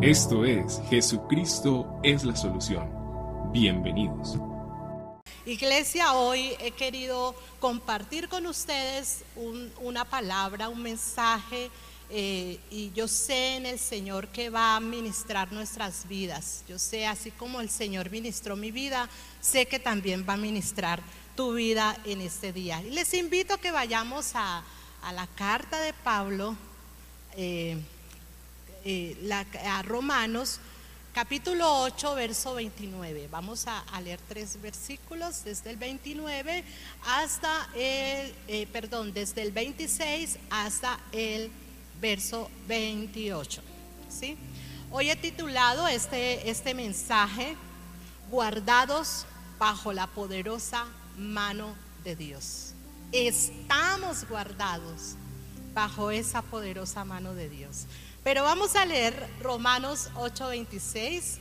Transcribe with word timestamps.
Esto 0.00 0.44
es 0.46 0.80
Jesucristo 0.88 2.00
es 2.02 2.24
la 2.24 2.34
solución. 2.34 2.88
Bienvenidos. 3.52 4.38
Iglesia, 5.44 6.14
hoy 6.14 6.56
he 6.60 6.70
querido 6.70 7.34
compartir 7.60 8.28
con 8.28 8.46
ustedes 8.46 9.22
una 9.82 10.06
palabra, 10.06 10.70
un 10.70 10.82
mensaje, 10.82 11.70
eh, 12.08 12.58
y 12.70 12.90
yo 12.92 13.06
sé 13.06 13.56
en 13.56 13.66
el 13.66 13.78
Señor 13.78 14.28
que 14.28 14.48
va 14.48 14.76
a 14.76 14.80
ministrar 14.80 15.52
nuestras 15.52 16.08
vidas. 16.08 16.64
Yo 16.66 16.78
sé, 16.78 17.06
así 17.06 17.30
como 17.30 17.60
el 17.60 17.68
Señor 17.68 18.10
ministró 18.10 18.56
mi 18.56 18.70
vida, 18.70 19.10
sé 19.40 19.66
que 19.66 19.78
también 19.78 20.24
va 20.26 20.32
a 20.32 20.38
ministrar 20.38 21.02
tu 21.36 21.52
vida 21.52 21.96
en 22.06 22.22
este 22.22 22.52
día. 22.52 22.82
Y 22.82 22.90
les 22.90 23.12
invito 23.12 23.54
a 23.54 23.58
que 23.58 23.70
vayamos 23.70 24.32
a, 24.34 24.64
la 25.14 25.26
carta 25.26 25.80
de 25.80 25.92
Pablo, 25.92 26.56
eh, 27.36 27.76
eh, 28.84 29.16
a 29.66 29.82
Romanos 29.82 30.60
capítulo 31.12 31.82
8, 31.82 32.14
verso 32.14 32.54
29. 32.54 33.28
Vamos 33.30 33.66
a, 33.66 33.84
leer 34.00 34.20
tres 34.28 34.60
versículos, 34.60 35.44
desde 35.44 35.70
el 35.70 35.76
29 35.76 36.64
hasta 37.06 37.68
el, 37.74 38.34
eh, 38.48 38.66
perdón, 38.72 39.12
desde 39.12 39.42
el 39.42 39.52
26 39.52 40.38
hasta 40.50 40.98
el 41.12 41.50
verso 42.00 42.50
28. 42.66 43.62
¿sí? 44.08 44.36
Hoy 44.90 45.10
he 45.10 45.16
titulado 45.16 45.86
este, 45.88 46.50
este 46.50 46.74
mensaje, 46.74 47.56
Guardados 48.30 49.26
bajo 49.58 49.92
la 49.92 50.06
poderosa 50.06 50.86
mano 51.18 51.74
de 52.02 52.16
Dios. 52.16 52.72
Estamos 53.12 54.26
guardados 54.26 55.16
bajo 55.74 56.10
esa 56.10 56.40
poderosa 56.40 57.04
mano 57.04 57.34
de 57.34 57.50
Dios. 57.50 57.86
Pero 58.24 58.44
vamos 58.44 58.76
a 58.76 58.86
leer 58.86 59.14
Romanos 59.40 60.08
8:26. 60.14 61.38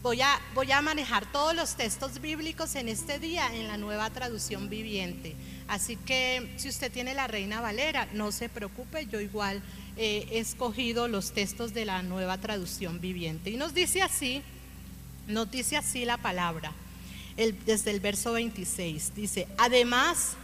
Voy 0.00 0.20
a, 0.20 0.38
voy 0.54 0.70
a 0.70 0.80
manejar 0.80 1.30
todos 1.32 1.56
los 1.56 1.74
textos 1.74 2.20
bíblicos 2.20 2.76
en 2.76 2.88
este 2.88 3.18
día 3.18 3.52
en 3.54 3.66
la 3.66 3.78
nueva 3.78 4.10
traducción 4.10 4.68
viviente. 4.68 5.34
Así 5.66 5.96
que 5.96 6.54
si 6.56 6.68
usted 6.68 6.92
tiene 6.92 7.14
la 7.14 7.26
Reina 7.26 7.60
Valera, 7.60 8.06
no 8.12 8.30
se 8.30 8.48
preocupe, 8.48 9.06
yo 9.06 9.18
igual 9.18 9.62
eh, 9.96 10.28
he 10.30 10.38
escogido 10.38 11.08
los 11.08 11.32
textos 11.32 11.72
de 11.72 11.86
la 11.86 12.02
nueva 12.02 12.38
traducción 12.38 13.00
viviente. 13.00 13.50
Y 13.50 13.56
nos 13.56 13.72
dice 13.72 14.02
así, 14.02 14.42
nos 15.26 15.50
dice 15.50 15.78
así 15.78 16.04
la 16.04 16.18
palabra, 16.18 16.72
desde 17.64 17.90
el 17.90 18.00
verso 18.00 18.32
26. 18.34 19.14
Dice, 19.16 19.48
además, 19.56 20.34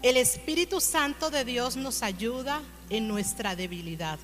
el 0.00 0.16
Espíritu 0.16 0.80
Santo 0.80 1.30
de 1.30 1.44
Dios 1.44 1.76
nos 1.76 2.02
ayuda 2.02 2.62
en 2.88 3.08
nuestra 3.08 3.54
debilidad 3.54 4.18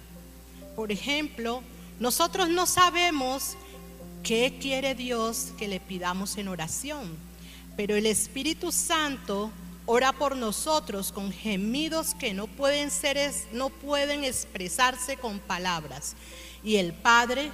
por 0.79 0.93
ejemplo, 0.93 1.61
nosotros 1.99 2.51
no 2.51 2.65
sabemos 2.65 3.57
qué 4.23 4.59
quiere 4.61 4.95
Dios 4.95 5.49
que 5.59 5.67
le 5.67 5.81
pidamos 5.81 6.37
en 6.37 6.47
oración, 6.47 7.17
pero 7.77 7.97
el 7.97 8.07
Espíritu 8.07 8.71
Santo 8.71 9.51
ora 9.87 10.13
por 10.13 10.37
nosotros 10.37 11.11
con 11.11 11.33
gemidos 11.33 12.15
que 12.15 12.33
no 12.33 12.47
pueden 12.47 12.93
ser 12.93 13.19
no 13.53 13.71
pueden 13.71 14.23
expresarse 14.23 15.17
con 15.17 15.41
palabras. 15.41 16.15
Y 16.63 16.77
el 16.77 16.93
Padre, 16.93 17.51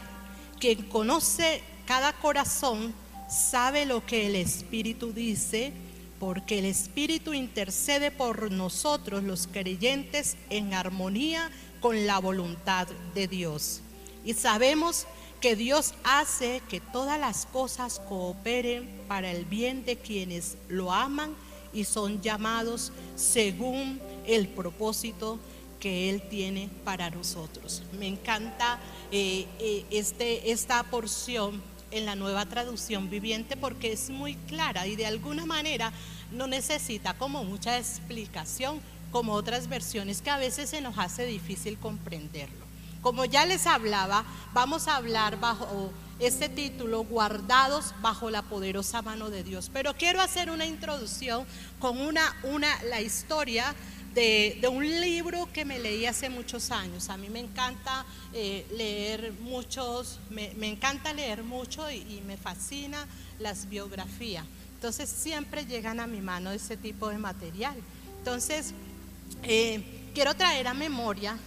quien 0.61 0.83
conoce 0.83 1.62
cada 1.86 2.12
corazón, 2.12 2.92
sabe 3.30 3.86
lo 3.86 4.05
que 4.05 4.27
el 4.27 4.36
Espíritu 4.36 5.14
dice, 5.14 5.72
porque 6.20 6.58
el 6.58 6.67
Espíritu 6.67 7.33
intercede 7.33 8.11
por 8.11 8.52
nosotros 8.52 9.22
los 9.22 9.47
creyentes 9.47 10.36
en 10.50 10.75
armonía 10.75 11.50
con 11.84 12.06
la 12.06 12.18
voluntad 12.18 12.88
de 13.14 13.28
Dios. 13.28 13.82
Y 14.24 14.32
sabemos 14.32 15.04
que 15.38 15.54
Dios 15.54 15.92
hace 16.02 16.62
que 16.66 16.80
todas 16.80 17.20
las 17.20 17.44
cosas 17.44 18.00
cooperen 18.08 19.02
para 19.06 19.30
el 19.30 19.44
bien 19.44 19.84
de 19.84 19.98
quienes 19.98 20.56
lo 20.70 20.90
aman 20.90 21.34
y 21.74 21.84
son 21.84 22.22
llamados 22.22 22.90
según 23.17 24.00
el 24.27 24.48
propósito 24.48 25.39
que 25.78 26.08
Él 26.08 26.22
tiene 26.30 26.70
para 26.84 27.11
nosotros. 27.11 27.83
Me 27.98 28.06
encanta 28.06 28.78
eh, 29.12 29.46
eh, 29.58 29.84
este, 29.90 30.52
esta 30.52 30.83
porción 30.84 31.61
en 31.90 32.06
la 32.06 32.16
nueva 32.16 32.46
traducción 32.46 33.11
viviente 33.11 33.58
porque 33.58 33.92
es 33.92 34.08
muy 34.08 34.36
clara 34.36 34.86
y 34.86 34.96
de 34.96 35.05
alguna 35.05 35.45
manera 35.45 35.92
no 36.33 36.46
necesita 36.46 37.12
como 37.12 37.45
mucha 37.45 37.77
explicación 37.77 38.80
como 39.14 39.35
otras 39.35 39.69
versiones 39.69 40.20
que 40.23 40.30
a 40.30 40.39
veces 40.39 40.70
se 40.70 40.80
nos 40.80 40.98
hace 40.98 41.25
difícil 41.25 41.79
comprenderlo. 41.79 42.64
Como 43.01 43.25
ya 43.25 43.47
les 43.47 43.64
hablaba, 43.64 44.25
vamos 44.52 44.89
a 44.89 44.97
hablar 44.97 45.39
bajo 45.39 45.92
este 46.19 46.48
título, 46.48 47.05
guardados 47.05 47.95
bajo 48.02 48.29
la 48.29 48.42
poderosa 48.42 49.02
mano 49.02 49.30
de 49.30 49.45
Dios. 49.45 49.70
Pero 49.73 49.95
quiero 49.95 50.20
hacer 50.20 50.51
una 50.51 50.67
introducción 50.67 51.47
con 51.79 52.01
una, 52.01 52.35
una, 52.42 52.83
la 52.91 53.02
historia 53.02 53.73
de, 54.14 54.58
un 54.69 54.85
libro 54.85 55.48
que 55.52 55.64
me 55.64 55.79
leí 55.79 56.07
hace 56.07 56.29
muchos 56.29 56.73
años. 56.73 57.08
A 57.08 57.17
mí 57.17 57.29
me 57.29 57.39
encanta 57.39 58.05
eh, 58.33 58.67
leer 58.73 59.33
muchos, 59.42 60.19
me, 60.29 60.51
encanta 60.67 61.13
leer 61.13 61.45
mucho 61.45 61.89
y, 61.89 61.98
y, 61.98 62.20
me 62.27 62.36
fascina 62.36 63.07
las 63.39 63.69
biografías. 63.69 64.45
Entonces 64.75 65.08
siempre 65.08 65.67
llegan 65.67 66.01
a 66.01 66.08
mi 66.08 66.20
mano 66.20 66.51
ese 66.51 66.77
tipo 66.77 67.11
de 67.11 67.19
material. 67.19 67.77
Entonces, 68.19 68.75
eh, 69.42 70.11
quiero 70.14 70.35
traer 70.35 70.68
a 70.68 70.74
memoria 70.74 71.39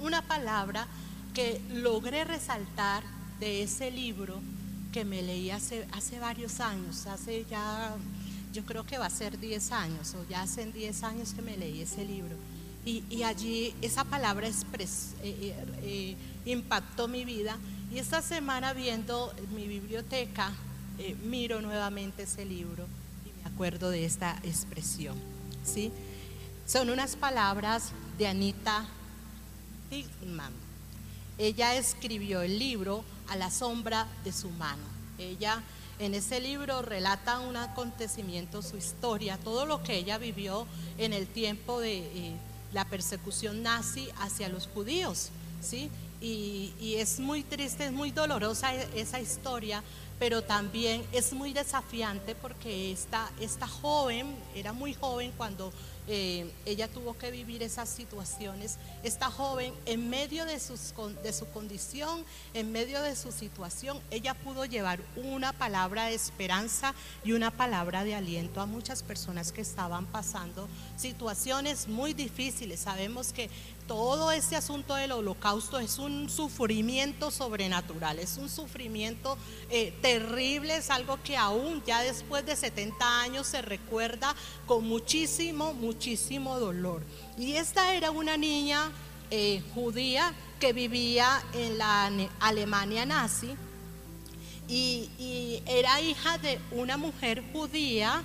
una 0.00 0.22
palabra 0.22 0.86
que 1.34 1.60
logré 1.70 2.24
resaltar 2.24 3.02
de 3.38 3.62
ese 3.62 3.90
libro 3.90 4.40
que 4.92 5.04
me 5.04 5.22
leí 5.22 5.50
hace, 5.50 5.86
hace 5.92 6.18
varios 6.18 6.60
años, 6.60 7.06
hace 7.06 7.44
ya, 7.48 7.94
yo 8.52 8.64
creo 8.64 8.84
que 8.84 8.98
va 8.98 9.06
a 9.06 9.10
ser 9.10 9.38
10 9.38 9.72
años, 9.72 10.14
o 10.14 10.28
ya 10.28 10.42
hacen 10.42 10.72
10 10.72 11.02
años 11.04 11.34
que 11.34 11.42
me 11.42 11.56
leí 11.56 11.82
ese 11.82 12.04
libro. 12.04 12.36
Y, 12.84 13.22
allí 13.22 13.74
esa 13.82 14.04
palabra 14.04 14.48
expres, 14.48 15.14
eh, 15.22 15.54
eh, 15.82 16.16
impactó 16.46 17.08
mi 17.08 17.24
vida. 17.24 17.58
Y 17.92 17.98
esta 17.98 18.22
semana 18.22 18.72
viendo 18.72 19.32
mi 19.54 19.68
biblioteca, 19.68 20.50
miro 21.24 21.60
nuevamente 21.60 22.24
ese 22.24 22.44
libro 22.44 22.86
y 23.24 23.42
me 23.42 23.54
acuerdo 23.54 23.90
de 23.90 24.04
esta 24.04 24.38
expresión. 24.42 25.16
¿sí? 25.64 25.92
Son 26.70 26.88
unas 26.88 27.16
palabras 27.16 27.90
de 28.16 28.28
Anita 28.28 28.86
Hickman. 29.90 30.52
Ella 31.36 31.74
escribió 31.74 32.42
el 32.42 32.60
libro 32.60 33.02
A 33.26 33.34
la 33.34 33.50
sombra 33.50 34.06
de 34.22 34.32
su 34.32 34.50
mano. 34.50 34.84
Ella 35.18 35.64
en 35.98 36.14
ese 36.14 36.38
libro 36.38 36.80
relata 36.80 37.40
un 37.40 37.56
acontecimiento, 37.56 38.62
su 38.62 38.76
historia, 38.76 39.36
todo 39.36 39.66
lo 39.66 39.82
que 39.82 39.96
ella 39.96 40.16
vivió 40.16 40.64
en 40.96 41.12
el 41.12 41.26
tiempo 41.26 41.80
de 41.80 41.98
eh, 41.98 42.36
la 42.72 42.84
persecución 42.84 43.64
nazi 43.64 44.08
hacia 44.20 44.48
los 44.48 44.68
judíos. 44.68 45.30
¿sí? 45.60 45.90
Y, 46.20 46.72
y, 46.78 46.96
es 46.96 47.18
muy 47.18 47.42
triste, 47.42 47.86
es 47.86 47.92
muy 47.92 48.12
dolorosa 48.12 48.72
e, 48.76 48.88
esa 48.94 49.18
historia, 49.18 49.82
pero 50.20 50.42
también 50.42 51.02
es 51.10 51.32
muy 51.32 51.52
desafiante 51.52 52.36
porque 52.36 52.92
esta, 52.92 53.28
esta 53.40 53.66
joven, 53.66 54.36
era 54.54 54.72
muy 54.72 54.94
joven 54.94 55.32
cuando 55.36 55.72
eh, 56.12 56.50
ella 56.66 56.88
tuvo 56.88 57.16
que 57.16 57.30
vivir 57.30 57.62
esas 57.62 57.88
situaciones. 57.88 58.78
Esta 59.04 59.30
joven, 59.30 59.72
en 59.86 60.10
medio 60.10 60.44
de, 60.44 60.54
de 60.54 61.32
su 61.32 61.46
condición, 61.52 62.24
en 62.52 62.72
medio 62.72 63.00
de 63.00 63.14
su 63.14 63.30
situación, 63.30 64.00
ella 64.10 64.34
pudo 64.34 64.64
llevar 64.64 64.98
una 65.14 65.52
palabra 65.52 66.06
de 66.06 66.14
esperanza 66.14 66.96
y 67.22 67.30
una 67.30 67.52
palabra 67.52 68.02
de 68.02 68.16
aliento 68.16 68.60
a 68.60 68.66
muchas 68.66 69.04
personas 69.04 69.52
que 69.52 69.60
estaban 69.60 70.04
pasando 70.06 70.68
situaciones 70.96 71.86
muy 71.86 72.12
difíciles. 72.12 72.80
Sabemos 72.80 73.32
que 73.32 73.48
todo 73.90 74.30
este 74.30 74.54
asunto 74.54 74.94
del 74.94 75.10
holocausto 75.10 75.80
es 75.80 75.98
un 75.98 76.30
sufrimiento 76.30 77.32
sobrenatural, 77.32 78.20
es 78.20 78.36
un 78.36 78.48
sufrimiento 78.48 79.36
eh, 79.68 79.92
terrible, 80.00 80.76
es 80.76 80.90
algo 80.90 81.18
que 81.24 81.36
aún 81.36 81.82
ya 81.84 82.00
después 82.00 82.46
de 82.46 82.54
70 82.54 83.20
años 83.22 83.48
se 83.48 83.62
recuerda 83.62 84.36
con 84.64 84.86
muchísimo, 84.86 85.74
muchísimo 85.74 86.60
dolor. 86.60 87.02
Y 87.36 87.54
esta 87.54 87.92
era 87.92 88.12
una 88.12 88.36
niña 88.36 88.92
eh, 89.28 89.60
judía 89.74 90.34
que 90.60 90.72
vivía 90.72 91.42
en 91.52 91.76
la 91.76 92.12
Alemania 92.38 93.04
nazi 93.04 93.56
y, 94.68 95.10
y 95.18 95.64
era 95.66 96.00
hija 96.00 96.38
de 96.38 96.60
una 96.70 96.96
mujer 96.96 97.42
judía, 97.52 98.22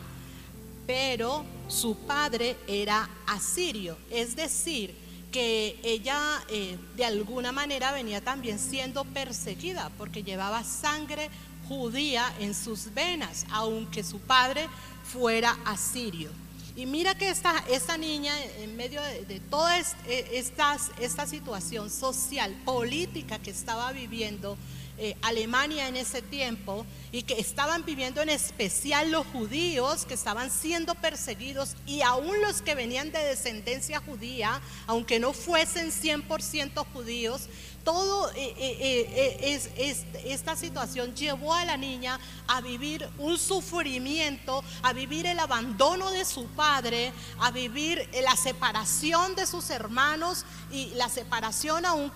pero 0.86 1.44
su 1.68 1.96
padre 1.96 2.56
era 2.68 3.10
asirio, 3.26 3.98
es 4.12 4.36
decir, 4.36 5.05
que 5.36 5.78
ella 5.84 6.18
eh, 6.48 6.78
de 6.96 7.04
alguna 7.04 7.52
manera 7.52 7.92
venía 7.92 8.22
también 8.22 8.58
siendo 8.58 9.04
perseguida 9.04 9.92
porque 9.98 10.24
llevaba 10.24 10.64
sangre 10.64 11.30
judía 11.68 12.34
en 12.40 12.56
sus 12.56 12.94
venas, 12.94 13.46
aunque 13.52 14.02
su 14.06 14.22
padre 14.22 14.70
fuera 15.04 15.58
asirio. 15.66 16.30
Y 16.78 16.86
mira 16.86 17.16
que 17.16 17.28
esta, 17.28 17.66
esta 17.70 17.98
niña, 17.98 18.34
en 18.60 18.78
medio 18.78 19.02
de, 19.02 19.42
toda 19.50 19.78
e, 19.78 19.84
esta, 20.08 20.78
esta 21.02 21.28
situación 21.28 21.90
social, 21.90 22.56
política 22.64 23.38
que 23.38 23.52
estaba 23.52 23.92
viviendo, 23.92 24.58
eh, 24.98 25.16
Alemania 25.22 25.88
en 25.88 25.98
ese 25.98 26.22
tiempo 26.22 26.86
y 27.12 27.24
que 27.24 27.40
estaban 27.40 27.84
viviendo 27.84 28.22
en 28.22 28.30
especial 28.30 29.12
los 29.12 29.26
judíos 29.28 30.06
que 30.06 30.14
estaban 30.14 30.50
siendo 30.50 30.96
perseguidos 30.96 31.76
y 31.86 32.02
aún 32.02 32.42
los 32.42 32.62
que 32.62 32.76
venían 32.76 33.12
de 33.12 33.20
descendencia 33.20 34.00
judía, 34.00 34.62
aunque 34.88 35.20
no 35.20 35.34
fuesen 35.34 35.92
100% 35.92 36.86
judíos, 36.94 37.50
todo 37.86 38.32
eh, 38.32 38.54
eh, 38.58 39.38
eh, 39.40 39.70
es, 39.78 40.06
esta 40.26 40.56
situación 40.56 41.16
llevó 41.16 41.54
a 41.54 41.64
la 41.64 41.78
niña 41.78 42.20
a 42.48 42.60
vivir 42.60 43.08
un 43.20 43.38
sufrimiento, 43.38 44.64
a 44.82 44.92
vivir 44.92 45.28
el 45.28 45.40
abandono 45.40 46.10
de 46.10 46.26
su 46.26 46.48
padre, 46.48 47.14
a 47.40 47.52
vivir 47.52 48.10
la 48.24 48.36
separación 48.36 49.36
de 49.36 49.46
sus 49.46 49.70
hermanos 49.70 50.46
y 50.72 50.88
la 50.96 51.08
separación 51.10 51.86
aún 51.86 52.12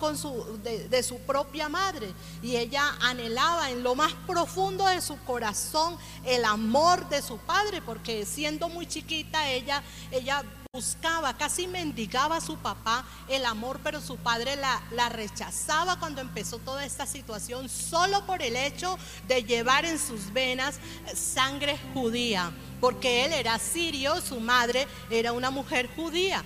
de, 0.62 0.88
de 0.88 1.02
su 1.02 1.20
propia 1.20 1.68
madre. 1.68 2.12
Y 2.42 2.56
ella 2.56 2.96
anhelaba 3.00 3.70
en 3.70 3.84
lo 3.84 3.94
más 3.94 4.12
profundo 4.26 4.84
de 4.86 5.00
su 5.00 5.18
corazón 5.20 5.96
el 6.24 6.44
amor 6.44 7.08
de 7.08 7.22
su 7.22 7.38
padre, 7.38 7.80
porque 7.80 8.26
siendo 8.26 8.68
muy 8.68 8.86
chiquita 8.86 9.48
ella, 9.48 9.84
ella 10.10 10.42
buscaba, 10.72 11.36
casi 11.36 11.66
mendigaba 11.66 12.36
a 12.36 12.40
su 12.40 12.56
papá 12.56 13.04
el 13.26 13.44
amor, 13.44 13.80
pero 13.82 14.00
su 14.00 14.16
padre 14.18 14.54
la, 14.54 15.08
rechazaba 15.08 15.98
cuando 15.98 16.20
empezó 16.20 16.58
toda 16.58 16.84
esta 16.84 17.06
situación 17.06 17.68
solo 17.68 18.24
por 18.24 18.40
el 18.40 18.54
hecho 18.54 18.96
de 19.26 19.42
llevar 19.42 19.84
en 19.84 19.98
sus 19.98 20.32
venas 20.32 20.78
sangre 21.12 21.76
judía, 21.92 22.52
porque 22.80 23.24
él 23.24 23.32
era 23.32 23.58
sirio, 23.58 24.20
su 24.20 24.38
madre 24.38 24.86
era 25.10 25.32
una 25.32 25.50
mujer 25.50 25.90
judía. 25.96 26.44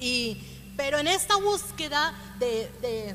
Y, 0.00 0.38
pero 0.74 0.96
en 0.96 1.06
esta 1.06 1.36
búsqueda 1.36 2.14
de, 2.38 2.70
de, 2.80 3.14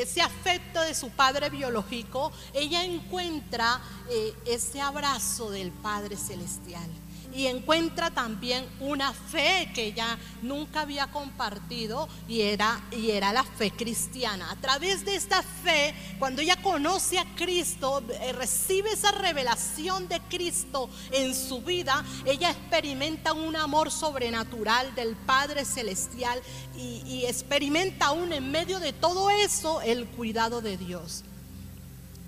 ese 0.00 0.22
afecto 0.22 0.80
de 0.80 0.94
su 0.94 1.10
padre 1.10 1.50
biológico, 1.50 2.32
ella 2.54 2.82
encuentra 2.82 3.78
eh, 4.08 4.32
ese 4.46 4.80
abrazo 4.80 5.50
del 5.50 5.70
Padre 5.70 6.16
Celestial 6.16 6.88
y 7.36 7.48
encuentra 7.48 8.10
también 8.10 8.64
una 8.80 9.12
fe 9.12 9.70
que 9.74 9.88
ella 9.88 10.18
nunca 10.40 10.80
había 10.80 11.08
compartido 11.08 12.08
y 12.26 12.40
era, 12.40 12.80
y 12.90 13.10
era 13.10 13.30
la 13.30 13.44
fe 13.44 13.70
cristiana. 13.70 14.50
A 14.50 14.56
través 14.56 15.04
de 15.04 15.16
esta 15.16 15.42
fe, 15.42 15.94
cuando 16.18 16.40
ella 16.40 16.56
conoce 16.62 17.18
a 17.18 17.26
Cristo, 17.34 18.02
eh, 18.08 18.32
recibe 18.32 18.90
esa 18.90 19.12
revelación 19.12 20.08
de 20.08 20.18
Cristo 20.30 20.88
en 21.12 21.34
su 21.34 21.60
vida, 21.60 22.02
ella 22.24 22.50
experimenta 22.50 23.34
un 23.34 23.54
amor 23.54 23.90
sobrenatural 23.90 24.94
del 24.94 25.14
Padre 25.14 25.66
Celestial 25.66 26.40
y, 26.74 27.02
y 27.06 27.26
experimenta 27.26 28.06
aún 28.06 28.32
en 28.32 28.50
medio 28.50 28.80
de 28.80 28.94
todo 28.94 29.28
eso 29.28 29.82
el 29.82 30.06
cuidado 30.06 30.62
de 30.62 30.78
Dios. 30.78 31.22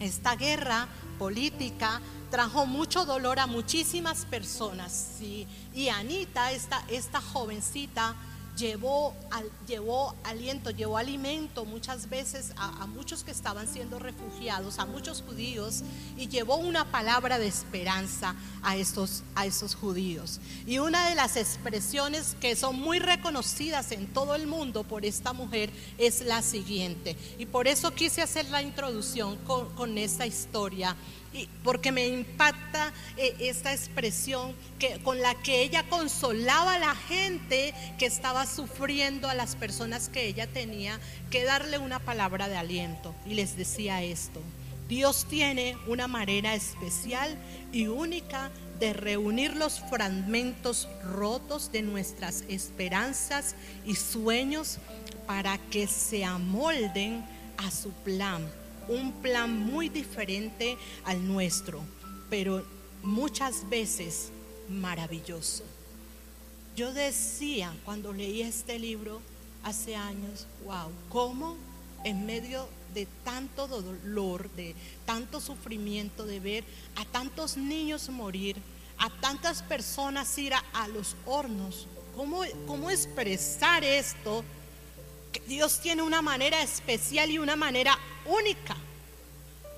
Esta 0.00 0.36
guerra 0.36 0.86
política 1.18 2.00
trajo 2.30 2.66
mucho 2.66 3.04
dolor 3.04 3.38
a 3.38 3.46
muchísimas 3.46 4.24
personas. 4.24 5.18
Y 5.20 5.88
Anita, 5.88 6.52
esta, 6.52 6.84
esta 6.88 7.20
jovencita, 7.20 8.14
llevó, 8.58 9.14
llevó 9.66 10.14
aliento, 10.24 10.70
llevó 10.70 10.98
alimento 10.98 11.64
muchas 11.64 12.10
veces 12.10 12.52
a, 12.56 12.86
muchos 12.86 13.22
que 13.22 13.30
estaban 13.30 13.68
siendo 13.68 13.98
refugiados, 13.98 14.78
a 14.78 14.86
muchos 14.86 15.22
judíos, 15.22 15.82
y 16.16 16.28
llevó 16.28 16.56
una 16.56 16.84
palabra 16.84 17.38
de 17.38 17.46
esperanza 17.46 18.34
a 18.62 18.76
estos, 18.76 19.22
a 19.34 19.46
estos 19.46 19.74
judíos. 19.74 20.40
Y 20.66 20.78
una 20.78 21.08
de 21.08 21.14
las 21.14 21.36
expresiones 21.36 22.36
que 22.40 22.56
son 22.56 22.78
muy 22.78 22.98
reconocidas 22.98 23.92
en 23.92 24.08
todo 24.08 24.34
el 24.34 24.46
mundo 24.46 24.84
por 24.84 25.04
esta 25.04 25.32
mujer 25.32 25.70
es 25.96 26.22
la 26.22 26.42
siguiente. 26.42 27.16
Y 27.38 27.46
por 27.46 27.68
eso 27.68 27.92
quise 27.92 28.22
hacer 28.22 28.46
la 28.50 28.62
introducción 28.62 29.36
con, 29.38 29.68
con 29.74 29.96
esta 29.96 30.26
historia 30.26 30.96
porque 31.62 31.92
me 31.92 32.06
impacta 32.06 32.92
eh, 33.16 33.34
esta 33.40 33.72
expresión 33.72 34.54
que, 34.78 34.98
con 35.00 35.20
la 35.20 35.34
que 35.34 35.62
ella 35.62 35.84
consolaba 35.88 36.74
a 36.74 36.78
la 36.78 36.94
gente 36.94 37.74
que 37.98 38.06
estaba 38.06 38.46
sufriendo, 38.46 39.28
a 39.28 39.34
las 39.34 39.56
personas 39.56 40.08
que 40.08 40.26
ella 40.26 40.46
tenía 40.46 40.98
que 41.30 41.44
darle 41.44 41.78
una 41.78 41.98
palabra 41.98 42.48
de 42.48 42.56
aliento. 42.56 43.14
Y 43.26 43.34
les 43.34 43.56
decía 43.56 44.02
esto, 44.02 44.40
Dios 44.88 45.26
tiene 45.28 45.76
una 45.86 46.08
manera 46.08 46.54
especial 46.54 47.36
y 47.72 47.86
única 47.88 48.50
de 48.80 48.92
reunir 48.92 49.56
los 49.56 49.80
fragmentos 49.80 50.88
rotos 51.02 51.70
de 51.72 51.82
nuestras 51.82 52.44
esperanzas 52.48 53.54
y 53.84 53.96
sueños 53.96 54.78
para 55.26 55.58
que 55.58 55.86
se 55.86 56.24
amolden 56.24 57.24
a 57.58 57.70
su 57.70 57.90
plan 57.90 58.48
un 58.88 59.12
plan 59.12 59.56
muy 59.56 59.88
diferente 59.88 60.76
al 61.04 61.26
nuestro, 61.26 61.80
pero 62.30 62.64
muchas 63.02 63.68
veces 63.68 64.30
maravilloso. 64.68 65.64
Yo 66.76 66.92
decía 66.92 67.74
cuando 67.84 68.12
leí 68.12 68.42
este 68.42 68.78
libro 68.78 69.20
hace 69.64 69.96
años, 69.96 70.46
wow, 70.64 70.90
¿cómo 71.08 71.56
en 72.04 72.26
medio 72.26 72.68
de 72.94 73.06
tanto 73.24 73.66
dolor, 73.66 74.50
de 74.52 74.74
tanto 75.04 75.40
sufrimiento, 75.40 76.24
de 76.24 76.40
ver 76.40 76.64
a 76.96 77.04
tantos 77.04 77.56
niños 77.56 78.08
morir, 78.08 78.56
a 78.98 79.10
tantas 79.20 79.62
personas 79.62 80.36
ir 80.38 80.52
a, 80.54 80.88
los 80.88 81.16
hornos, 81.26 81.86
¿cómo, 82.16 82.42
cómo 82.66 82.90
expresar 82.90 83.84
esto? 83.84 84.44
Dios 85.46 85.80
tiene 85.80 86.02
una 86.02 86.22
manera 86.22 86.62
especial 86.62 87.30
y 87.30 87.38
una 87.38 87.56
manera 87.56 87.98
única 88.26 88.76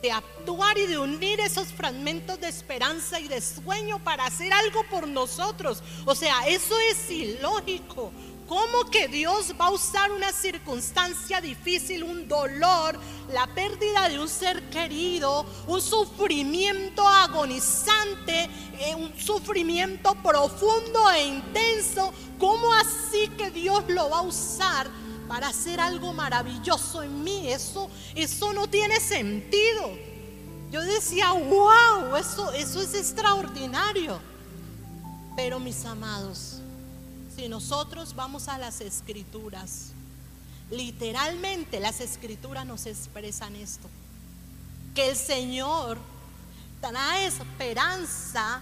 de 0.03 0.11
actuar 0.11 0.79
y 0.79 0.87
de 0.87 0.99
unir 0.99 1.41
esos 1.41 1.69
fragmentos 1.69 2.41
de 2.41 2.49
esperanza 2.49 3.21
y 3.21 3.29
de 3.29 3.41
sueño 3.41 3.99
para 4.03 4.25
hacer 4.25 4.53
algo 4.53 4.83
por 4.85 5.07
nosotros. 5.07 5.83
O 6.07 6.15
sea, 6.15 6.49
eso 6.49 6.75
es 6.91 7.11
ilógico. 7.11 8.11
¿Cómo 8.49 8.91
que 8.91 9.07
Dios 9.07 9.55
va 9.61 9.67
a 9.67 9.71
usar 9.71 10.11
una 10.11 10.33
circunstancia 10.33 11.41
difícil, 11.41 12.03
un 12.03 12.27
dolor, 12.27 12.99
la 13.33 13.47
pérdida 13.55 14.09
de 14.09 14.19
un 14.19 14.29
ser 14.29 14.69
querido, 14.71 15.47
un 15.69 15.81
sufrimiento 15.81 17.07
agonizante, 17.07 18.51
eh, 18.81 18.95
un 18.97 19.17
sufrimiento 19.21 20.17
profundo 20.17 21.09
e 21.13 21.27
intenso? 21.27 22.13
¿Cómo 22.41 22.75
así 22.75 23.29
que 23.39 23.53
Dios 23.53 23.85
lo 23.87 24.11
va 24.11 24.19
a 24.19 24.23
usar 24.23 24.91
para 25.31 25.47
hacer 25.47 25.79
algo 25.79 26.13
maravilloso 26.13 27.05
en 27.05 27.23
mí. 27.23 27.53
Eso, 27.53 27.89
eso 28.17 28.53
no 28.53 28.67
tiene 28.67 28.99
sentido. 28.99 29.97
Yo 30.73 30.81
decía, 30.81 31.31
wow, 31.31 32.17
eso, 32.17 32.51
eso 32.51 32.83
es 32.83 32.95
extraordinario. 32.95 34.19
Pero 35.37 35.61
mis 35.61 35.85
amados, 35.85 36.57
si 37.37 37.49
nosotros 37.49 38.13
vamos 38.17 38.49
a 38.49 38.59
las 38.59 38.81
escrituras, 38.81 39.93
literalmente 40.69 41.79
las 41.79 42.01
escrituras 42.01 42.67
nos 42.67 42.87
expresan 42.87 43.55
esto. 43.55 43.89
Que 44.97 45.11
el 45.11 45.17
Señor 45.17 45.97
trae 46.81 47.27
esperanza 47.27 48.61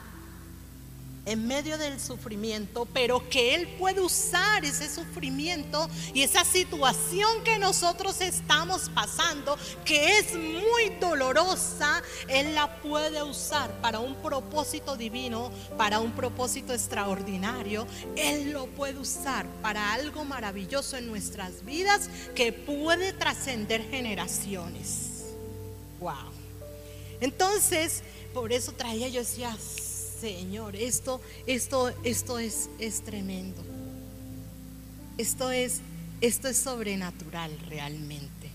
en 1.29 1.47
medio 1.47 1.77
del 1.77 2.01
sufrimiento, 2.01 2.87
pero 2.93 3.29
que 3.29 3.55
Él 3.55 3.69
puede 3.79 4.01
usar 4.01 4.65
ese 4.65 4.89
sufrimiento 4.89 5.89
y 6.15 6.23
esa 6.23 6.45
situación 6.45 7.45
que 7.45 7.59
nosotros 7.59 8.21
estamos 8.23 8.89
pasando, 8.95 9.59
que 9.85 10.19
es 10.19 10.35
muy 10.35 10.97
dolorosa, 11.01 12.03
Él 12.29 12.55
la 12.55 12.81
puede 12.81 13.23
usar 13.23 13.71
para 13.83 14.01
un 14.01 14.15
propósito 14.17 14.97
divino, 14.97 15.53
para 15.77 16.01
un 16.01 16.13
propósito 16.13 16.73
extraordinario. 16.73 17.87
Él 18.17 18.53
lo 18.53 18.67
puede 18.67 18.99
usar 18.99 19.47
para 19.61 19.93
algo 19.93 20.25
maravilloso 20.25 20.97
en 20.97 21.07
nuestras 21.07 21.65
vidas 21.65 22.09
que 22.35 22.53
puede 22.53 23.13
trascender 23.13 23.83
generaciones. 23.91 25.25
Wow. 26.01 26.33
Entonces, 27.21 28.03
por 28.33 28.53
eso 28.53 28.73
traía 28.73 29.09
yo 29.09 29.21
decía, 29.21 29.57
Señor, 30.21 30.75
esto, 30.75 31.21
esto, 31.47 31.93
esto 32.03 32.39
es, 32.39 32.69
es 32.79 33.03
tremendo. 33.03 33.63
Esto 35.17 35.51
es, 35.51 35.81
esto 36.21 36.49
es 36.49 36.57
sobrenatural 36.57 37.57
realmente. 37.69 38.51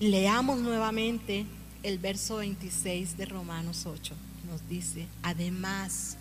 Leamos 0.00 0.58
nuevamente 0.60 1.46
el 1.82 1.98
verso 1.98 2.36
26 2.36 3.16
de 3.16 3.26
Romanos 3.26 3.86
8. 3.86 4.14
Nos 4.50 4.68
dice, 4.68 5.06
además, 5.22 6.16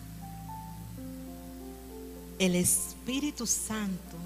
el 2.39 2.55
Espíritu 2.55 3.45
Santo 3.45 4.17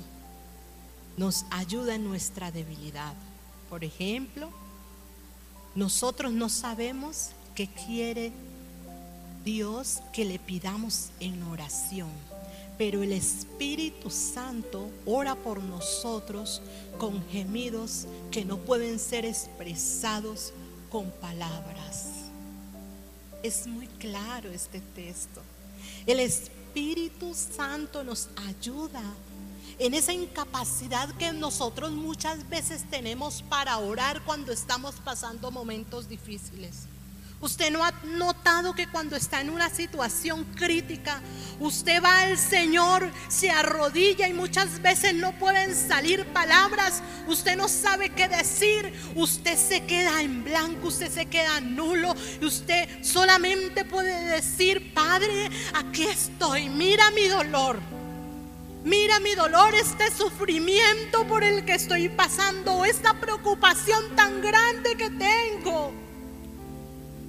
nos 1.17 1.45
ayuda 1.51 1.95
en 1.95 2.05
nuestra 2.05 2.51
debilidad. 2.51 3.13
Por 3.69 3.83
ejemplo, 3.83 4.49
nosotros 5.75 6.31
no 6.31 6.49
sabemos 6.49 7.31
qué 7.55 7.67
quiere 7.67 8.31
Dios 9.45 9.99
que 10.11 10.25
le 10.25 10.39
pidamos 10.39 11.11
en 11.19 11.43
oración, 11.43 12.09
pero 12.79 13.03
el 13.03 13.11
Espíritu 13.13 14.09
Santo 14.09 14.89
ora 15.05 15.35
por 15.35 15.61
nosotros 15.61 16.63
con 16.97 17.23
gemidos 17.29 18.07
que 18.31 18.43
no 18.43 18.57
pueden 18.57 18.97
ser 18.97 19.23
expresados 19.23 20.51
con 20.89 21.11
palabras. 21.21 22.07
Es 23.43 23.67
muy 23.67 23.85
claro 23.85 24.49
este 24.49 24.81
texto. 24.95 25.41
El 26.07 26.19
Espíritu 26.19 27.35
Santo 27.35 28.03
nos 28.03 28.29
ayuda 28.47 29.03
en 29.77 29.93
esa 29.93 30.11
incapacidad 30.11 31.07
que 31.17 31.31
nosotros 31.33 31.91
muchas 31.91 32.49
veces 32.49 32.83
tenemos 32.89 33.43
para 33.43 33.77
orar 33.77 34.23
cuando 34.23 34.51
estamos 34.51 34.95
pasando 34.95 35.51
momentos 35.51 36.09
difíciles. 36.09 36.87
Usted 37.41 37.69
no 37.69 37.83
ha 37.83 37.91
notado 38.17 38.73
que 38.73 38.87
cuando 38.87 39.15
está 39.15 39.41
en 39.41 39.49
una 39.49 39.69
situación 39.69 40.45
crítica, 40.55 41.21
usted 41.59 42.01
va 42.01 42.21
al 42.21 42.37
Señor, 42.37 43.11
se 43.27 43.51
arrodilla 43.51 44.27
y 44.27 44.33
muchas 44.33 44.81
veces 44.81 45.13
no 45.13 45.37
pueden 45.37 45.75
salir 45.75 46.25
palabras, 46.27 47.03
usted 47.27 47.57
no 47.57 47.67
sabe 47.67 48.09
qué 48.09 48.29
decir, 48.29 48.91
usted 49.15 49.57
se 49.57 49.85
queda 49.85 50.21
en 50.21 50.43
blanco, 50.43 50.87
usted 50.87 51.11
se 51.11 51.25
queda 51.25 51.59
nulo 51.59 52.15
y 52.41 52.45
usted 52.45 53.03
solamente 53.03 53.83
puede 53.83 54.25
decir, 54.27 54.93
Padre, 54.93 55.49
aquí 55.73 56.03
estoy, 56.03 56.69
mira 56.69 57.11
mi 57.11 57.27
dolor. 57.27 57.79
Mira 58.85 59.19
mi 59.19 59.33
dolor, 59.33 59.73
este 59.73 60.11
sufrimiento 60.11 61.25
por 61.27 61.43
el 61.43 61.65
que 61.65 61.73
estoy 61.73 62.07
pasando, 62.07 62.85
esta 62.85 63.19
preocupación 63.19 64.15
tan 64.15 64.41
grande 64.41 64.95
que 64.95 65.09
tengo. 65.09 66.04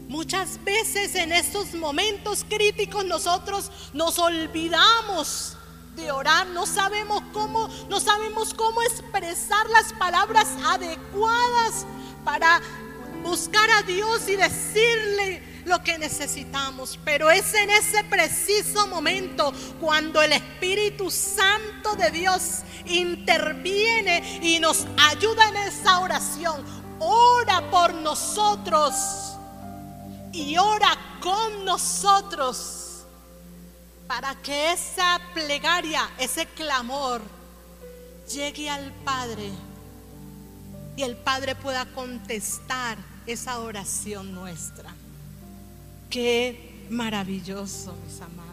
Muchas 0.08 0.62
veces 0.62 1.16
en 1.16 1.32
estos 1.32 1.74
momentos 1.74 2.44
críticos 2.48 3.04
nosotros 3.04 3.72
nos 3.92 4.18
olvidamos 4.20 5.56
de 5.96 6.12
orar, 6.12 6.46
no 6.48 6.64
sabemos 6.64 7.22
cómo, 7.32 7.68
no 7.88 7.98
sabemos 7.98 8.54
cómo 8.54 8.82
expresar 8.82 9.68
las 9.70 9.92
palabras 9.94 10.46
adecuadas 10.64 11.86
para 12.24 12.60
buscar 13.24 13.68
a 13.70 13.82
Dios 13.82 14.28
y 14.28 14.36
decirle 14.36 15.42
lo 15.64 15.82
que 15.82 15.98
necesitamos. 15.98 17.00
Pero 17.04 17.28
es 17.28 17.52
en 17.54 17.70
ese 17.70 18.04
preciso 18.04 18.86
momento 18.86 19.52
cuando 19.80 20.22
el 20.22 20.32
Espíritu 20.32 21.10
Santo 21.10 21.96
de 21.96 22.12
Dios 22.12 22.60
interviene 22.86 24.38
y 24.40 24.60
nos 24.60 24.86
ayuda 25.10 25.48
en 25.48 25.56
esa 25.56 25.98
oración. 25.98 26.64
Ora 27.00 27.68
por 27.70 27.92
nosotros 27.94 29.35
y 30.36 30.58
ora 30.58 30.96
con 31.20 31.64
nosotros 31.64 33.04
para 34.06 34.34
que 34.36 34.72
esa 34.72 35.18
plegaria, 35.32 36.10
ese 36.18 36.46
clamor 36.46 37.22
llegue 38.32 38.68
al 38.68 38.92
Padre 39.04 39.50
y 40.94 41.02
el 41.02 41.16
Padre 41.16 41.54
pueda 41.54 41.86
contestar 41.86 42.98
esa 43.26 43.60
oración 43.60 44.34
nuestra. 44.34 44.94
Qué 46.10 46.86
maravilloso, 46.90 47.96
mis 48.06 48.20
amados. 48.20 48.46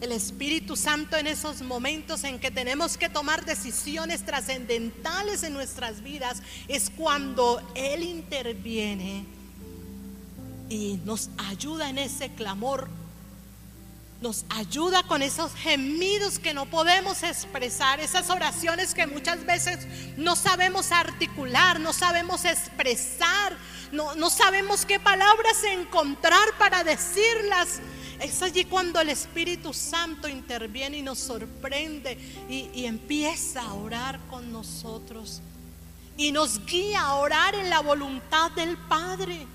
El 0.00 0.12
Espíritu 0.12 0.76
Santo 0.76 1.16
en 1.16 1.26
esos 1.26 1.62
momentos 1.62 2.24
en 2.24 2.38
que 2.38 2.50
tenemos 2.50 2.96
que 2.96 3.08
tomar 3.08 3.44
decisiones 3.44 4.24
trascendentales 4.24 5.42
en 5.42 5.52
nuestras 5.52 6.02
vidas 6.02 6.42
es 6.68 6.90
cuando 6.90 7.60
Él 7.74 8.02
interviene 8.04 9.24
y 10.68 11.00
nos 11.04 11.30
ayuda 11.36 11.88
en 11.88 11.98
ese 11.98 12.30
clamor. 12.30 12.88
Nos 14.20 14.46
ayuda 14.48 15.02
con 15.02 15.20
esos 15.20 15.54
gemidos 15.54 16.38
que 16.38 16.54
no 16.54 16.66
podemos 16.66 17.22
expresar, 17.22 18.00
esas 18.00 18.30
oraciones 18.30 18.94
que 18.94 19.06
muchas 19.06 19.44
veces 19.44 19.86
no 20.16 20.34
sabemos 20.34 20.92
articular, 20.92 21.78
no 21.78 21.92
sabemos 21.92 22.44
expresar, 22.46 23.54
no, 23.92 24.30
sabemos 24.30 24.86
qué 24.86 24.98
palabras 24.98 25.62
encontrar 25.64 26.56
para 26.58 26.84
decirlas. 26.84 27.80
Es 28.20 28.40
allí 28.40 28.64
cuando 28.64 29.00
el 29.00 29.10
Espíritu 29.10 29.74
Santo 29.74 30.28
interviene 30.28 30.98
y 30.98 31.02
nos 31.02 31.18
sorprende 31.18 32.16
y, 32.48 32.70
y, 32.72 32.86
empieza 32.86 33.60
a 33.60 33.74
orar 33.74 34.18
con 34.30 34.50
nosotros. 34.52 35.42
Y 36.16 36.32
nos 36.32 36.64
guía 36.64 37.02
a 37.02 37.16
orar 37.16 37.54
en 37.54 37.68
la 37.68 37.80
voluntad 37.80 38.52
del 38.52 38.78
Padre. 38.78 39.46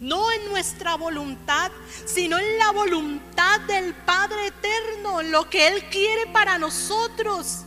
No 0.00 0.32
en 0.32 0.46
nuestra 0.46 0.96
voluntad, 0.96 1.70
sino 2.06 2.38
en 2.38 2.58
la 2.58 2.72
voluntad 2.72 3.60
del 3.60 3.94
Padre 3.94 4.46
Eterno, 4.46 5.20
en 5.20 5.30
lo 5.30 5.48
que 5.48 5.68
Él 5.68 5.84
quiere 5.90 6.26
para 6.32 6.58
nosotros 6.58 7.64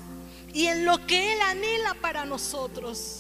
y 0.52 0.66
en 0.66 0.84
lo 0.84 1.06
que 1.06 1.34
Él 1.34 1.42
anhela 1.42 1.94
para 1.96 2.26
nosotros. 2.26 3.20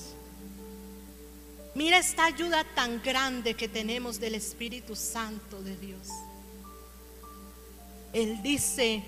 Mira 1.75 1.97
esta 1.97 2.25
ayuda 2.25 2.63
tan 2.75 3.01
grande 3.01 3.55
que 3.55 3.67
tenemos 3.67 4.19
del 4.19 4.35
Espíritu 4.35 4.95
Santo 4.95 5.61
de 5.61 5.75
Dios. 5.77 6.07
Él 8.13 8.41
dice, 8.43 9.03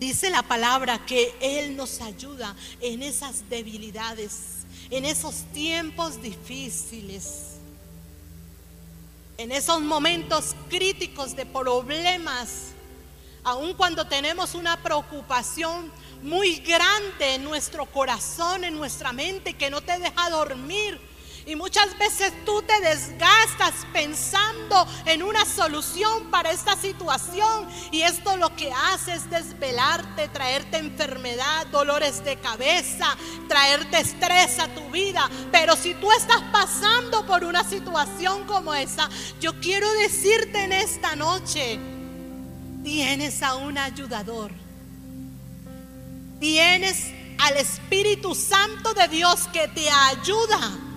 dice 0.00 0.28
la 0.30 0.42
palabra 0.42 1.06
que 1.06 1.34
Él 1.40 1.76
nos 1.76 2.00
ayuda 2.00 2.56
en 2.80 3.02
esas 3.02 3.48
debilidades, 3.48 4.64
en 4.90 5.04
esos 5.04 5.44
tiempos 5.52 6.20
difíciles, 6.20 7.58
en 9.38 9.52
esos 9.52 9.80
momentos 9.80 10.54
críticos 10.68 11.34
de 11.34 11.46
problemas, 11.46 12.72
aun 13.44 13.74
cuando 13.74 14.06
tenemos 14.06 14.54
una 14.54 14.82
preocupación 14.82 15.90
muy 16.22 16.56
grande 16.56 17.34
en 17.34 17.44
nuestro 17.44 17.86
corazón, 17.86 18.64
en 18.64 18.74
nuestra 18.76 19.12
mente, 19.12 19.54
que 19.54 19.70
no 19.70 19.80
te 19.80 19.98
deja 19.98 20.30
dormir 20.30 21.00
y 21.44 21.56
muchas 21.56 21.98
veces 21.98 22.32
tú 22.44 22.62
te 22.62 22.80
desgastas 22.80 23.86
pensando 23.92 24.86
en 25.06 25.22
una 25.22 25.44
solución 25.44 26.30
para 26.30 26.52
esta 26.52 26.76
situación. 26.76 27.66
Y 27.90 28.02
esto 28.02 28.36
lo 28.36 28.54
que 28.54 28.72
hace 28.72 29.14
es 29.14 29.28
desvelarte, 29.28 30.28
traerte 30.28 30.76
enfermedad, 30.76 31.66
dolores 31.66 32.24
de 32.24 32.36
cabeza, 32.36 33.16
traerte 33.48 33.98
estrés 33.98 34.60
a 34.60 34.68
tu 34.68 34.88
vida. 34.90 35.28
Pero 35.50 35.74
si 35.76 35.94
tú 35.94 36.12
estás 36.12 36.42
pasando 36.52 37.26
por 37.26 37.44
una 37.44 37.64
situación 37.64 38.46
como 38.46 38.72
esa, 38.74 39.08
yo 39.40 39.58
quiero 39.60 39.92
decirte 39.94 40.62
en 40.62 40.72
esta 40.72 41.16
noche, 41.16 41.78
tienes 42.84 43.42
a 43.42 43.56
un 43.56 43.78
ayudador. 43.78 44.52
Tienes 46.38 47.12
al 47.38 47.56
Espíritu 47.56 48.34
Santo 48.36 48.94
de 48.94 49.08
Dios 49.08 49.48
que 49.52 49.66
te 49.68 49.88
ayuda 49.90 50.91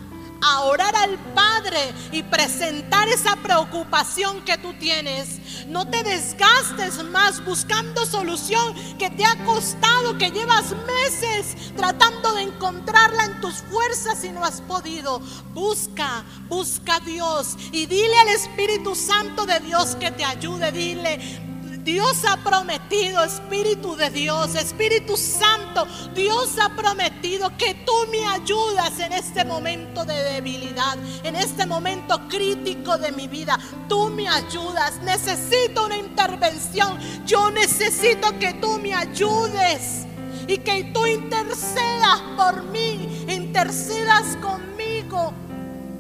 a 0.45 0.61
orar 0.61 0.95
al 0.95 1.17
Padre 1.33 1.91
y 2.11 2.21
presentar 2.21 3.07
esa 3.09 3.35
preocupación 3.37 4.43
que 4.45 4.57
tú 4.59 4.73
tienes. 4.75 5.65
No 5.67 5.87
te 5.87 6.03
desgastes 6.03 7.03
más 7.05 7.43
buscando 7.43 8.05
solución 8.05 8.75
que 8.99 9.09
te 9.09 9.25
ha 9.25 9.43
costado, 9.43 10.17
que 10.19 10.29
llevas 10.29 10.75
meses 10.85 11.73
tratando 11.75 12.35
de 12.35 12.43
encontrarla 12.43 13.25
en 13.25 13.41
tus 13.41 13.55
fuerzas 13.55 14.23
y 14.23 14.29
no 14.29 14.45
has 14.45 14.61
podido. 14.61 15.19
Busca, 15.53 16.23
busca 16.47 16.97
a 16.97 16.99
Dios 16.99 17.57
y 17.71 17.87
dile 17.87 18.15
al 18.19 18.29
Espíritu 18.29 18.93
Santo 18.93 19.47
de 19.47 19.59
Dios 19.61 19.95
que 19.95 20.11
te 20.11 20.23
ayude. 20.23 20.71
Dile, 20.71 21.54
Dios 21.85 22.25
ha 22.27 22.37
prometido, 22.37 23.23
Espíritu 23.23 23.95
de 23.95 24.09
Dios, 24.09 24.55
Espíritu 24.55 25.15
Santo, 25.15 25.85
Dios 26.15 26.57
ha 26.59 26.75
prometido 26.75 27.55
que 27.57 27.75
tú 27.85 27.93
me 28.09 28.25
ayudas 28.25 28.99
en 28.99 29.13
este 29.13 29.45
momento 29.45 30.03
de 30.03 30.15
debilidad, 30.15 30.97
en 31.23 31.35
este 31.35 31.67
momento 31.67 32.27
crítico 32.27 32.97
de 32.97 33.11
mi 33.11 33.27
vida. 33.27 33.59
Tú 33.87 34.09
me 34.09 34.27
ayudas, 34.27 34.99
necesito 35.03 35.85
una 35.85 35.97
intervención, 35.97 36.97
yo 37.23 37.51
necesito 37.51 38.35
que 38.39 38.53
tú 38.55 38.79
me 38.79 38.95
ayudes 38.95 40.07
y 40.47 40.57
que 40.57 40.85
tú 40.85 41.05
intercedas 41.05 42.19
por 42.35 42.63
mí, 42.63 43.27
intercedas 43.29 44.35
conmigo 44.37 45.35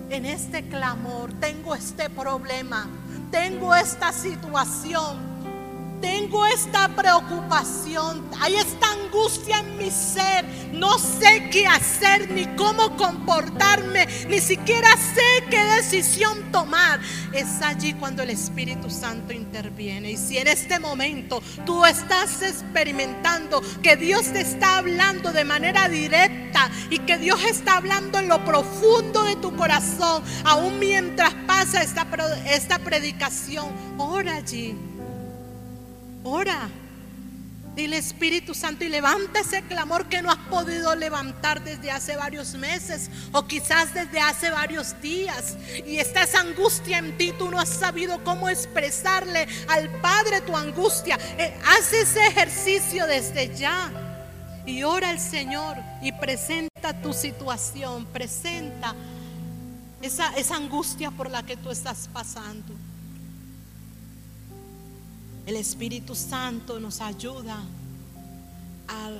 en 0.09 0.25
este 0.25 0.67
clamor. 0.67 1.31
Tengo 1.33 1.75
este 1.75 2.09
problema, 2.09 2.89
tengo 3.29 3.75
esta 3.75 4.11
situación 4.11 5.34
tengo 6.01 6.45
esta 6.45 6.89
preocupación, 6.89 8.29
hay 8.39 8.55
esta 8.55 8.91
angustia 8.91 9.59
en 9.59 9.77
mi 9.77 9.91
ser, 9.91 10.45
no 10.73 10.97
sé 10.97 11.49
qué 11.51 11.67
hacer 11.67 12.29
ni 12.31 12.45
cómo 12.55 12.95
comportarme, 12.95 14.07
ni 14.27 14.39
siquiera 14.39 14.89
sé 14.97 15.45
qué 15.49 15.63
decisión 15.63 16.51
tomar. 16.51 16.99
Es 17.33 17.61
allí 17.61 17.93
cuando 17.93 18.23
el 18.23 18.29
Espíritu 18.29 18.89
Santo 18.89 19.33
interviene. 19.33 20.11
Y 20.11 20.17
si 20.17 20.37
en 20.37 20.47
este 20.47 20.79
momento 20.79 21.41
tú 21.65 21.85
estás 21.85 22.41
experimentando 22.41 23.61
que 23.81 23.95
Dios 23.95 24.31
te 24.33 24.41
está 24.41 24.77
hablando 24.77 25.31
de 25.31 25.43
manera 25.43 25.89
directa, 25.89 26.45
y 26.89 26.99
que 26.99 27.17
Dios 27.17 27.43
está 27.43 27.77
hablando 27.77 28.19
en 28.19 28.27
lo 28.27 28.43
profundo 28.45 29.23
de 29.23 29.35
tu 29.37 29.55
corazón, 29.55 30.23
aún 30.43 30.79
mientras 30.79 31.33
pasa 31.47 31.81
esta, 31.81 32.07
esta 32.47 32.79
predicación, 32.79 33.67
ora 33.97 34.35
allí. 34.35 34.75
Ora. 36.25 36.69
Dile 37.75 37.97
Espíritu 37.97 38.53
Santo 38.53 38.85
y 38.85 38.89
levanta 38.89 39.41
ese 39.41 39.61
clamor 39.63 40.07
que 40.07 40.21
no 40.21 40.31
has 40.31 40.37
podido 40.37 40.95
levantar 40.95 41.61
desde 41.61 41.91
hace 41.91 42.15
varios 42.15 42.53
meses 42.53 43.11
o 43.33 43.45
quizás 43.45 43.93
desde 43.93 44.19
hace 44.21 44.49
varios 44.49 44.99
días. 45.01 45.57
Y 45.85 45.97
está 45.97 46.23
esa 46.23 46.39
angustia 46.39 46.99
en 46.99 47.17
ti, 47.17 47.33
tú 47.37 47.51
no 47.51 47.59
has 47.59 47.67
sabido 47.67 48.23
cómo 48.23 48.47
expresarle 48.47 49.45
al 49.67 49.89
Padre 49.99 50.39
tu 50.39 50.55
angustia. 50.55 51.19
Eh, 51.37 51.53
haz 51.65 51.91
ese 51.91 52.25
ejercicio 52.25 53.05
desde 53.07 53.53
ya 53.53 53.91
y 54.65 54.83
ora 54.83 55.09
al 55.09 55.19
Señor 55.19 55.75
y 56.01 56.13
presenta 56.13 56.93
tu 57.01 57.11
situación, 57.11 58.05
presenta 58.05 58.95
esa, 60.01 60.33
esa 60.37 60.55
angustia 60.55 61.11
por 61.11 61.29
la 61.29 61.43
que 61.43 61.57
tú 61.57 61.71
estás 61.71 62.09
pasando. 62.11 62.73
El 65.45 65.57
Espíritu 65.57 66.15
Santo 66.15 66.79
nos 66.79 67.01
ayuda 67.01 67.61
a, 68.87 69.11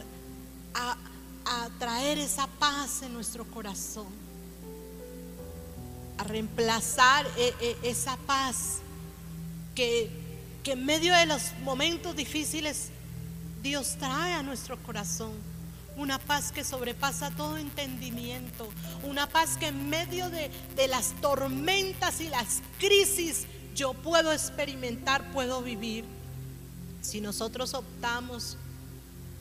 traer 1.80 2.18
esa 2.18 2.48
paz 2.48 3.04
en 3.04 3.14
nuestro 3.14 3.46
corazón, 3.46 4.08
a 6.18 6.24
reemplazar 6.24 7.28
e, 7.38 7.54
e, 7.60 7.78
esa 7.84 8.18
paz 8.18 8.80
que, 9.76 10.10
que 10.64 10.72
en 10.72 10.86
medio 10.86 11.14
de 11.14 11.28
los 11.28 11.52
momentos 11.64 12.16
difíciles 12.16 12.90
Dios 13.62 13.96
trae 14.00 14.34
a 14.34 14.42
nuestro 14.42 14.78
corazón. 14.84 15.34
Una 15.98 16.18
paz 16.18 16.52
que 16.52 16.64
sobrepasa 16.64 17.32
todo 17.32 17.58
entendimiento. 17.58 18.70
Una 19.04 19.28
paz 19.28 19.58
que 19.58 19.68
en 19.68 19.90
medio 19.90 20.30
de, 20.30 20.50
de 20.76 20.88
las 20.88 21.14
tormentas 21.22 22.20
y 22.20 22.30
las 22.30 22.62
crisis 22.80 23.46
yo 23.76 23.94
puedo 23.94 24.32
experimentar, 24.32 25.32
puedo 25.32 25.62
vivir. 25.62 26.15
Si 27.06 27.22
nosotros 27.22 27.76
optamos 27.76 28.58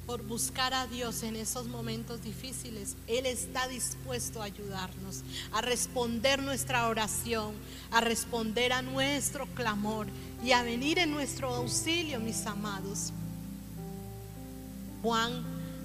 por 0.06 0.22
buscar 0.22 0.74
a 0.74 0.86
Dios 0.86 1.22
en 1.22 1.34
esos 1.34 1.66
momentos 1.66 2.22
difíciles, 2.22 2.94
Él 3.06 3.24
está 3.24 3.66
dispuesto 3.68 4.42
a 4.42 4.44
ayudarnos, 4.44 5.22
a 5.50 5.62
responder 5.62 6.42
nuestra 6.42 6.88
oración, 6.88 7.54
a 7.90 8.02
responder 8.02 8.74
a 8.74 8.82
nuestro 8.82 9.46
clamor 9.54 10.08
y 10.44 10.52
a 10.52 10.62
venir 10.62 10.98
en 10.98 11.10
nuestro 11.10 11.54
auxilio, 11.54 12.20
mis 12.20 12.44
amados. 12.44 13.14
Juan 15.02 15.42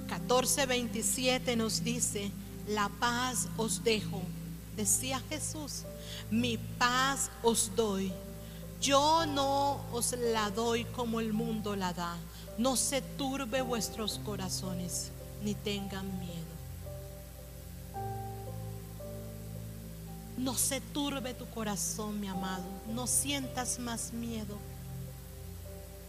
14, 0.09 0.65
27 0.65 1.55
nos 1.55 1.81
dice, 1.81 2.29
la 2.67 2.89
paz 2.89 3.47
os 3.55 3.85
dejo, 3.85 4.21
decía 4.75 5.21
Jesús, 5.29 5.83
mi 6.29 6.57
paz 6.57 7.31
os 7.41 7.71
doy 7.73 8.11
yo 8.81 9.25
no 9.25 9.81
os 9.91 10.13
la 10.13 10.49
doy 10.49 10.85
como 10.85 11.19
el 11.19 11.33
mundo 11.33 11.75
la 11.75 11.93
da. 11.93 12.15
No 12.57 12.75
se 12.75 13.01
turbe 13.01 13.61
vuestros 13.61 14.19
corazones, 14.25 15.11
ni 15.43 15.53
tengan 15.53 16.07
miedo. 16.19 16.49
No 20.37 20.55
se 20.55 20.79
turbe 20.79 21.33
tu 21.33 21.45
corazón, 21.49 22.19
mi 22.19 22.27
amado. 22.27 22.63
No 22.87 23.07
sientas 23.07 23.79
más 23.79 24.13
miedo. 24.13 24.57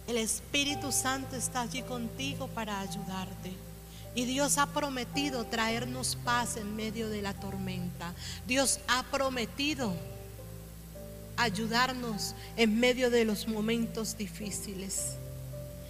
El 0.07 0.17
Espíritu 0.17 0.91
Santo 0.91 1.35
está 1.35 1.61
allí 1.61 1.81
contigo 1.83 2.47
para 2.47 2.79
ayudarte. 2.79 3.53
Y 4.15 4.25
Dios 4.25 4.57
ha 4.57 4.67
prometido 4.67 5.45
traernos 5.45 6.17
paz 6.23 6.57
en 6.57 6.75
medio 6.75 7.09
de 7.09 7.21
la 7.21 7.33
tormenta. 7.33 8.13
Dios 8.47 8.79
ha 8.87 9.03
prometido 9.03 9.93
ayudarnos 11.43 12.35
en 12.57 12.79
medio 12.79 13.09
de 13.09 13.25
los 13.25 13.47
momentos 13.47 14.17
difíciles. 14.17 15.15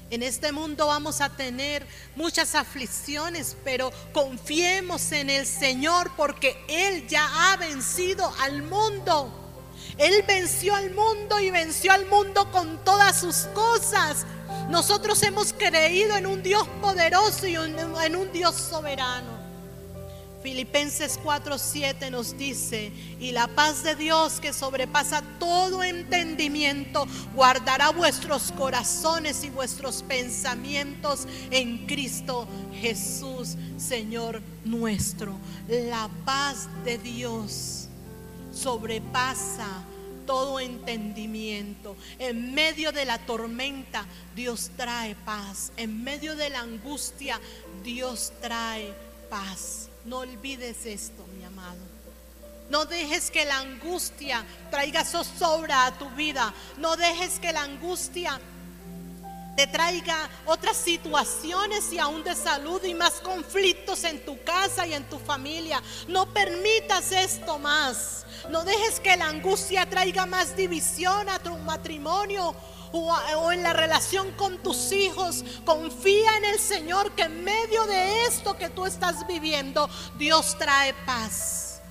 En 0.10 0.24
este 0.24 0.52
mundo 0.52 0.88
vamos 0.88 1.22
a 1.22 1.30
tener 1.30 1.88
muchas 2.18 2.54
aflicciones, 2.54 3.56
pero 3.64 3.92
confiemos 4.12 5.12
en 5.14 5.30
el 5.30 5.46
Señor 5.46 6.12
porque 6.18 6.58
Él 6.68 7.08
ya 7.08 7.54
ha 7.54 7.58
vencido 7.58 8.30
al 8.42 8.62
mundo. 8.62 9.38
Él 9.98 10.24
venció 10.28 10.76
al 10.76 10.92
mundo 10.92 11.40
y 11.40 11.50
venció 11.50 11.94
al 11.94 12.06
mundo 12.08 12.52
con 12.52 12.84
todas 12.84 13.22
sus 13.22 13.48
cosas. 13.54 14.26
Nosotros 14.70 15.24
hemos 15.24 15.54
creído 15.54 16.18
en 16.18 16.26
un 16.26 16.44
Dios 16.44 16.68
poderoso 16.82 17.48
y 17.48 17.56
en 17.56 18.16
un 18.16 18.32
Dios 18.34 18.56
soberano. 18.56 19.41
Filipenses 20.42 21.20
4:7 21.24 22.10
nos 22.10 22.38
dice, 22.38 22.92
y 23.20 23.32
la 23.32 23.48
paz 23.48 23.84
de 23.84 23.96
Dios 23.96 24.40
que 24.40 24.54
sobrepasa 24.54 25.22
todo 25.40 25.84
entendimiento, 25.84 27.06
guardará 27.36 27.92
vuestros 27.92 28.52
corazones 28.54 29.44
y 29.44 29.50
vuestros 29.50 30.04
pensamientos 30.04 31.28
en 31.52 31.86
Cristo 31.86 32.48
Jesús, 32.74 33.56
Señor 33.78 34.42
nuestro. 34.66 35.38
La 35.68 36.10
paz 36.26 36.68
de 36.84 36.98
Dios 36.98 37.88
sobrepasa 38.52 39.68
todo 40.26 40.60
entendimiento. 40.60 41.96
En 42.18 42.54
medio 42.54 42.92
de 42.92 43.06
la 43.06 43.20
tormenta, 43.20 44.06
Dios 44.36 44.72
trae 44.76 45.16
paz. 45.16 45.72
En 45.78 46.04
medio 46.04 46.36
de 46.36 46.50
la 46.50 46.62
angustia, 46.62 47.40
Dios 47.84 48.34
trae 48.42 48.94
paz. 49.30 49.91
No 50.06 50.20
olvides 50.20 50.86
esto, 50.86 51.26
mi 51.38 51.44
amado. 51.44 51.80
No 52.70 52.86
dejes 52.86 53.30
que 53.30 53.46
la 53.46 53.60
angustia 53.60 54.46
traiga 54.70 55.04
zozobra 55.04 55.86
a 55.86 55.98
tu 55.98 56.10
vida. 56.12 56.54
No 56.78 56.96
dejes 56.96 57.40
que 57.40 57.52
la 57.52 57.64
angustia 57.64 58.40
te 59.56 59.68
traiga 59.68 60.30
otras 60.46 60.78
situaciones 60.78 61.92
y 61.92 62.00
aún 62.00 62.24
de 62.24 62.36
salud 62.36 62.82
y 62.84 62.94
más 62.94 63.16
conflictos 63.16 64.06
en 64.06 64.24
tu 64.26 64.42
casa 64.44 64.88
y 64.88 64.94
en 64.94 65.04
tu 65.04 65.20
familia. 65.20 65.84
No 66.08 66.34
permitas 66.34 67.12
esto 67.12 67.60
más. 67.60 68.26
No 68.50 68.64
dejes 68.64 69.00
que 69.00 69.18
la 69.18 69.28
angustia 69.28 69.86
traiga 69.90 70.26
más 70.26 70.56
división 70.56 71.30
a 71.30 71.40
tu 71.40 71.56
matrimonio 71.58 72.56
o, 72.92 73.52
en 73.52 73.64
la 73.64 73.74
relación 73.74 74.32
con 74.32 74.58
tus 74.58 74.92
hijos. 74.92 75.44
Confía 75.66 76.38
en 76.38 76.46
el 76.46 76.60
Señor 76.60 77.12
que 77.12 77.24
en 77.24 77.44
medio 77.44 77.86
de 77.86 78.26
esto 78.26 78.58
que 78.58 78.70
tú 78.70 78.86
estás 78.86 79.26
viviendo, 79.28 79.90
Dios 80.18 80.58
trae 80.58 80.94
paz. 81.06 81.82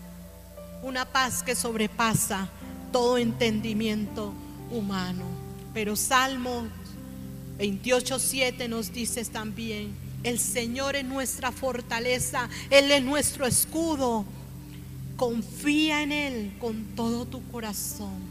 Una 0.82 1.04
paz 1.04 1.42
que 1.42 1.54
sobrepasa 1.54 2.48
todo 2.92 3.18
entendimiento 3.18 4.32
humano. 4.70 5.24
Pero 5.74 5.96
Salmo 5.96 6.66
28.7 7.58 8.68
nos 8.68 8.92
dice 8.92 9.24
también, 9.26 9.94
el 10.22 10.38
Señor 10.38 10.96
es 10.96 11.04
nuestra 11.04 11.52
fortaleza, 11.52 12.48
Él 12.70 12.90
es 12.90 13.02
nuestro 13.02 13.46
escudo. 13.46 14.24
Confía 15.16 16.02
en 16.02 16.12
Él 16.12 16.56
con 16.58 16.84
todo 16.96 17.26
tu 17.26 17.46
corazón 17.50 18.29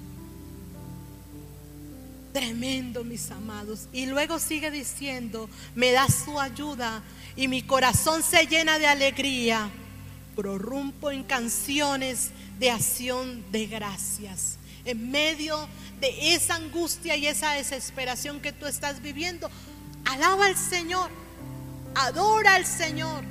Tremendo, 2.34 3.04
mis 3.04 3.32
amados. 3.32 3.88
Y 3.92 4.06
luego 4.06 4.40
sigue 4.40 4.70
diciendo, 4.70 5.50
me 5.76 5.92
da 5.92 6.08
su 6.08 6.40
ayuda 6.40 7.02
y 7.36 7.48
mi 7.48 7.64
corazón 7.64 8.22
se 8.22 8.46
llena 8.46 8.78
de 8.78 8.88
alegría. 8.88 9.70
Prorrumpo 10.36 11.10
en 11.12 11.24
canciones 11.24 12.32
de 12.60 12.70
acción 12.70 13.44
de 13.52 13.66
gracias. 13.66 14.58
En 14.86 15.10
medio 15.12 15.68
de 16.00 16.34
esa 16.34 16.56
angustia 16.56 17.16
y 17.16 17.26
esa 17.28 17.54
desesperación 17.54 18.40
que 18.40 18.54
tú 18.54 18.66
estás 18.68 19.02
viviendo, 19.02 19.50
alaba 20.06 20.46
al 20.46 20.56
Señor, 20.56 21.10
adora 21.96 22.56
al 22.56 22.66
Señor. 22.66 23.24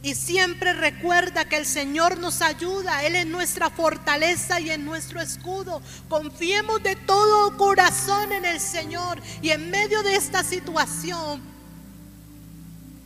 Y 0.00 0.14
siempre 0.14 0.72
recuerda 0.74 1.46
que 1.46 1.56
el 1.56 1.66
Señor 1.66 2.18
nos 2.18 2.40
ayuda, 2.40 3.04
Él 3.04 3.16
es 3.16 3.26
nuestra 3.26 3.68
fortaleza 3.68 4.60
y 4.60 4.70
en 4.70 4.84
nuestro 4.84 5.20
escudo. 5.20 5.82
Confiemos 6.08 6.82
de 6.84 6.94
todo 6.94 7.56
corazón 7.56 8.30
en 8.32 8.44
el 8.44 8.60
Señor 8.60 9.20
y 9.42 9.50
en 9.50 9.70
medio 9.70 10.02
de 10.04 10.14
esta 10.14 10.44
situación 10.44 11.57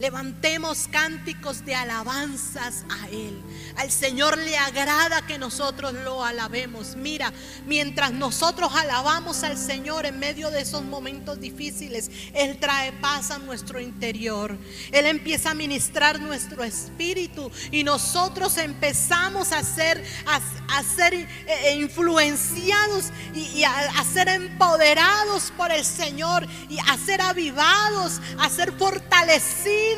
Levantemos 0.03 0.89
cánticos 0.91 1.65
de 1.65 1.77
alabanzas 1.77 2.85
a 2.91 3.09
Él. 3.11 3.41
Al 3.77 3.89
Señor 3.89 4.37
le 4.37 4.57
agrada 4.57 5.25
que 5.29 5.39
nosotros 5.39 5.93
lo 5.93 6.25
alabemos. 6.25 6.97
Mira, 6.97 7.33
mientras 7.67 8.11
nosotros 8.11 8.73
alabamos 8.75 9.45
al 9.45 9.57
Señor 9.57 10.05
en 10.05 10.19
medio 10.19 10.51
de 10.51 10.63
esos 10.63 10.83
momentos 10.83 11.39
difíciles, 11.41 12.11
Él 12.35 12.59
trae 12.59 12.91
paz 12.95 13.31
a 13.31 13.39
nuestro 13.39 13.79
interior. 13.79 14.59
Él 14.91 15.07
empieza 15.07 15.53
a 15.53 15.55
ministrar 15.55 16.19
nuestro 16.19 16.65
espíritu 16.65 17.53
y 17.71 17.85
nosotros 17.85 18.59
empezamos 18.59 19.53
a 19.53 19.63
ser, 19.63 20.05
a, 20.27 20.83
ser 20.83 21.15
eh, 21.15 21.29
eh, 21.47 21.77
influenciados 21.77 23.13
y, 23.37 23.63
a, 23.63 24.01
a 24.01 24.05
ser 24.05 24.27
empoderados 24.27 25.53
por 25.57 25.71
el 25.71 25.85
Señor 25.85 26.45
y 26.69 26.81
a 26.81 26.99
ser 26.99 27.21
avivados, 27.21 28.21
a 28.41 28.51
ser 28.51 28.73
fortalecidos 28.73 29.92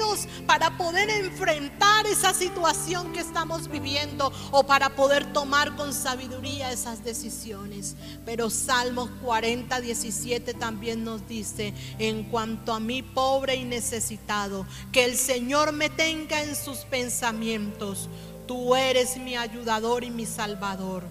para 0.47 0.77
poder 0.77 1.09
enfrentar 1.11 2.07
esa 2.07 2.33
situación 2.33 3.13
que 3.13 3.21
estamos 3.21 3.69
viviendo 3.69 4.33
o 4.51 4.65
para 4.65 4.91
poder 4.91 5.33
tomar 5.33 5.77
con 5.77 5.93
sabiduría 5.93 6.73
esas 6.73 7.05
decisiones. 7.05 7.97
Pero 8.25 8.51
Salmos 8.51 9.11
40, 9.23 9.81
17 9.81 10.55
también 10.55 11.05
nos 11.05 11.27
dice, 11.29 11.75
en 11.99 12.25
cuanto 12.25 12.73
a 12.73 12.81
mí 12.81 13.03
pobre 13.03 13.57
y 13.57 13.65
necesitado, 13.65 14.67
que 14.93 15.05
el 15.05 15.17
Señor 15.17 15.73
me 15.73 15.91
tenga 15.91 16.43
en 16.43 16.57
sus 16.57 16.79
pensamientos. 16.79 18.09
Tú 18.47 18.75
eres 18.75 19.17
mi 19.17 19.37
ayudador 19.37 20.05
y 20.05 20.11
mi 20.11 20.27
salvador. 20.27 21.05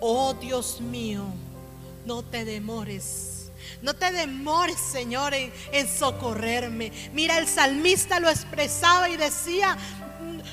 Oh 0.00 0.34
Dios 0.34 0.80
mío, 0.80 1.24
no 2.06 2.22
te 2.22 2.44
demores 2.44 3.37
no 3.82 3.94
te 3.94 4.10
demores, 4.10 4.78
Señor, 4.78 5.34
en, 5.34 5.88
socorrerme. 5.88 6.92
Mira, 7.12 7.38
el 7.38 7.46
salmista 7.46 8.20
lo 8.20 8.28
expresaba 8.28 9.08
y 9.08 9.16
decía, 9.16 9.76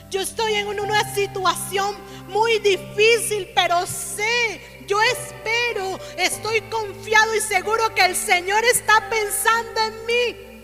yo 0.09 0.21
estoy 0.21 0.53
en 0.53 0.79
una 0.79 1.13
situación 1.13 1.95
muy 2.27 2.59
difícil, 2.59 3.49
pero 3.55 3.85
sé, 3.87 4.61
yo 4.87 4.97
espero, 5.01 5.99
estoy 6.17 6.61
confiado 6.61 7.35
y 7.35 7.41
seguro 7.41 7.93
que 7.95 8.05
el 8.05 8.15
Señor 8.15 8.63
está 8.65 9.09
pensando 9.09 9.81
en 9.81 10.05
mí. 10.05 10.54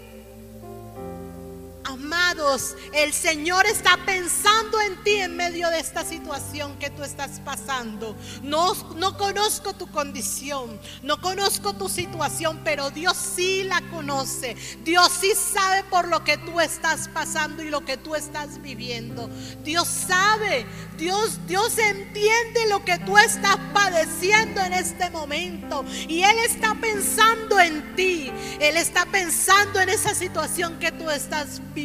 Amados, 1.84 2.76
el 2.94 3.12
Señor 3.12 3.65
está 3.65 3.98
pensando 4.06 4.80
en 4.82 5.04
ti 5.04 5.15
en 5.15 5.36
medio 5.36 5.67
de 5.70 5.80
esta 5.80 6.06
situación 6.06 6.78
que 6.78 6.91
tú 6.91 7.04
estás 7.04 7.39
pasando. 7.44 8.15
No, 8.44 8.74
no 8.96 9.17
conozco 9.17 9.74
tu 9.74 9.88
condición, 9.88 10.80
no 11.02 11.20
conozco 11.20 11.74
tu 11.74 11.89
situación, 11.89 12.62
pero 12.63 12.91
Dios 12.91 13.17
sí 13.17 13.63
la 13.63 13.82
conoce. 13.89 14.56
Dios 14.84 15.12
sí 15.20 15.32
sabe 15.36 15.84
por 15.86 16.08
lo 16.08 16.24
que 16.24 16.38
tú 16.38 16.60
estás 16.60 17.08
pasando 17.08 17.63
y 17.63 17.70
lo 17.70 17.84
que 17.84 17.98
tú 17.98 18.15
estás 18.15 18.62
viviendo. 18.62 19.28
Dios 19.63 19.88
sabe, 19.88 20.67
Dios, 20.98 21.39
Dios 21.48 21.78
entiende 21.80 22.67
lo 22.70 22.86
que 22.86 23.00
tú 23.00 23.17
estás 23.17 23.58
padeciendo 23.74 24.62
en 24.62 24.74
este 24.74 25.10
momento. 25.10 25.84
Y 26.08 26.22
Él 26.22 26.38
está 26.46 26.76
pensando 26.76 27.60
en 27.60 27.96
ti. 27.96 28.32
Él 28.60 28.78
está 28.78 29.08
pensando 29.08 29.80
en 29.80 29.89
esa 29.89 30.13
situación 30.13 30.78
que 30.78 30.91
tú 30.91 31.10
estás 31.10 31.58
viviendo. 31.58 31.81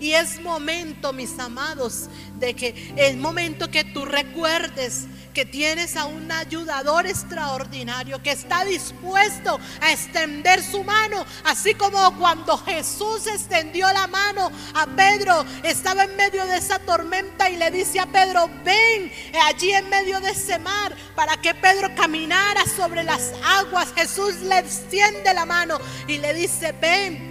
Y 0.00 0.12
es 0.12 0.40
momento, 0.40 1.12
mis 1.12 1.38
amados, 1.38 2.08
de 2.38 2.54
que 2.54 2.92
es 2.96 3.16
momento 3.16 3.70
que 3.70 3.84
tú 3.84 4.04
recuerdes 4.04 5.06
que 5.34 5.44
tienes 5.44 5.96
a 5.96 6.06
un 6.06 6.32
ayudador 6.32 7.06
extraordinario 7.06 8.20
que 8.22 8.32
está 8.32 8.64
dispuesto 8.64 9.60
a 9.80 9.92
extender 9.92 10.62
su 10.62 10.82
mano, 10.82 11.24
así 11.44 11.74
como 11.74 12.18
cuando 12.18 12.58
Jesús 12.58 13.26
extendió 13.28 13.86
la 13.92 14.08
mano 14.08 14.50
a 14.74 14.86
Pedro, 14.86 15.44
estaba 15.62 16.04
en 16.04 16.16
medio 16.16 16.44
de 16.46 16.56
esa 16.56 16.80
tormenta 16.80 17.48
y 17.50 17.56
le 17.56 17.70
dice 17.70 18.00
a 18.00 18.06
Pedro, 18.06 18.50
ven 18.64 19.12
allí 19.44 19.70
en 19.70 19.88
medio 19.88 20.20
de 20.20 20.30
ese 20.30 20.58
mar 20.58 20.96
para 21.14 21.36
que 21.36 21.54
Pedro 21.54 21.94
caminara 21.94 22.64
sobre 22.64 23.04
las 23.04 23.32
aguas. 23.44 23.92
Jesús 23.94 24.36
le 24.40 24.58
extiende 24.58 25.32
la 25.34 25.44
mano 25.44 25.78
y 26.08 26.18
le 26.18 26.34
dice, 26.34 26.72
ven, 26.80 27.27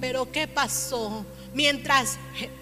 pero 0.00 0.30
¿qué 0.30 0.46
pasó? 0.46 1.24
Mientras 1.54 2.18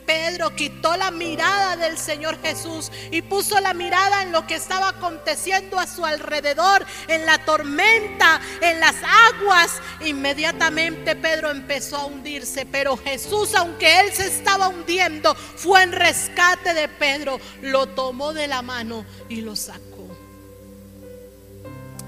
Pedro 0.06 0.54
quitó 0.54 0.96
la 0.96 1.10
mirada 1.10 1.76
del 1.76 1.98
Señor 1.98 2.40
Jesús 2.40 2.90
y 3.10 3.20
puso 3.20 3.58
la 3.60 3.74
mirada 3.74 4.22
en 4.22 4.30
lo 4.30 4.46
que 4.46 4.54
estaba 4.54 4.90
aconteciendo 4.90 5.78
a 5.78 5.86
su 5.86 6.06
alrededor, 6.06 6.86
en 7.08 7.26
la 7.26 7.44
tormenta, 7.44 8.40
en 8.60 8.78
las 8.78 8.94
aguas, 9.34 9.80
inmediatamente 10.04 11.16
Pedro 11.16 11.50
empezó 11.50 11.96
a 11.96 12.06
hundirse. 12.06 12.64
Pero 12.64 12.96
Jesús, 12.96 13.54
aunque 13.54 14.00
él 14.00 14.12
se 14.12 14.28
estaba 14.28 14.68
hundiendo, 14.68 15.34
fue 15.34 15.82
en 15.82 15.92
rescate 15.92 16.72
de 16.72 16.88
Pedro, 16.88 17.40
lo 17.62 17.86
tomó 17.88 18.32
de 18.32 18.46
la 18.46 18.62
mano 18.62 19.04
y 19.28 19.40
lo 19.40 19.56
sacó. 19.56 20.06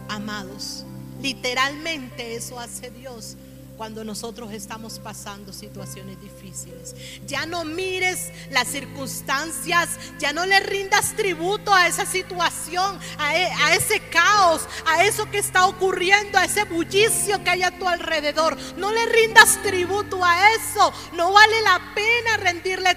Amados, 0.09 0.85
literalmente 1.21 2.37
eso 2.37 2.59
hace 2.59 2.91
Dios 2.91 3.37
cuando 3.79 4.03
nosotros 4.03 4.53
estamos 4.53 4.99
pasando 4.99 5.53
situaciones 5.53 6.21
difíciles. 6.21 6.95
Ya 7.27 7.47
no 7.47 7.64
mires 7.64 8.33
las 8.51 8.67
circunstancias, 8.69 9.88
ya 10.19 10.33
no 10.33 10.45
le 10.45 10.59
rindas 10.61 11.14
tributo 11.14 11.73
a 11.73 11.87
esa 11.87 12.05
situación, 12.05 12.99
a, 13.19 13.37
e, 13.37 13.47
a, 13.47 13.75
ese 13.75 14.01
caos, 14.11 14.67
a 14.85 15.05
eso 15.05 15.31
que 15.31 15.38
está 15.38 15.67
ocurriendo, 15.67 16.38
a 16.38 16.45
ese 16.45 16.64
bullicio 16.64 17.43
que 17.45 17.51
hay 17.51 17.62
a 17.62 17.79
tu 17.79 17.88
alrededor. 17.88 18.59
No 18.77 18.93
le 18.93 19.07
rindas 19.07 19.62
tributo 19.62 20.25
a 20.25 20.55
eso. 20.55 20.93
No 21.12 21.33
vale 21.33 21.62
la 21.62 21.81
pena 21.95 22.37
rendirle 22.38 22.97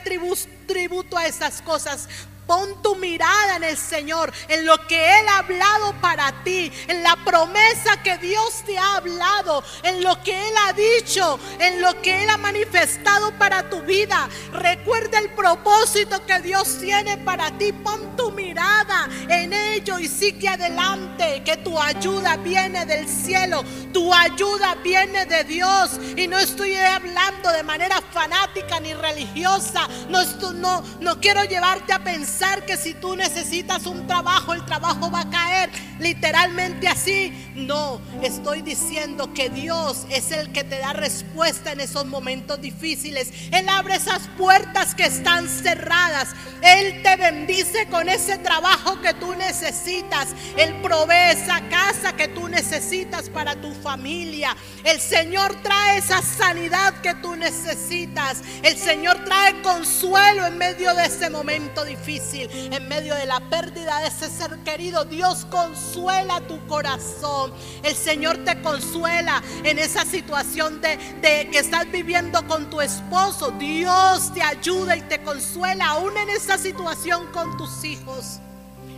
tributo 0.66 1.16
a 1.16 1.28
esas 1.28 1.62
cosas. 1.62 2.10
Pon 2.48 2.82
tu 2.82 2.96
mirada 2.96 3.56
en 3.58 3.64
el 3.64 3.78
Señor, 3.78 4.32
en 4.48 4.66
lo 4.66 4.86
que 4.88 5.20
Él 5.20 5.28
ha 5.30 5.38
hablado 5.40 5.94
para 6.02 6.44
ti, 6.44 6.72
en 6.88 7.04
la 7.04 7.16
promesa 7.24 8.02
que 8.04 8.18
Dios 8.18 8.64
te 8.66 8.78
ha 8.78 8.96
hablado, 8.96 9.64
en 9.84 10.04
lo 10.04 10.22
que 10.24 10.50
Él 10.50 10.54
ha 10.68 10.74
dicho, 10.74 11.40
en 11.60 11.82
lo 11.82 12.02
que 12.02 12.24
Él 12.24 12.30
ha 12.30 12.38
manifestado 12.38 13.32
para 13.38 13.70
tu 13.70 13.82
vida. 13.82 14.28
Recuerda 14.54 15.20
el 15.20 15.30
propósito 15.30 16.26
que 16.26 16.40
Dios 16.40 16.80
tiene 16.80 17.18
para 17.18 17.52
ti. 17.58 17.72
Pon 17.72 18.16
tu 18.16 18.31
mirada 18.32 19.08
en 19.30 19.54
ello 19.54 20.00
y 20.00 20.08
sigue 20.08 20.48
adelante, 20.48 21.42
que 21.44 21.58
tu 21.58 21.80
ayuda 21.80 22.38
viene 22.38 22.86
del 22.86 23.08
cielo, 23.08 23.64
tu 23.94 24.14
ayuda 24.14 24.76
viene 24.84 25.26
de 25.26 25.44
Dios. 25.44 26.00
Y 26.16 26.28
no 26.28 26.38
estoy 26.38 26.76
hablando 26.76 27.52
de 27.52 27.64
manera 27.64 28.02
fanática 28.12 28.80
ni 28.80 28.94
religiosa. 28.94 29.88
No, 30.10 30.24
no, 30.54 30.84
no 31.00 31.20
quiero 31.20 31.44
llevarte 31.46 31.94
a 31.94 32.04
pensar 32.04 32.66
que 32.66 32.78
si 32.78 32.94
tú 32.94 33.16
necesitas 33.16 33.86
un 33.86 34.08
trabajo, 34.08 34.54
el 34.54 34.66
trabajo 34.66 35.10
va 35.12 35.22
a 35.22 35.30
caer 35.30 35.70
literalmente 36.00 36.88
así. 36.88 37.52
No, 37.56 38.02
estoy 38.22 38.62
diciendo 38.62 39.34
que 39.34 39.50
Dios 39.50 40.06
es 40.10 40.32
el 40.32 40.52
que 40.52 40.64
te 40.64 40.80
da 40.80 40.94
respuesta 40.94 41.72
en 41.72 41.80
esos 41.80 42.06
momentos 42.06 42.60
difíciles. 42.60 43.32
Él 43.52 43.70
abre 43.70 43.96
esas 43.96 44.28
puertas 44.38 44.96
que 44.96 45.06
están 45.06 45.48
cerradas. 45.48 46.30
Él 46.62 47.02
te 47.04 47.16
bendice 47.16 47.88
con 47.88 48.10
ese 48.22 48.38
trabajo 48.38 49.02
que 49.02 49.14
tú 49.16 49.34
necesitas. 49.36 50.30
Él 50.56 50.80
provee 50.82 51.32
esa 51.32 51.62
casa 51.70 52.16
que 52.16 52.28
tú 52.28 52.48
necesitas 52.48 53.30
para 53.30 53.56
tu 53.60 53.74
familia. 53.74 54.56
El 54.84 55.00
Señor 55.00 55.56
trae 55.64 55.98
esa 55.98 56.22
sanidad 56.22 56.94
que 57.02 57.16
tú 57.16 57.36
necesitas. 57.36 58.42
El 58.62 58.78
Señor 58.78 59.24
trae 59.26 59.62
consuelo 59.62 60.46
en 60.46 60.58
medio 60.58 60.94
de 60.94 61.06
ese 61.06 61.30
momento 61.30 61.84
difícil 61.84 62.12
en 62.52 62.88
medio 62.88 63.16
de 63.16 63.26
la 63.26 63.40
pérdida 63.40 64.00
de 64.00 64.08
ese 64.08 64.30
ser 64.30 64.58
querido, 64.60 65.06
Dios 65.06 65.46
consuela 65.46 66.42
tu 66.42 66.66
corazón. 66.68 67.54
El 67.84 67.96
Señor 67.96 68.44
te 68.44 68.62
consuela 68.62 69.42
en 69.64 69.80
esa 69.80 70.06
situación 70.06 70.82
de, 70.82 70.98
que 71.22 71.58
estás 71.58 71.90
viviendo 71.92 72.46
con 72.48 72.70
tu 72.70 72.82
esposo. 72.82 73.52
Dios 73.52 74.34
te 74.34 74.42
ayuda 74.42 74.96
y 74.98 75.02
te 75.02 75.22
consuela 75.24 75.90
aún 75.90 76.16
en 76.18 76.30
esa 76.30 76.58
situación 76.58 77.28
con 77.32 77.58
tus 77.58 77.84
hijos. 77.84 78.11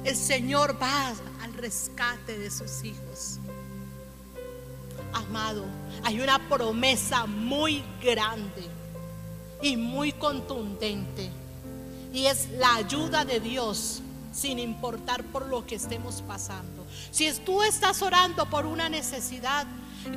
El 0.03 0.15
Señor 0.15 0.77
va 0.81 1.13
al 1.41 1.53
rescate 1.53 2.37
de 2.37 2.51
sus 2.51 2.83
hijos. 2.83 3.39
Amado, 5.13 5.65
hay 6.03 6.19
una 6.19 6.39
promesa 6.49 7.25
muy 7.25 7.83
grande 8.01 8.67
y 9.61 9.77
muy 9.77 10.11
contundente 10.11 11.29
y 12.13 12.27
es 12.27 12.49
la 12.51 12.75
ayuda 12.75 13.25
de 13.25 13.39
Dios 13.39 14.01
sin 14.31 14.59
importar 14.59 15.23
por 15.25 15.47
lo 15.47 15.65
que 15.65 15.75
estemos 15.75 16.21
pasando. 16.27 16.85
Si 17.11 17.31
tú 17.45 17.63
estás 17.63 18.01
orando 18.01 18.49
por 18.49 18.65
una 18.65 18.87
necesidad, 18.87 19.65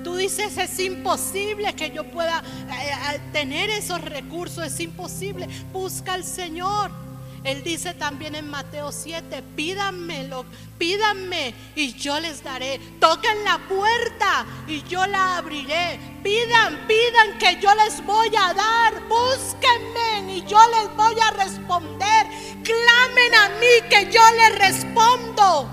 tú 0.05 0.17
dices, 0.17 0.57
es 0.59 0.79
imposible 0.79 1.75
que 1.75 1.91
yo 1.91 2.05
pueda 2.11 2.41
eh, 2.41 3.15
eh, 3.15 3.21
tener 3.33 3.71
esos 3.71 4.01
recursos, 4.01 4.65
es 4.65 4.81
imposible, 4.81 5.49
busca 5.73 6.15
al 6.15 6.25
Señor. 6.25 7.06
Él 7.47 7.63
dice 7.63 7.95
también 7.95 8.35
en 8.35 8.51
Mateo 8.51 8.91
7, 8.91 9.41
pídanmelo, 9.55 10.45
pídanme 10.79 11.55
y 11.77 11.93
yo 11.93 12.19
les 12.19 12.43
daré. 12.43 12.81
Toquen 12.99 13.45
la 13.45 13.59
puerta 13.69 14.45
y 14.67 14.83
yo 14.83 15.07
la 15.07 15.37
abriré. 15.37 16.01
Pidan, 16.25 16.89
pidan 16.89 17.39
que 17.39 17.61
yo 17.61 17.73
les 17.77 18.05
voy 18.05 18.35
a 18.37 18.53
dar. 18.53 19.01
Búsquenme 19.07 20.35
y 20.35 20.45
yo 20.45 20.59
les 20.73 20.97
voy 20.97 21.15
a 21.21 21.31
responder. 21.45 22.27
Clamen 22.65 23.35
a 23.37 23.49
mí 23.61 23.89
que 23.89 24.11
yo 24.11 24.23
les 24.39 24.59
respondo. 24.59 25.69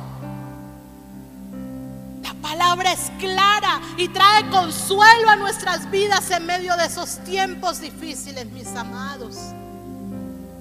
La 2.21 2.35
palabra 2.35 2.91
es 2.91 3.11
clara 3.17 3.81
y 3.97 4.09
trae 4.09 4.47
consuelo 4.51 5.27
a 5.27 5.35
nuestras 5.37 5.89
vidas 5.89 6.29
en 6.29 6.45
medio 6.45 6.77
de 6.77 6.85
esos 6.85 7.17
tiempos 7.23 7.81
difíciles, 7.81 8.45
mis 8.51 8.67
amados. 8.75 9.55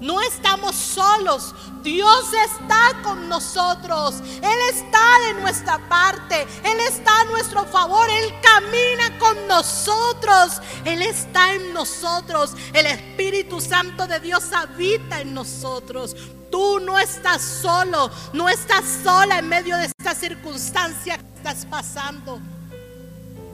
No 0.02 0.20
estamos 0.20 0.74
solos. 0.74 1.54
Dios 1.84 2.24
está 2.48 3.00
con 3.04 3.28
nosotros. 3.28 4.16
Él 4.42 4.58
está 4.74 4.98
de 5.28 5.40
nuestra 5.40 5.78
parte. 5.88 6.42
Él 6.64 6.80
está 6.80 7.20
a 7.20 7.24
nuestro 7.26 7.64
favor. 7.66 8.10
Él 8.10 8.34
camina 8.42 9.16
con 9.20 9.46
nosotros. 9.46 10.60
Él 10.84 11.02
está 11.02 11.54
en 11.54 11.72
nosotros. 11.72 12.50
El 12.72 12.86
Espíritu 12.86 13.60
Santo 13.60 14.08
de 14.08 14.18
Dios 14.18 14.52
habita 14.52 15.20
en 15.20 15.34
nosotros. 15.34 16.16
Tú 16.50 16.80
no 16.80 16.98
estás 16.98 17.40
solo. 17.40 18.10
No 18.32 18.48
estás 18.48 18.84
sola 19.04 19.38
en 19.38 19.48
medio 19.48 19.76
de 19.76 19.84
esta 19.84 20.16
circunstancia 20.16 21.16
que 21.16 21.34
estás 21.36 21.64
pasando. 21.64 22.40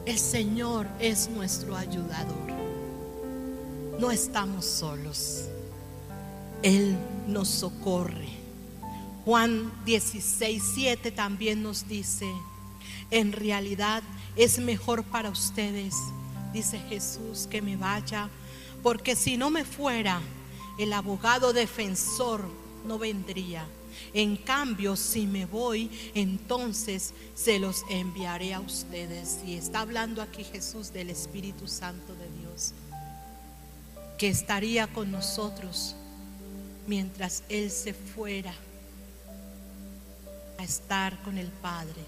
El 0.07 0.19
Señor 0.19 0.87
es 0.99 1.29
nuestro 1.29 1.77
ayudador. 1.77 2.49
No 3.99 4.11
estamos 4.11 4.65
solos. 4.65 5.38
Él 6.63 6.97
nos 7.29 7.49
socorre. 7.49 8.29
Juan 9.25 9.71
16, 9.85 10.63
7 10.75 11.11
también 11.13 11.63
nos 11.63 11.87
dice, 11.87 12.27
en 13.11 13.33
realidad 13.33 14.03
es 14.37 14.59
mejor 14.59 15.05
para 15.05 15.31
ustedes, 15.31 15.95
dice 16.53 16.79
Jesús, 16.89 17.47
que 17.49 17.61
me 17.61 17.77
vaya, 17.77 18.29
porque 18.83 19.15
si 19.15 19.37
no 19.37 19.51
me 19.51 19.65
fuera, 19.65 20.21
el 20.79 20.93
abogado 20.93 21.53
defensor 21.53 22.43
no 22.87 22.99
vendría. 22.99 23.67
En 24.15 24.37
cambio, 24.37 24.97
si 24.97 25.27
me 25.27 25.45
voy, 25.45 25.91
entonces 26.15 27.13
se 27.35 27.59
los 27.59 27.85
enviaré 27.91 28.55
a 28.55 28.61
ustedes. 28.61 29.41
Y 29.45 29.55
está 29.55 29.81
hablando 29.81 30.23
aquí 30.23 30.45
Jesús 30.45 30.93
del 30.93 31.11
Espíritu 31.11 31.69
Santo 31.69 32.15
de 32.15 32.31
Dios, 32.41 32.73
que 34.17 34.29
estaría 34.29 34.87
con 34.87 35.11
nosotros 35.11 35.97
mientras 36.89 37.45
Él 37.49 37.71
se 37.71 37.93
fuera 37.93 38.53
a 40.59 40.65
estar 40.65 41.23
con 41.23 41.39
el 41.39 41.49
Padre. 41.49 42.03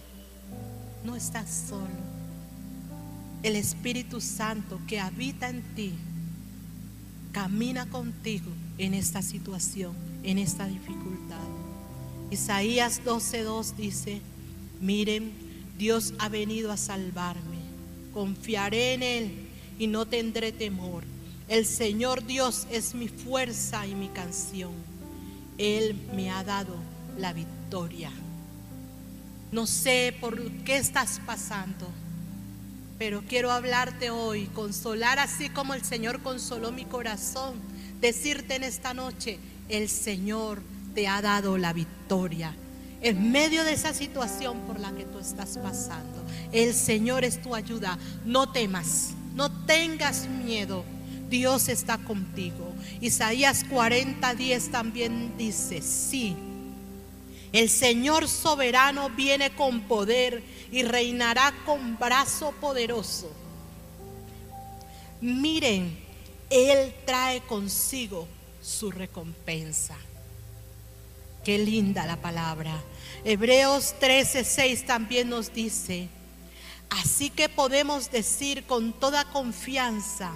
No 1.05 1.15
estás 1.15 1.67
solo. 1.69 1.87
El 3.43 3.57
Espíritu 3.57 4.21
Santo 4.21 4.81
que 4.89 4.99
habita 4.99 5.49
en 5.49 5.63
ti 5.75 5.93
camina 7.33 7.87
contigo 7.87 8.51
en 8.79 8.95
esta 8.95 9.23
situación, 9.23 9.95
en 10.25 10.39
esta 10.39 10.67
dificultad. 10.67 11.47
Isaías 12.31 13.03
12:2 13.05 13.77
dice, 13.77 14.21
miren, 14.81 15.33
Dios 15.79 16.15
ha 16.19 16.29
venido 16.29 16.73
a 16.73 16.77
salvarme. 16.77 17.61
Confiaré 18.13 18.95
en 18.95 19.03
Él 19.03 19.49
y 19.79 19.87
no 19.87 20.07
tendré 20.07 20.53
temor. 20.53 21.05
El 21.51 21.67
Señor 21.67 22.25
Dios 22.25 22.69
es 22.71 22.95
mi 22.95 23.09
fuerza 23.09 23.85
y 23.85 23.97
mi 23.97 24.07
canción. 24.07 24.71
Él 25.59 26.01
me 26.15 26.31
ha 26.31 26.45
dado 26.45 26.77
la 27.19 27.33
victoria. 27.33 28.13
No 29.51 29.67
sé 29.67 30.15
por 30.21 30.41
qué 30.63 30.77
estás 30.77 31.21
pasando, 31.27 31.89
pero 33.01 33.25
quiero 33.29 33.51
hablarte 33.51 34.11
hoy, 34.11 34.47
consolar 34.55 35.19
así 35.19 35.49
como 35.49 35.75
el 35.75 35.83
Señor 35.83 36.23
consoló 36.23 36.71
mi 36.71 36.85
corazón, 36.85 37.55
decirte 38.01 38.55
en 38.55 38.63
esta 38.63 38.95
noche, 38.95 39.41
el 39.69 39.89
Señor 39.89 40.63
te 40.95 41.09
ha 41.09 41.21
dado 41.21 41.59
la 41.59 41.73
victoria. 41.73 42.55
En 43.03 43.33
medio 43.33 43.65
de 43.65 43.73
esa 43.73 43.93
situación 43.93 44.61
por 44.69 44.79
la 44.79 44.93
que 44.93 45.05
tú 45.05 45.19
estás 45.19 45.59
pasando, 45.59 46.23
el 46.53 46.75
Señor 46.75 47.25
es 47.25 47.43
tu 47.43 47.57
ayuda. 47.57 47.99
No 48.25 48.53
temas, 48.53 49.15
no 49.35 49.51
tengas 49.67 50.29
miedo. 50.29 50.85
Dios 51.31 51.69
está 51.69 51.97
contigo. 51.97 52.75
Isaías 53.01 53.65
40, 53.65 54.35
10 54.35 54.71
también 54.71 55.33
dice, 55.39 55.81
sí, 55.81 56.37
el 57.53 57.71
Señor 57.71 58.29
soberano 58.29 59.11
viene 59.11 59.51
con 59.55 59.83
poder 59.83 60.43
y 60.71 60.83
reinará 60.83 61.53
con 61.65 61.99
brazo 61.99 62.53
poderoso. 62.61 63.31
Miren, 65.21 65.99
Él 66.49 66.95
trae 67.05 67.41
consigo 67.43 68.29
su 68.63 68.91
recompensa. 68.91 69.97
Qué 71.45 71.59
linda 71.59 72.07
la 72.07 72.17
palabra. 72.17 72.81
Hebreos 73.25 73.95
13, 73.99 74.45
6 74.45 74.87
también 74.87 75.29
nos 75.29 75.53
dice, 75.53 76.09
así 76.89 77.31
que 77.31 77.49
podemos 77.49 78.11
decir 78.11 78.65
con 78.65 78.93
toda 78.93 79.25
confianza, 79.25 80.33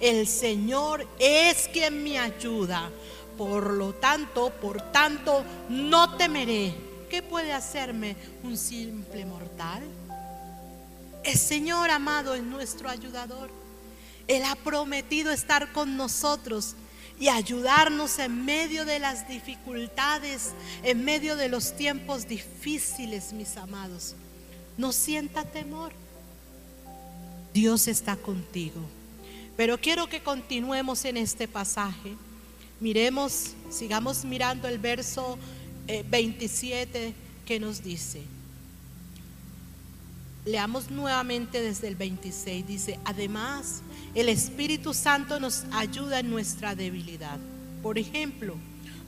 el 0.00 0.26
Señor 0.26 1.06
es 1.18 1.68
quien 1.68 2.02
me 2.02 2.18
ayuda. 2.18 2.90
Por 3.38 3.72
lo 3.72 3.92
tanto, 3.94 4.50
por 4.50 4.80
tanto, 4.92 5.44
no 5.68 6.16
temeré. 6.16 6.74
¿Qué 7.10 7.22
puede 7.22 7.52
hacerme 7.52 8.16
un 8.42 8.56
simple 8.56 9.24
mortal? 9.24 9.82
El 11.22 11.36
Señor 11.36 11.90
amado 11.90 12.34
es 12.34 12.42
nuestro 12.42 12.88
ayudador. 12.88 13.50
Él 14.26 14.42
ha 14.44 14.56
prometido 14.56 15.30
estar 15.32 15.72
con 15.72 15.96
nosotros 15.96 16.74
y 17.18 17.28
ayudarnos 17.28 18.18
en 18.18 18.44
medio 18.44 18.84
de 18.84 18.98
las 18.98 19.28
dificultades, 19.28 20.52
en 20.82 21.04
medio 21.04 21.36
de 21.36 21.48
los 21.48 21.76
tiempos 21.76 22.26
difíciles, 22.26 23.32
mis 23.32 23.56
amados. 23.56 24.14
No 24.76 24.92
sienta 24.92 25.44
temor. 25.44 25.92
Dios 27.54 27.88
está 27.88 28.16
contigo. 28.16 28.80
Pero 29.56 29.78
quiero 29.78 30.06
que 30.08 30.22
continuemos 30.22 31.04
en 31.04 31.16
este 31.16 31.48
pasaje. 31.48 32.14
Miremos, 32.78 33.54
sigamos 33.70 34.24
mirando 34.24 34.68
el 34.68 34.78
verso 34.78 35.38
27 35.86 37.08
eh, 37.08 37.14
que 37.46 37.58
nos 37.58 37.82
dice. 37.82 38.22
Leamos 40.44 40.90
nuevamente 40.90 41.60
desde 41.60 41.88
el 41.88 41.96
26. 41.96 42.66
Dice, 42.66 43.00
además, 43.04 43.82
el 44.14 44.28
Espíritu 44.28 44.92
Santo 44.92 45.40
nos 45.40 45.64
ayuda 45.72 46.20
en 46.20 46.30
nuestra 46.30 46.74
debilidad. 46.74 47.38
Por 47.82 47.98
ejemplo, 47.98 48.56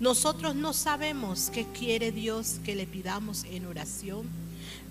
nosotros 0.01 0.55
no 0.55 0.73
sabemos 0.73 1.51
qué 1.53 1.67
quiere 1.67 2.11
Dios 2.11 2.57
que 2.65 2.75
le 2.75 2.87
pidamos 2.87 3.45
en 3.45 3.67
oración, 3.67 4.27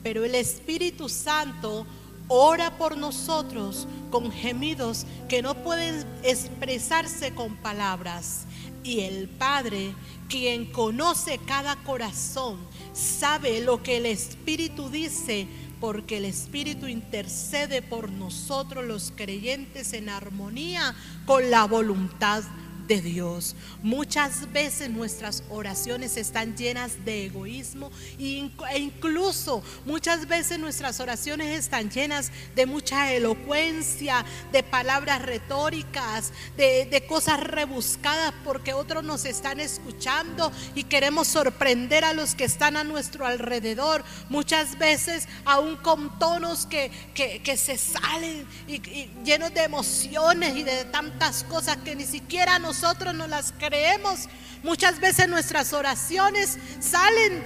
pero 0.03 0.23
el 0.23 0.35
Espíritu 0.35 1.09
Santo 1.09 1.87
ora 2.27 2.77
por 2.77 2.97
nosotros 2.97 3.87
con 4.09 4.31
gemidos 4.31 5.05
que 5.27 5.41
no 5.41 5.55
pueden 5.63 6.05
expresarse 6.23 7.33
con 7.33 7.55
palabras. 7.57 8.45
Y 8.83 9.01
el 9.01 9.27
Padre, 9.27 9.93
quien 10.29 10.71
conoce 10.71 11.39
cada 11.39 11.75
corazón, 11.83 12.57
sabe 12.93 13.61
lo 13.61 13.83
que 13.83 13.97
el 13.97 14.05
Espíritu 14.05 14.89
dice, 14.89 15.47
porque 15.79 16.17
el 16.17 16.25
Espíritu 16.25 16.87
intercede 16.87 17.81
por 17.81 18.09
nosotros 18.09 18.85
los 18.85 19.11
creyentes 19.15 19.93
en 19.93 20.09
armonía 20.09 20.95
con 21.25 21.51
la 21.51 21.65
voluntad 21.65 22.43
de 22.87 23.01
Dios. 23.01 23.55
Muchas 23.83 24.51
veces 24.51 24.89
nuestras 24.89 25.43
oraciones 25.49 26.17
están 26.17 26.55
llenas 26.55 27.03
de 27.05 27.25
egoísmo 27.25 27.91
e 28.17 28.49
incluso 28.77 29.61
muchas 29.85 30.27
veces 30.27 30.57
nuestras 30.57 30.99
oraciones 30.99 31.57
están 31.57 31.89
llenas 31.89 32.31
de 32.55 32.65
mucha 32.65 33.13
elocuencia, 33.13 34.25
de 34.51 34.63
palabras 34.63 35.21
retóricas, 35.21 36.31
de, 36.55 36.85
de 36.85 37.05
cosas 37.05 37.39
rebuscadas 37.41 38.33
porque 38.43 38.73
otros 38.73 39.03
nos 39.03 39.25
están 39.25 39.59
escuchando 39.59 40.51
y 40.73 40.83
queremos 40.83 41.27
sorprender 41.27 42.05
a 42.05 42.13
los 42.13 42.35
que 42.35 42.45
están 42.45 42.77
a 42.77 42.83
nuestro 42.83 43.25
alrededor. 43.25 44.03
Muchas 44.29 44.77
veces 44.77 45.27
aún 45.45 45.75
con 45.77 46.17
tonos 46.19 46.65
que, 46.65 46.91
que, 47.13 47.57
se 47.57 47.77
salen 47.77 48.47
y, 48.67 48.75
y 48.75 49.11
llenos 49.25 49.53
de 49.53 49.63
emociones 49.63 50.55
y 50.55 50.63
de 50.63 50.85
tantas 50.85 51.43
cosas 51.43 51.77
que 51.77 51.95
ni 51.95 52.05
siquiera 52.05 52.59
nos 52.59 52.76
nosotros 52.81 53.15
no 53.15 53.25
las 53.27 53.53
creemos. 53.57 54.27
Muchas 54.61 54.99
veces 54.99 55.27
nuestras 55.27 55.73
oraciones 55.73 56.57
salen 56.79 57.43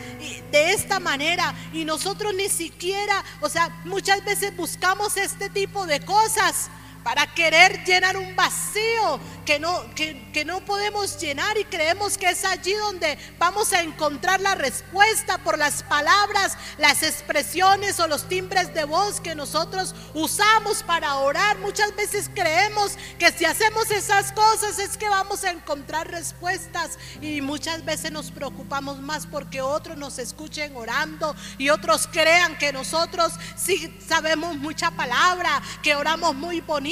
de 0.51 0.73
esta 0.73 0.99
manera 0.99 1.53
y 1.71 1.85
nosotros 1.85 2.33
ni 2.33 2.49
siquiera, 2.49 3.23
o 3.39 3.47
sea, 3.47 3.69
muchas 3.85 4.23
veces 4.25 4.55
buscamos 4.55 5.15
este 5.15 5.49
tipo 5.49 5.85
de 5.85 6.01
cosas 6.01 6.69
para 7.03 7.25
querer 7.33 7.83
llenar 7.83 8.15
un 8.17 8.35
vacío 8.35 9.19
que 9.45 9.59
no, 9.59 9.83
que, 9.95 10.45
no 10.45 10.61
podemos 10.61 11.19
llenar 11.19 11.57
y 11.57 11.65
creemos 11.65 12.17
que 12.17 12.29
es 12.29 12.45
allí 12.45 12.73
donde 12.73 13.17
vamos 13.39 13.73
a 13.73 13.81
encontrar 13.81 14.39
la 14.41 14.55
respuesta 14.55 15.39
por 15.39 15.57
las 15.57 15.83
palabras, 15.83 16.57
las 16.77 17.03
expresiones 17.03 17.99
o 17.99 18.07
los 18.07 18.27
timbres 18.27 18.73
de 18.73 18.85
voz 18.85 19.19
que 19.19 19.35
nosotros 19.35 19.95
usamos 20.13 20.83
para 20.83 21.15
orar. 21.15 21.57
Muchas 21.59 21.95
veces 21.95 22.29
creemos 22.33 22.97
que 23.17 23.31
si 23.31 23.45
hacemos 23.45 23.89
esas 23.91 24.31
cosas 24.31 24.77
es 24.79 24.97
que 24.97 25.09
vamos 25.09 25.43
a 25.43 25.51
encontrar 25.51 26.09
respuestas 26.09 26.97
y 27.21 27.41
muchas 27.41 27.83
veces 27.83 28.11
nos 28.11 28.31
preocupamos 28.31 28.99
más 28.99 29.25
porque 29.25 29.61
otros 29.61 29.97
nos 29.97 30.19
escuchen 30.19 30.75
orando 30.75 31.35
y 31.57 31.69
otros 31.69 32.07
crean 32.07 32.57
que 32.57 32.71
nosotros 32.73 33.33
sí 33.55 33.97
sabemos 34.07 34.55
mucha 34.57 34.91
palabra, 34.91 35.61
que 35.81 35.95
oramos 35.95 36.35
muy 36.35 36.61
bonito 36.61 36.90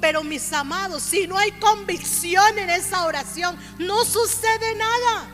pero 0.00 0.22
mis 0.22 0.52
amados, 0.52 1.02
si 1.02 1.26
no 1.26 1.36
hay 1.36 1.52
convicción 1.52 2.58
en 2.58 2.70
esa 2.70 3.04
oración, 3.06 3.58
no 3.78 4.04
sucede 4.04 4.74
nada. 4.76 5.28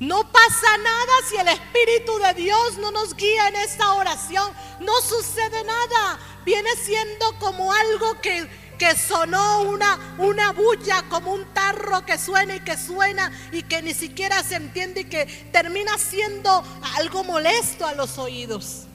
No 0.00 0.30
pasa 0.30 0.76
nada 0.78 1.12
si 1.28 1.36
el 1.36 1.48
Espíritu 1.48 2.18
de 2.18 2.34
Dios 2.34 2.78
no 2.78 2.92
nos 2.92 3.16
guía 3.16 3.48
en 3.48 3.56
esta 3.56 3.94
oración. 3.94 4.52
No 4.80 4.92
sucede 5.00 5.64
nada. 5.64 6.18
Viene 6.44 6.70
siendo 6.76 7.36
como 7.40 7.72
algo 7.72 8.20
que, 8.20 8.48
que 8.78 8.96
sonó 8.96 9.62
una, 9.62 10.14
una 10.18 10.52
bulla, 10.52 11.02
como 11.08 11.32
un 11.32 11.44
tarro 11.52 12.06
que 12.06 12.16
suena 12.16 12.56
y 12.56 12.60
que 12.60 12.76
suena 12.76 13.32
y 13.50 13.64
que 13.64 13.82
ni 13.82 13.92
siquiera 13.92 14.42
se 14.44 14.54
entiende 14.54 15.00
y 15.00 15.04
que 15.04 15.26
termina 15.52 15.98
siendo 15.98 16.62
algo 16.96 17.24
molesto 17.24 17.84
a 17.84 17.94
los 17.94 18.18
oídos. 18.18 18.87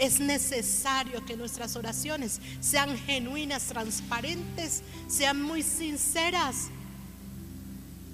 Es 0.00 0.18
necesario 0.18 1.24
que 1.24 1.36
nuestras 1.36 1.76
oraciones 1.76 2.40
sean 2.60 2.98
genuinas, 2.98 3.66
transparentes, 3.66 4.82
sean 5.06 5.40
muy 5.40 5.62
sinceras. 5.62 6.68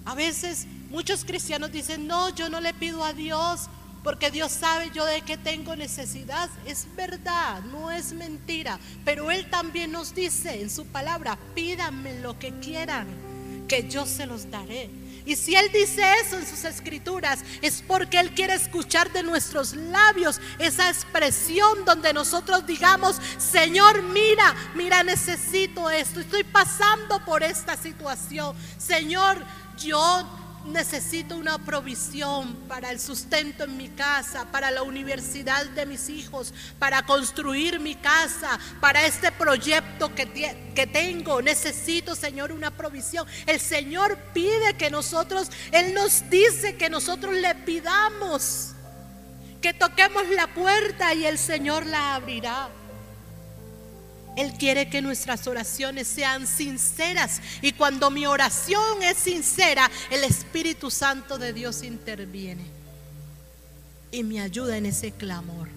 A 0.04 0.14
veces 0.14 0.66
Muchos 0.90 1.24
cristianos 1.24 1.72
dicen, 1.72 2.06
no, 2.06 2.30
yo 2.30 2.48
no 2.48 2.60
le 2.60 2.72
pido 2.72 3.04
a 3.04 3.12
Dios 3.12 3.68
porque 4.04 4.30
Dios 4.30 4.52
sabe 4.52 4.92
yo 4.94 5.04
de 5.04 5.22
qué 5.22 5.36
tengo 5.36 5.74
necesidad. 5.74 6.48
Es 6.64 6.86
verdad, 6.94 7.60
no 7.64 7.90
es 7.90 8.12
mentira. 8.12 8.78
Pero 9.04 9.32
Él 9.32 9.50
también 9.50 9.90
nos 9.90 10.14
dice 10.14 10.62
en 10.62 10.70
su 10.70 10.86
palabra, 10.86 11.36
pídanme 11.56 12.20
lo 12.20 12.38
que 12.38 12.52
quieran, 12.60 13.08
que 13.66 13.88
yo 13.88 14.06
se 14.06 14.26
los 14.26 14.48
daré. 14.48 14.88
Y 15.26 15.34
si 15.34 15.56
Él 15.56 15.70
dice 15.72 16.02
eso 16.24 16.38
en 16.38 16.46
sus 16.46 16.64
escrituras, 16.64 17.40
es 17.60 17.82
porque 17.86 18.20
Él 18.20 18.30
quiere 18.30 18.54
escuchar 18.54 19.12
de 19.12 19.24
nuestros 19.24 19.74
labios 19.74 20.40
esa 20.58 20.88
expresión 20.88 21.84
donde 21.84 22.12
nosotros 22.12 22.64
digamos, 22.64 23.16
Señor, 23.36 24.02
mira, 24.02 24.54
mira, 24.76 25.02
necesito 25.02 25.90
esto, 25.90 26.20
estoy 26.20 26.44
pasando 26.44 27.24
por 27.24 27.42
esta 27.42 27.76
situación. 27.76 28.56
Señor, 28.78 29.44
yo 29.76 30.45
necesito 30.68 31.36
una 31.36 31.58
provisión 31.58 32.54
para 32.68 32.90
el 32.90 33.00
sustento 33.00 33.64
en 33.64 33.76
mi 33.76 33.88
casa, 33.88 34.50
para 34.50 34.70
la 34.70 34.82
universidad 34.82 35.66
de 35.66 35.86
mis 35.86 36.08
hijos, 36.08 36.52
para 36.78 37.02
construir 37.04 37.80
mi 37.80 37.94
casa, 37.94 38.58
para 38.80 39.04
este 39.04 39.32
proyecto 39.32 40.14
que, 40.14 40.72
que 40.74 40.86
tengo. 40.86 41.42
Necesito, 41.42 42.14
Señor, 42.14 42.52
una 42.52 42.70
provisión. 42.70 43.26
El 43.46 43.60
Señor 43.60 44.18
pide 44.32 44.74
que 44.76 44.90
nosotros, 44.90 45.50
Él 45.72 45.94
nos 45.94 46.28
dice 46.30 46.76
que 46.76 46.90
nosotros 46.90 47.34
le 47.34 47.54
pidamos, 47.54 48.72
que 49.60 49.72
toquemos 49.72 50.28
la 50.30 50.46
puerta 50.48 51.14
y 51.14 51.26
el 51.26 51.38
Señor 51.38 51.86
la 51.86 52.14
abrirá. 52.14 52.68
Él 54.36 54.52
quiere 54.52 54.90
que 54.90 55.00
nuestras 55.00 55.46
oraciones 55.46 56.06
sean 56.06 56.46
sinceras. 56.46 57.40
Y 57.62 57.72
cuando 57.72 58.10
mi 58.10 58.26
oración 58.26 59.02
es 59.02 59.16
sincera, 59.16 59.90
el 60.10 60.24
Espíritu 60.24 60.90
Santo 60.90 61.38
de 61.38 61.54
Dios 61.54 61.82
interviene 61.82 62.64
y 64.12 64.22
me 64.22 64.40
ayuda 64.40 64.76
en 64.76 64.86
ese 64.86 65.10
clamor 65.10 65.68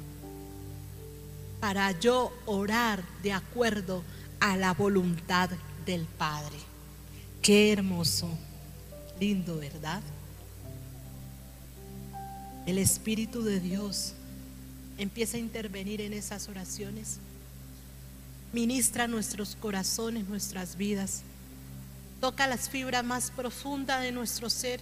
para 1.61 1.97
yo 1.99 2.33
orar 2.45 3.03
de 3.23 3.33
acuerdo 3.33 4.03
a 4.39 4.57
la 4.57 4.73
voluntad 4.73 5.49
del 5.85 6.05
Padre. 6.05 6.57
Qué 7.41 7.71
hermoso, 7.71 8.29
lindo, 9.19 9.57
¿verdad? 9.57 10.01
El 12.65 12.77
Espíritu 12.77 13.41
de 13.41 13.59
Dios 13.59 14.13
empieza 14.97 15.37
a 15.37 15.39
intervenir 15.39 16.01
en 16.01 16.13
esas 16.13 16.49
oraciones 16.49 17.19
Ministra 18.51 19.07
nuestros 19.07 19.55
corazones, 19.55 20.27
nuestras 20.27 20.75
vidas. 20.75 21.21
Toca 22.19 22.47
las 22.47 22.67
fibras 22.67 23.03
más 23.03 23.29
profundas 23.29 24.01
de 24.01 24.11
nuestro 24.11 24.49
ser 24.49 24.81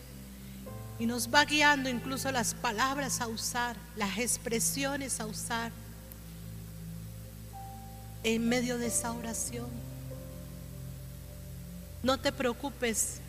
y 1.00 1.06
nos 1.06 1.34
va 1.34 1.44
guiando 1.44 1.90
incluso 1.90 2.32
las 2.32 2.54
palabras 2.54 3.20
a 3.20 3.28
usar, 3.28 3.76
las 3.98 4.18
expresiones 4.18 5.20
a 5.20 5.26
usar 5.26 5.72
en 8.24 8.48
medio 8.48 8.78
de 8.78 8.88
esa 8.88 9.12
oración. 9.12 9.68
No 12.04 12.18
te 12.18 12.32
preocupes 12.32 13.20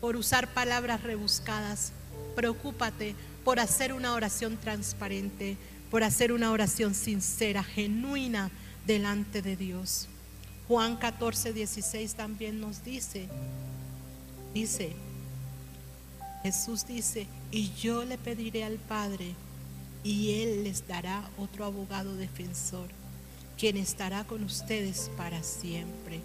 por 0.00 0.16
usar 0.16 0.48
palabras 0.48 1.02
rebuscadas, 1.02 1.92
preocúpate 2.34 3.14
por 3.44 3.60
hacer 3.60 3.92
una 3.92 4.14
oración 4.14 4.56
transparente, 4.56 5.58
por 5.90 6.02
hacer 6.02 6.32
una 6.32 6.50
oración 6.50 6.94
sincera, 6.94 7.62
genuina 7.62 8.50
delante 8.86 9.42
de 9.42 9.56
Dios. 9.56 10.08
Juan 10.68 10.96
14, 10.96 11.52
16 11.52 12.14
también 12.14 12.60
nos 12.60 12.84
dice, 12.84 13.28
dice, 14.54 14.92
Jesús 16.42 16.86
dice, 16.86 17.26
y 17.50 17.72
yo 17.74 18.04
le 18.04 18.18
pediré 18.18 18.64
al 18.64 18.76
Padre 18.76 19.34
y 20.02 20.42
Él 20.42 20.64
les 20.64 20.86
dará 20.86 21.28
otro 21.38 21.64
abogado 21.64 22.16
defensor, 22.16 22.88
quien 23.58 23.76
estará 23.76 24.24
con 24.24 24.42
ustedes 24.44 25.10
para 25.16 25.42
siempre. 25.42 26.20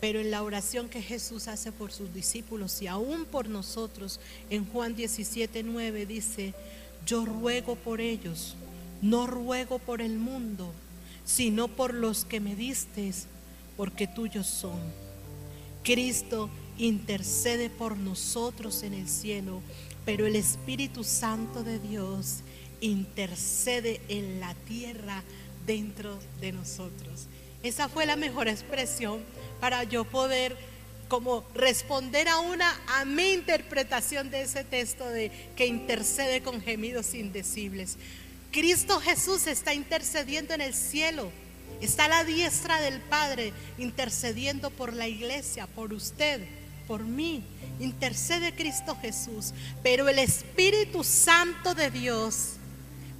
Pero 0.00 0.20
en 0.20 0.30
la 0.30 0.42
oración 0.42 0.88
que 0.88 1.02
Jesús 1.02 1.48
hace 1.48 1.72
por 1.72 1.92
sus 1.92 2.12
discípulos 2.12 2.80
y 2.82 2.86
aún 2.86 3.24
por 3.24 3.48
nosotros, 3.48 4.20
en 4.50 4.66
Juan 4.66 4.94
17, 4.94 5.62
9 5.62 6.06
dice, 6.06 6.54
yo 7.06 7.24
ruego 7.24 7.76
por 7.76 8.00
ellos, 8.00 8.54
no 9.00 9.26
ruego 9.26 9.78
por 9.78 10.02
el 10.02 10.18
mundo, 10.18 10.72
sino 11.26 11.68
por 11.68 11.92
los 11.92 12.24
que 12.24 12.40
me 12.40 12.56
diste, 12.56 13.12
porque 13.76 14.06
tuyos 14.06 14.46
son. 14.46 14.80
Cristo 15.82 16.48
intercede 16.78 17.68
por 17.68 17.98
nosotros 17.98 18.82
en 18.82 18.94
el 18.94 19.08
cielo, 19.08 19.60
pero 20.06 20.26
el 20.26 20.36
Espíritu 20.36 21.04
Santo 21.04 21.62
de 21.62 21.78
Dios 21.78 22.38
intercede 22.80 24.00
en 24.08 24.40
la 24.40 24.54
tierra 24.54 25.22
dentro 25.66 26.18
de 26.40 26.52
nosotros. 26.52 27.26
Esa 27.62 27.88
fue 27.88 28.06
la 28.06 28.16
mejor 28.16 28.48
expresión 28.48 29.20
para 29.60 29.84
yo 29.84 30.04
poder 30.04 30.56
como 31.08 31.44
responder 31.54 32.28
a 32.28 32.38
una 32.38 32.72
a 32.88 33.04
mi 33.04 33.32
interpretación 33.32 34.30
de 34.30 34.42
ese 34.42 34.64
texto 34.64 35.08
de 35.08 35.30
que 35.56 35.66
intercede 35.66 36.42
con 36.42 36.60
gemidos 36.60 37.14
indecibles. 37.14 37.96
Cristo 38.56 39.00
Jesús 39.00 39.46
está 39.48 39.74
intercediendo 39.74 40.54
en 40.54 40.62
el 40.62 40.72
cielo. 40.72 41.30
Está 41.82 42.08
la 42.08 42.24
diestra 42.24 42.80
del 42.80 43.02
Padre 43.02 43.52
intercediendo 43.76 44.70
por 44.70 44.94
la 44.94 45.06
iglesia, 45.06 45.66
por 45.66 45.92
usted, 45.92 46.40
por 46.88 47.04
mí. 47.04 47.44
Intercede 47.80 48.54
Cristo 48.54 48.96
Jesús. 49.02 49.52
Pero 49.82 50.08
el 50.08 50.18
Espíritu 50.18 51.04
Santo 51.04 51.74
de 51.74 51.90
Dios, 51.90 52.52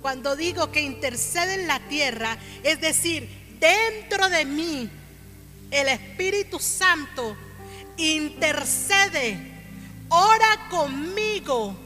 cuando 0.00 0.36
digo 0.36 0.72
que 0.72 0.80
intercede 0.80 1.60
en 1.60 1.66
la 1.66 1.80
tierra, 1.80 2.38
es 2.62 2.80
decir, 2.80 3.28
dentro 3.60 4.30
de 4.30 4.46
mí, 4.46 4.88
el 5.70 5.88
Espíritu 5.88 6.58
Santo 6.58 7.36
intercede, 7.98 9.36
ora 10.08 10.66
conmigo, 10.70 11.76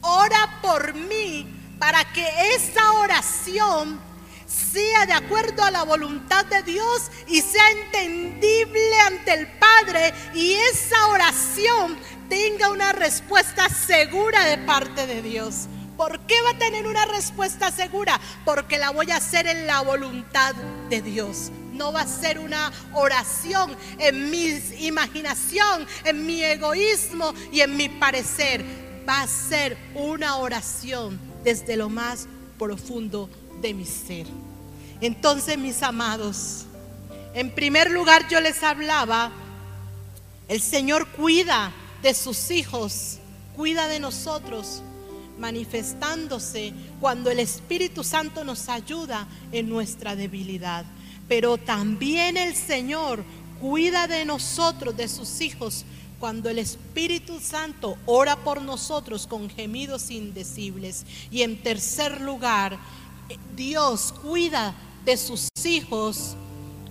ora 0.00 0.60
por 0.62 0.94
mí 0.94 1.58
para 1.82 2.04
que 2.12 2.24
esa 2.54 2.92
oración 2.92 3.98
sea 4.46 5.04
de 5.04 5.14
acuerdo 5.14 5.64
a 5.64 5.70
la 5.72 5.82
voluntad 5.82 6.46
de 6.46 6.62
Dios 6.62 7.10
y 7.26 7.40
sea 7.40 7.72
entendible 7.72 9.00
ante 9.00 9.34
el 9.34 9.48
Padre 9.48 10.14
y 10.32 10.52
esa 10.52 11.08
oración 11.08 11.98
tenga 12.28 12.70
una 12.70 12.92
respuesta 12.92 13.68
segura 13.68 14.44
de 14.44 14.58
parte 14.58 15.08
de 15.08 15.22
Dios. 15.22 15.66
¿Por 15.96 16.20
qué 16.20 16.40
va 16.42 16.50
a 16.50 16.58
tener 16.58 16.86
una 16.86 17.04
respuesta 17.04 17.72
segura? 17.72 18.20
Porque 18.44 18.78
la 18.78 18.90
voy 18.90 19.10
a 19.10 19.16
hacer 19.16 19.48
en 19.48 19.66
la 19.66 19.80
voluntad 19.80 20.54
de 20.88 21.02
Dios. 21.02 21.50
No 21.72 21.92
va 21.92 22.02
a 22.02 22.06
ser 22.06 22.38
una 22.38 22.70
oración 22.92 23.76
en 23.98 24.30
mi 24.30 24.50
imaginación, 24.78 25.84
en 26.04 26.26
mi 26.26 26.44
egoísmo 26.44 27.34
y 27.50 27.60
en 27.60 27.76
mi 27.76 27.88
parecer. 27.88 28.64
Va 29.04 29.22
a 29.22 29.26
ser 29.26 29.76
una 29.96 30.36
oración 30.36 31.31
desde 31.44 31.76
lo 31.76 31.88
más 31.88 32.26
profundo 32.58 33.28
de 33.60 33.74
mi 33.74 33.84
ser. 33.84 34.26
Entonces, 35.00 35.58
mis 35.58 35.82
amados, 35.82 36.66
en 37.34 37.50
primer 37.50 37.90
lugar 37.90 38.28
yo 38.28 38.40
les 38.40 38.62
hablaba, 38.62 39.32
el 40.48 40.60
Señor 40.60 41.08
cuida 41.08 41.72
de 42.02 42.14
sus 42.14 42.50
hijos, 42.50 43.18
cuida 43.56 43.88
de 43.88 44.00
nosotros, 44.00 44.82
manifestándose 45.38 46.72
cuando 47.00 47.30
el 47.30 47.38
Espíritu 47.38 48.04
Santo 48.04 48.44
nos 48.44 48.68
ayuda 48.68 49.26
en 49.50 49.68
nuestra 49.68 50.14
debilidad. 50.14 50.84
Pero 51.26 51.56
también 51.56 52.36
el 52.36 52.54
Señor 52.54 53.24
cuida 53.60 54.06
de 54.06 54.24
nosotros, 54.24 54.96
de 54.96 55.08
sus 55.08 55.40
hijos, 55.40 55.84
cuando 56.22 56.48
el 56.50 56.60
Espíritu 56.60 57.40
Santo 57.40 57.98
ora 58.06 58.36
por 58.36 58.62
nosotros 58.62 59.26
con 59.26 59.50
gemidos 59.50 60.08
indecibles. 60.08 61.04
Y 61.32 61.42
en 61.42 61.60
tercer 61.60 62.20
lugar, 62.20 62.78
Dios 63.56 64.14
cuida 64.22 64.72
de 65.04 65.16
sus 65.16 65.48
hijos 65.64 66.36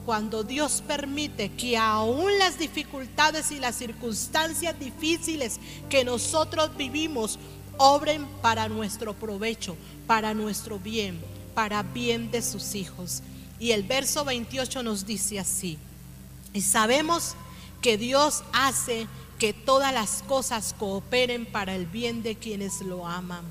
cuando 0.06 0.44
Dios 0.44 0.84
permite 0.86 1.50
que 1.54 1.78
aún 1.78 2.38
las 2.40 2.60
dificultades 2.60 3.52
y 3.52 3.60
las 3.60 3.78
circunstancias 3.78 4.78
difíciles 4.78 5.62
que 5.90 6.04
nosotros 6.04 6.76
vivimos 6.76 7.40
obren 7.78 8.26
para 8.42 8.68
nuestro 8.68 9.14
provecho, 9.14 9.78
para 10.08 10.34
nuestro 10.34 10.78
bien, 10.78 11.18
para 11.56 11.84
bien 11.84 12.32
de 12.32 12.42
sus 12.42 12.76
hijos. 12.76 13.24
Y 13.62 13.72
el 13.72 13.84
verso 13.84 14.26
28 14.26 14.84
nos 14.84 15.06
dice 15.06 15.40
así, 15.40 15.78
y 16.54 16.60
sabemos 16.60 17.38
que 17.82 17.98
Dios 17.98 18.44
hace 18.54 19.08
que 19.40 19.54
todas 19.54 19.92
las 19.92 20.24
cosas 20.24 20.76
cooperen 20.78 21.46
para 21.46 21.76
el 21.76 21.88
bien 21.88 22.22
de 22.22 22.36
quienes 22.36 22.82
lo 22.82 23.08
aman 23.08 23.44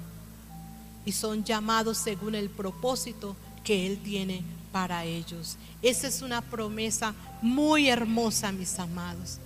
y 1.04 1.12
son 1.12 1.44
llamados 1.44 1.98
según 1.98 2.36
el 2.36 2.48
propósito 2.48 3.34
que 3.64 3.86
Él 3.86 4.00
tiene 4.02 4.44
para 4.70 5.04
ellos. 5.04 5.56
Esa 5.82 6.06
es 6.06 6.22
una 6.22 6.42
promesa 6.42 7.14
muy 7.42 7.88
hermosa, 7.88 8.52
mis 8.52 8.78
amados. 8.78 9.38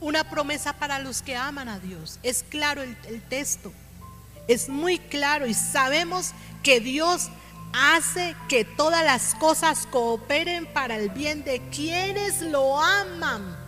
Una 0.00 0.28
promesa 0.28 0.72
para 0.72 0.98
los 0.98 1.22
que 1.22 1.36
aman 1.36 1.68
a 1.68 1.78
Dios. 1.78 2.18
Es 2.22 2.42
claro 2.42 2.82
el, 2.82 2.96
el 3.06 3.22
texto. 3.22 3.72
Es 4.48 4.68
muy 4.68 4.98
claro 4.98 5.46
y 5.46 5.54
sabemos 5.54 6.32
que 6.62 6.80
Dios 6.80 7.28
hace 7.72 8.36
que 8.48 8.64
todas 8.64 9.04
las 9.04 9.34
cosas 9.36 9.86
cooperen 9.86 10.66
para 10.66 10.96
el 10.96 11.08
bien 11.10 11.44
de 11.44 11.60
quienes 11.70 12.42
lo 12.42 12.78
aman. 12.82 13.61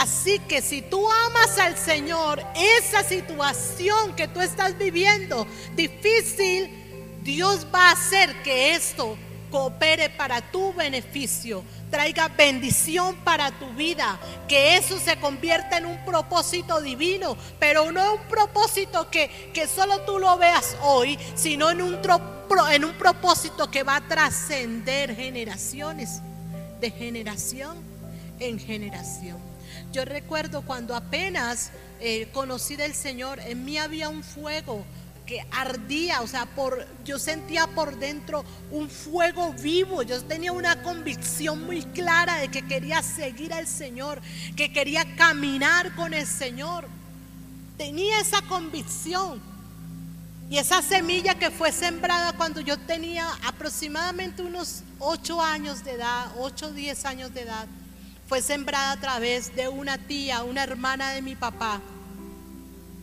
Así 0.00 0.38
que 0.38 0.62
si 0.62 0.80
tú 0.80 1.10
amas 1.10 1.58
al 1.58 1.76
Señor, 1.76 2.42
esa 2.56 3.04
situación 3.04 4.16
que 4.16 4.28
tú 4.28 4.40
estás 4.40 4.78
viviendo 4.78 5.46
difícil, 5.76 6.70
Dios 7.22 7.66
va 7.66 7.90
a 7.90 7.92
hacer 7.92 8.42
que 8.42 8.74
esto 8.74 9.18
coopere 9.50 10.08
para 10.08 10.40
tu 10.40 10.72
beneficio, 10.72 11.62
traiga 11.90 12.28
bendición 12.28 13.14
para 13.16 13.50
tu 13.58 13.74
vida, 13.74 14.18
que 14.48 14.78
eso 14.78 14.98
se 14.98 15.18
convierta 15.18 15.76
en 15.76 15.84
un 15.84 16.02
propósito 16.06 16.80
divino, 16.80 17.36
pero 17.58 17.92
no 17.92 18.14
un 18.14 18.22
propósito 18.22 19.10
que, 19.10 19.50
que 19.52 19.66
solo 19.66 20.00
tú 20.06 20.18
lo 20.18 20.38
veas 20.38 20.78
hoy, 20.80 21.18
sino 21.34 21.68
en 21.68 21.82
un, 21.82 21.98
en 22.72 22.84
un 22.86 22.94
propósito 22.94 23.70
que 23.70 23.82
va 23.82 23.96
a 23.96 24.08
trascender 24.08 25.14
generaciones, 25.14 26.22
de 26.80 26.90
generación 26.90 27.76
en 28.38 28.58
generación. 28.58 29.49
Yo 29.92 30.04
recuerdo 30.04 30.62
cuando 30.62 30.94
apenas 30.94 31.70
eh, 31.98 32.28
conocí 32.32 32.76
del 32.76 32.94
Señor, 32.94 33.40
en 33.40 33.64
mí 33.64 33.76
había 33.76 34.08
un 34.08 34.22
fuego 34.22 34.84
que 35.26 35.44
ardía, 35.52 36.22
o 36.22 36.26
sea, 36.26 36.48
yo 37.04 37.18
sentía 37.18 37.66
por 37.68 37.96
dentro 37.98 38.44
un 38.70 38.88
fuego 38.88 39.52
vivo, 39.52 40.02
yo 40.02 40.22
tenía 40.24 40.52
una 40.52 40.82
convicción 40.82 41.64
muy 41.66 41.82
clara 41.82 42.36
de 42.36 42.48
que 42.48 42.66
quería 42.66 43.02
seguir 43.02 43.52
al 43.52 43.66
Señor, 43.66 44.20
que 44.56 44.72
quería 44.72 45.16
caminar 45.16 45.94
con 45.94 46.14
el 46.14 46.26
Señor. 46.26 46.88
Tenía 47.76 48.20
esa 48.20 48.42
convicción. 48.42 49.40
Y 50.50 50.58
esa 50.58 50.82
semilla 50.82 51.36
que 51.36 51.52
fue 51.52 51.70
sembrada 51.70 52.32
cuando 52.32 52.60
yo 52.60 52.76
tenía 52.76 53.28
aproximadamente 53.44 54.42
unos 54.42 54.82
8 54.98 55.40
años 55.40 55.84
de 55.84 55.92
edad, 55.92 56.32
8 56.38 56.66
o 56.66 56.72
10 56.72 57.04
años 57.04 57.32
de 57.32 57.42
edad, 57.42 57.68
fue 58.30 58.40
sembrada 58.40 58.92
a 58.92 59.00
través 59.00 59.54
de 59.54 59.68
una 59.68 59.98
tía, 59.98 60.42
una 60.44 60.62
hermana 60.62 61.10
de 61.10 61.20
mi 61.20 61.36
papá 61.36 61.82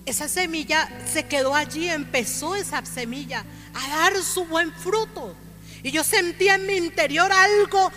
esa 0.08 0.30
semilla 0.30 0.90
se 1.06 1.26
quedó 1.26 1.54
allí, 1.54 1.90
empezó 1.90 2.56
esa 2.56 2.84
semilla 2.86 3.44
a 3.74 3.90
dar 3.90 4.24
su 4.24 4.46
buen 4.46 4.72
fruto. 4.72 5.36
Y 5.84 5.92
yo 5.92 6.02
sentía 6.02 6.56
en 6.56 6.66
mi 6.66 6.76
interior 6.76 7.30
algo, 7.30 7.92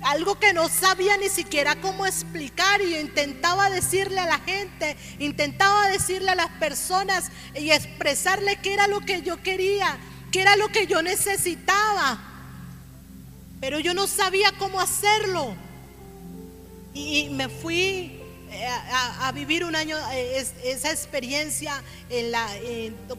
algo 0.00 0.40
que 0.40 0.54
no 0.54 0.70
sabía 0.70 1.18
ni 1.18 1.28
siquiera 1.28 1.76
cómo 1.76 2.06
explicar 2.06 2.80
y 2.80 2.96
intentaba 2.96 3.68
decirle 3.68 4.20
a 4.20 4.26
la 4.26 4.38
gente, 4.38 4.96
intentaba 5.18 5.90
decirle 5.90 6.30
a 6.30 6.36
las 6.36 6.50
personas 6.52 7.30
y 7.54 7.70
expresarle 7.70 8.56
qué 8.62 8.72
era 8.72 8.88
lo 8.88 9.00
que 9.00 9.20
yo 9.20 9.42
quería, 9.42 9.98
qué 10.32 10.40
era 10.40 10.56
lo 10.56 10.68
que 10.68 10.86
yo 10.86 11.02
necesitaba. 11.02 12.18
Pero 13.60 13.78
yo 13.78 13.92
no 13.92 14.06
sabía 14.06 14.52
cómo 14.58 14.80
hacerlo. 14.80 15.54
Y 16.96 17.28
me 17.28 17.50
fui 17.50 18.22
a, 19.20 19.30
vivir 19.32 19.64
un 19.64 19.76
año 19.76 19.98
eh, 20.12 20.42
esa 20.64 20.90
experiencia 20.90 21.82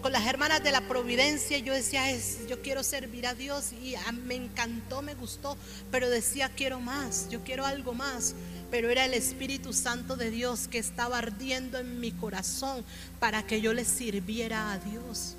con 0.02 0.12
las 0.12 0.26
hermanas 0.26 0.64
de 0.64 0.72
la 0.72 0.82
Providencia. 0.82 1.60
Yo 1.60 1.74
decía, 1.74 2.06
yo 2.50 2.60
quiero 2.64 2.82
servir 2.82 3.28
a 3.28 3.36
Dios 3.36 3.74
y 3.74 3.94
me 4.24 4.34
encantó, 4.34 5.04
me 5.04 5.14
gustó, 5.14 5.56
pero 5.92 6.10
decía, 6.10 6.50
quiero 6.50 6.80
más, 6.80 7.30
yo 7.30 7.44
quiero 7.44 7.68
algo 7.68 7.94
más. 7.94 8.34
Pero 8.72 8.90
era 8.90 9.06
el 9.06 9.14
Espíritu 9.14 9.74
Santo 9.74 10.16
de 10.16 10.32
Dios 10.32 10.68
que 10.68 10.80
estaba 10.80 11.20
ardiendo 11.20 11.78
en 11.78 12.00
mi 12.00 12.12
corazón 12.12 12.84
para 13.20 13.46
que 13.46 13.62
yo 13.62 13.74
le 13.74 13.86
sirviera 13.86 14.72
a 14.72 14.80
Dios. 14.80 15.36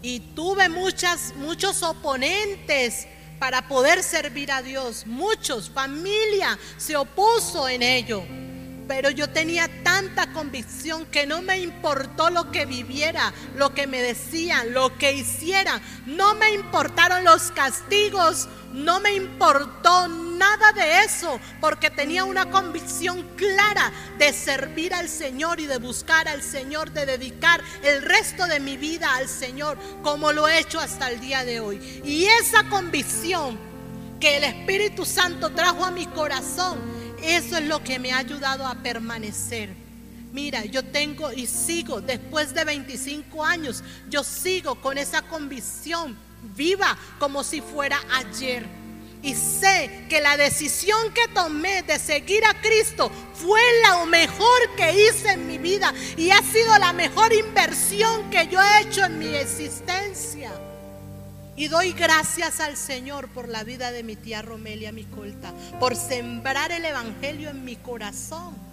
Y 0.00 0.20
tuve 0.36 0.68
muchas, 0.68 1.34
muchos 1.34 1.82
oponentes 1.82 3.08
para 3.40 3.66
poder 3.66 4.04
servir 4.04 4.52
a 4.52 4.62
Dios. 4.62 5.04
Muchos, 5.06 5.68
familia 5.68 6.56
se 6.76 6.94
opuso 6.94 7.68
en 7.68 7.82
ello 7.82 8.22
pero 8.90 9.08
yo 9.10 9.30
tenía 9.30 9.70
tanta 9.84 10.32
convicción 10.32 11.06
que 11.06 11.24
no 11.24 11.42
me 11.42 11.60
importó 11.60 12.28
lo 12.28 12.50
que 12.50 12.66
viviera, 12.66 13.32
lo 13.54 13.72
que 13.72 13.86
me 13.86 14.02
decían, 14.02 14.74
lo 14.74 14.98
que 14.98 15.12
hiciera. 15.12 15.80
No 16.06 16.34
me 16.34 16.50
importaron 16.50 17.22
los 17.22 17.52
castigos, 17.52 18.48
no 18.72 18.98
me 18.98 19.12
importó 19.12 20.08
nada 20.40 20.72
de 20.72 21.04
eso, 21.04 21.38
porque 21.60 21.90
tenía 21.90 22.24
una 22.24 22.50
convicción 22.50 23.22
clara 23.36 23.92
de 24.18 24.32
servir 24.32 24.94
al 24.94 25.08
Señor 25.08 25.60
y 25.60 25.66
de 25.66 25.76
buscar 25.76 26.26
al 26.28 26.42
Señor, 26.42 26.90
de 26.92 27.04
dedicar 27.04 27.62
el 27.82 28.02
resto 28.02 28.46
de 28.46 28.58
mi 28.58 28.78
vida 28.78 29.14
al 29.14 29.28
Señor, 29.28 29.78
como 30.02 30.32
lo 30.32 30.48
he 30.48 30.58
hecho 30.58 30.80
hasta 30.80 31.10
el 31.10 31.20
día 31.20 31.44
de 31.44 31.60
hoy. 31.60 31.76
Y 32.04 32.24
esa 32.24 32.68
convicción 32.70 33.58
que 34.18 34.38
el 34.38 34.44
Espíritu 34.44 35.04
Santo 35.04 35.50
trajo 35.50 35.84
a 35.84 35.90
mi 35.90 36.06
corazón, 36.06 36.78
eso 37.22 37.58
es 37.58 37.64
lo 37.64 37.84
que 37.84 37.98
me 37.98 38.12
ha 38.12 38.18
ayudado 38.18 38.66
a 38.66 38.76
permanecer. 38.76 39.74
Mira, 40.32 40.64
yo 40.64 40.82
tengo 40.84 41.32
y 41.32 41.46
sigo, 41.46 42.00
después 42.00 42.54
de 42.54 42.64
25 42.64 43.44
años, 43.44 43.82
yo 44.08 44.24
sigo 44.24 44.80
con 44.80 44.96
esa 44.96 45.22
convicción 45.22 46.16
viva 46.56 46.96
como 47.18 47.44
si 47.44 47.60
fuera 47.60 48.00
ayer. 48.14 48.79
Y 49.22 49.34
sé 49.34 50.06
que 50.08 50.20
la 50.20 50.36
decisión 50.36 51.12
que 51.12 51.28
tomé 51.34 51.82
de 51.82 51.98
seguir 51.98 52.44
a 52.46 52.60
Cristo 52.60 53.10
fue 53.34 53.60
lo 53.88 54.06
mejor 54.06 54.74
que 54.76 54.92
hice 54.92 55.32
en 55.32 55.46
mi 55.46 55.58
vida 55.58 55.92
y 56.16 56.30
ha 56.30 56.42
sido 56.42 56.76
la 56.78 56.92
mejor 56.92 57.32
inversión 57.32 58.30
que 58.30 58.48
yo 58.48 58.60
he 58.62 58.82
hecho 58.82 59.04
en 59.04 59.18
mi 59.18 59.34
existencia. 59.34 60.50
Y 61.54 61.68
doy 61.68 61.92
gracias 61.92 62.60
al 62.60 62.78
Señor 62.78 63.28
por 63.28 63.48
la 63.48 63.64
vida 63.64 63.92
de 63.92 64.02
mi 64.02 64.16
tía 64.16 64.40
Romelia 64.40 64.92
Micolta, 64.92 65.52
por 65.78 65.94
sembrar 65.94 66.72
el 66.72 66.86
Evangelio 66.86 67.50
en 67.50 67.64
mi 67.66 67.76
corazón. 67.76 68.69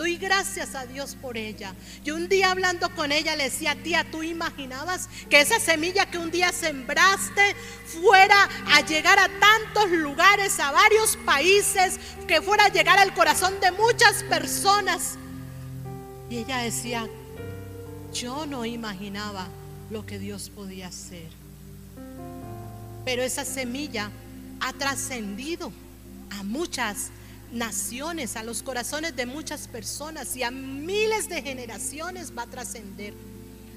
Doy 0.00 0.16
gracias 0.16 0.74
a 0.74 0.86
Dios 0.86 1.14
por 1.14 1.36
ella. 1.36 1.74
Yo 2.02 2.14
un 2.14 2.26
día 2.26 2.52
hablando 2.52 2.88
con 2.94 3.12
ella 3.12 3.36
le 3.36 3.44
decía, 3.44 3.76
tía, 3.82 4.02
¿tú 4.10 4.22
imaginabas 4.22 5.10
que 5.28 5.42
esa 5.42 5.60
semilla 5.60 6.10
que 6.10 6.16
un 6.16 6.30
día 6.30 6.52
sembraste 6.52 7.54
fuera 7.84 8.48
a 8.68 8.80
llegar 8.80 9.18
a 9.18 9.28
tantos 9.28 9.90
lugares, 9.90 10.58
a 10.58 10.70
varios 10.72 11.18
países, 11.26 12.00
que 12.26 12.40
fuera 12.40 12.64
a 12.64 12.68
llegar 12.70 12.98
al 12.98 13.12
corazón 13.12 13.52
de 13.60 13.72
muchas 13.72 14.22
personas? 14.22 15.18
Y 16.30 16.38
ella 16.38 16.60
decía, 16.60 17.06
yo 18.14 18.46
no 18.46 18.64
imaginaba 18.64 19.48
lo 19.90 20.06
que 20.06 20.18
Dios 20.18 20.48
podía 20.48 20.88
hacer. 20.88 21.28
Pero 23.04 23.22
esa 23.22 23.44
semilla 23.44 24.10
ha 24.60 24.72
trascendido 24.72 25.70
a 26.30 26.42
muchas 26.42 27.10
naciones, 27.52 28.36
a 28.36 28.42
los 28.42 28.62
corazones 28.62 29.16
de 29.16 29.26
muchas 29.26 29.68
personas 29.68 30.36
y 30.36 30.42
a 30.42 30.50
miles 30.50 31.28
de 31.28 31.42
generaciones 31.42 32.32
va 32.36 32.42
a 32.42 32.46
trascender. 32.46 33.14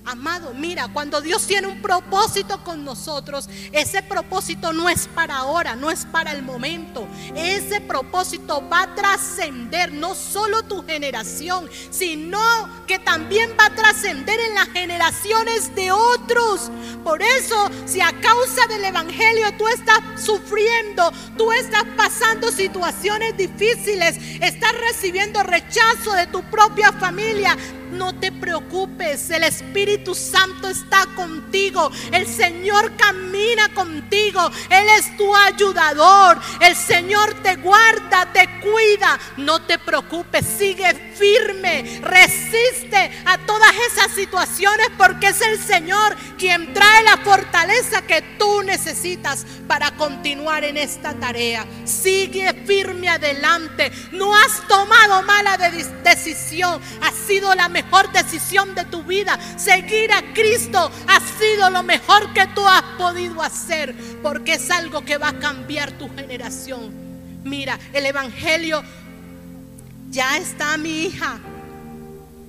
Amado, 0.06 0.54
mira, 0.54 0.90
cuando 0.92 1.22
Dios 1.22 1.48
tiene 1.48 1.68
un 1.68 1.82
propósito 1.82 2.62
con 2.66 2.84
nosotros, 2.84 3.48
ese 3.72 4.04
propósito 4.04 4.74
no 4.74 4.90
es 4.90 5.08
para 5.08 5.38
ahora, 5.38 5.78
no 5.78 5.90
es 5.90 6.06
para 6.06 6.34
el 6.34 6.44
momento. 6.44 7.08
Ese 7.36 7.80
propósito 7.80 8.68
va 8.68 8.82
a 8.82 8.96
trascender 8.96 9.94
no 9.94 10.14
solo 10.14 10.64
tu 10.64 10.86
generación, 10.86 11.70
sino 11.90 12.40
que 12.86 13.00
también 13.00 13.52
va 13.58 13.68
a 13.68 13.76
trascender 13.76 14.38
en 14.42 14.56
las 14.56 14.68
generaciones 14.70 15.74
de 15.74 15.94
otros. 15.94 16.70
Por 17.02 17.22
eso, 17.22 17.70
si 17.86 18.02
a 18.02 18.12
causa 18.20 18.68
del 18.68 18.84
Evangelio 18.84 19.58
tú 19.58 19.70
estás 19.70 20.02
sufriendo, 20.22 21.14
tú 21.38 21.50
estás 21.54 21.86
pasando 21.96 22.52
situaciones 22.52 23.38
difíciles, 23.38 24.18
estás 24.42 24.74
recibiendo 24.82 25.44
rechazo 25.44 26.12
de 26.12 26.28
tu 26.28 26.44
propia 26.44 26.92
familia, 26.92 27.58
no 27.94 28.14
te 28.14 28.32
preocupes, 28.32 29.30
el 29.30 29.44
Espíritu 29.44 30.14
Santo 30.16 30.68
está 30.68 31.06
contigo, 31.16 31.92
el 32.12 32.28
Señor 32.28 32.92
camina 32.98 33.74
contigo, 33.74 34.42
Él 34.70 34.86
es 35.00 35.16
tu 35.18 35.36
ayudador, 35.36 36.40
el 36.62 36.76
Señor 36.76 37.34
te 37.36 37.56
guarda, 37.58 38.32
te 38.34 38.48
cuida, 38.62 39.20
no 39.38 39.62
te 39.62 39.80
preocupes, 39.80 40.46
sigue 40.46 41.13
firme, 41.18 42.00
resiste 42.02 43.12
a 43.26 43.38
todas 43.40 43.72
esas 43.92 44.12
situaciones 44.14 44.88
porque 44.98 45.28
es 45.28 45.42
el 45.42 45.60
Señor 45.60 46.16
quien 46.38 46.74
trae 46.74 47.04
la 47.04 47.18
fortaleza 47.18 48.02
que 48.02 48.22
tú 48.38 48.64
necesitas 48.64 49.46
para 49.68 49.92
continuar 49.92 50.64
en 50.64 50.78
esta 50.78 51.14
tarea. 51.14 51.66
Sigue 51.86 52.54
firme 52.66 53.10
adelante, 53.10 53.92
no 54.12 54.36
has 54.36 54.68
tomado 54.68 55.24
mala 55.24 55.58
decisión, 56.04 56.82
ha 57.02 57.12
sido 57.12 57.54
la 57.56 57.70
mejor 57.70 58.12
decisión 58.12 58.76
de 58.76 58.86
tu 58.86 59.04
vida. 59.04 59.40
Seguir 59.58 60.12
a 60.12 60.34
Cristo 60.34 60.92
ha 61.08 61.20
sido 61.40 61.70
lo 61.70 61.84
mejor 61.84 62.34
que 62.34 62.48
tú 62.48 62.66
has 62.68 62.84
podido 62.98 63.42
hacer 63.42 63.96
porque 64.22 64.54
es 64.54 64.70
algo 64.72 65.04
que 65.04 65.18
va 65.18 65.30
a 65.30 65.40
cambiar 65.40 65.92
tu 65.92 66.10
generación. 66.16 67.04
Mira, 67.44 67.78
el 67.92 68.06
Evangelio 68.06 68.84
ya 70.14 70.38
está 70.38 70.78
mi 70.78 71.06
hija 71.06 71.40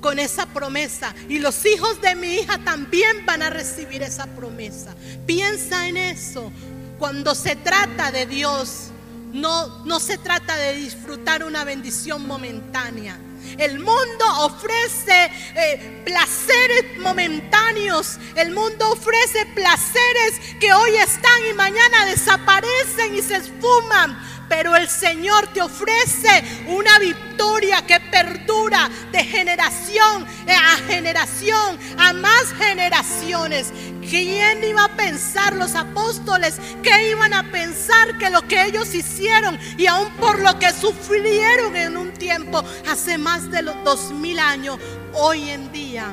con 0.01 0.19
esa 0.19 0.45
promesa 0.47 1.15
y 1.31 1.39
los 1.39 1.65
hijos 1.65 2.01
de 2.03 2.15
mi 2.15 2.35
hija 2.35 2.59
también 2.59 3.25
van 3.25 3.43
a 3.43 3.49
recibir 3.49 4.03
esa 4.03 4.27
promesa. 4.27 4.95
Piensa 5.27 5.89
en 5.89 5.97
eso. 5.97 6.53
Cuando 6.99 7.35
se 7.35 7.57
trata 7.57 8.13
de 8.13 8.27
Dios, 8.27 8.91
no, 9.33 9.85
no 9.87 9.99
se 9.99 10.19
trata 10.19 10.57
de 10.57 10.75
disfrutar 10.75 11.43
una 11.43 11.65
bendición 11.65 12.27
momentánea. 12.27 13.19
El 13.59 13.79
mundo 13.79 14.25
ofrece 14.41 15.31
eh, 15.55 16.03
placeres 16.05 16.99
momentáneos. 16.99 18.19
El 18.35 18.53
mundo 18.53 18.93
ofrece 18.93 19.47
placeres 19.55 20.41
que 20.61 20.73
hoy 20.73 20.97
están 20.97 21.47
y 21.51 21.55
mañana 21.55 22.07
desaparecen 22.07 23.15
y 23.15 23.23
se 23.23 23.37
esfuman. 23.37 24.19
Pero 24.49 24.77
el 24.77 24.89
Señor 24.89 25.47
te 25.49 25.63
ofrece 25.63 26.45
una 26.67 26.99
victoria 26.99 27.85
que 27.87 27.99
perdura 27.99 28.91
de 29.11 29.25
generación 29.25 30.27
a 30.47 30.77
generación, 30.87 31.79
a 31.99 32.13
más 32.13 32.53
generaciones. 32.59 33.73
¿Quién 34.09 34.63
iba 34.65 34.85
a 34.85 34.97
pensar 34.97 35.55
los 35.55 35.75
apóstoles? 35.75 36.59
que 36.83 37.11
iban 37.11 37.33
a 37.33 37.51
pensar 37.51 38.19
que 38.19 38.31
lo 38.31 38.43
que 38.43 38.65
ellos 38.67 38.95
hicieron 38.95 39.59
y 39.79 39.87
aún 39.87 40.11
por 40.13 40.41
lo 40.41 40.59
que 40.59 40.73
sufrieron 40.73 41.77
en 41.77 41.97
un 41.97 42.13
tiempo, 42.13 42.63
hace 42.89 43.19
más 43.19 43.51
de 43.51 43.63
los 43.63 43.83
dos 43.85 44.11
mil 44.13 44.39
años, 44.39 44.79
hoy 45.15 45.51
en 45.51 45.73
día 45.73 46.07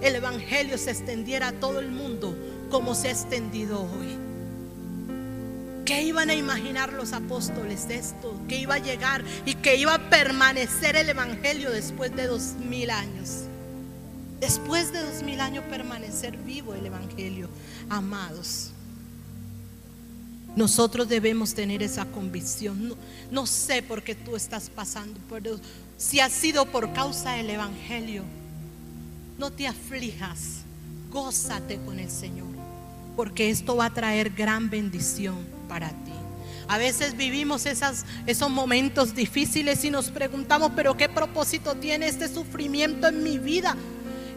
el 0.00 0.16
Evangelio 0.16 0.78
se 0.78 0.90
extendiera 0.90 1.48
a 1.48 1.52
todo 1.52 1.80
el 1.80 1.90
mundo 1.90 2.36
como 2.70 2.94
se 2.94 3.08
ha 3.08 3.12
extendido 3.12 3.82
hoy? 3.82 4.18
¿Qué 5.84 6.02
iban 6.02 6.30
a 6.30 6.34
imaginar 6.34 6.92
los 6.92 7.12
apóstoles 7.12 7.86
esto? 7.90 8.40
Que 8.48 8.58
iba 8.58 8.76
a 8.76 8.78
llegar 8.78 9.22
y 9.44 9.54
que 9.54 9.76
iba 9.76 9.94
a 9.94 10.10
permanecer 10.10 10.96
el 10.96 11.10
Evangelio 11.10 11.70
después 11.70 12.14
de 12.16 12.26
dos 12.26 12.54
mil 12.54 12.90
años. 12.90 13.44
Después 14.40 14.92
de 14.92 15.00
dos 15.00 15.22
mil 15.22 15.40
años 15.40 15.64
permanecer 15.70 16.36
vivo 16.36 16.74
el 16.74 16.86
Evangelio, 16.86 17.48
amados. 17.88 18.70
Nosotros 20.56 21.08
debemos 21.08 21.54
tener 21.54 21.82
esa 21.82 22.04
convicción. 22.04 22.94
No, 23.30 23.46
sé 23.46 23.82
por 23.82 24.02
qué 24.02 24.14
tú 24.14 24.36
estás 24.36 24.70
pasando, 24.70 25.18
pero 25.28 25.58
si 25.96 26.20
ha 26.20 26.28
sido 26.30 26.66
por 26.66 26.92
causa 26.92 27.32
del 27.32 27.50
Evangelio, 27.50 28.22
no 29.36 29.50
te 29.50 29.66
aflijas, 29.66 30.62
gózate 31.10 31.78
con 31.84 31.98
el 31.98 32.08
Señor, 32.08 32.46
porque 33.16 33.50
esto 33.50 33.76
va 33.76 33.86
a 33.86 33.94
traer 33.94 34.30
gran 34.30 34.70
bendición 34.70 35.36
para 35.68 35.88
ti. 35.88 36.12
A 36.68 36.78
veces 36.78 37.16
vivimos 37.16 37.66
esos 37.66 38.50
momentos 38.50 39.14
difíciles 39.14 39.84
y 39.84 39.90
nos 39.90 40.10
preguntamos, 40.10 40.72
pero 40.74 40.96
¿qué 40.96 41.08
propósito 41.08 41.74
tiene 41.74 42.06
este 42.06 42.28
sufrimiento 42.28 43.08
en 43.08 43.22
mi 43.22 43.38
vida? 43.38 43.76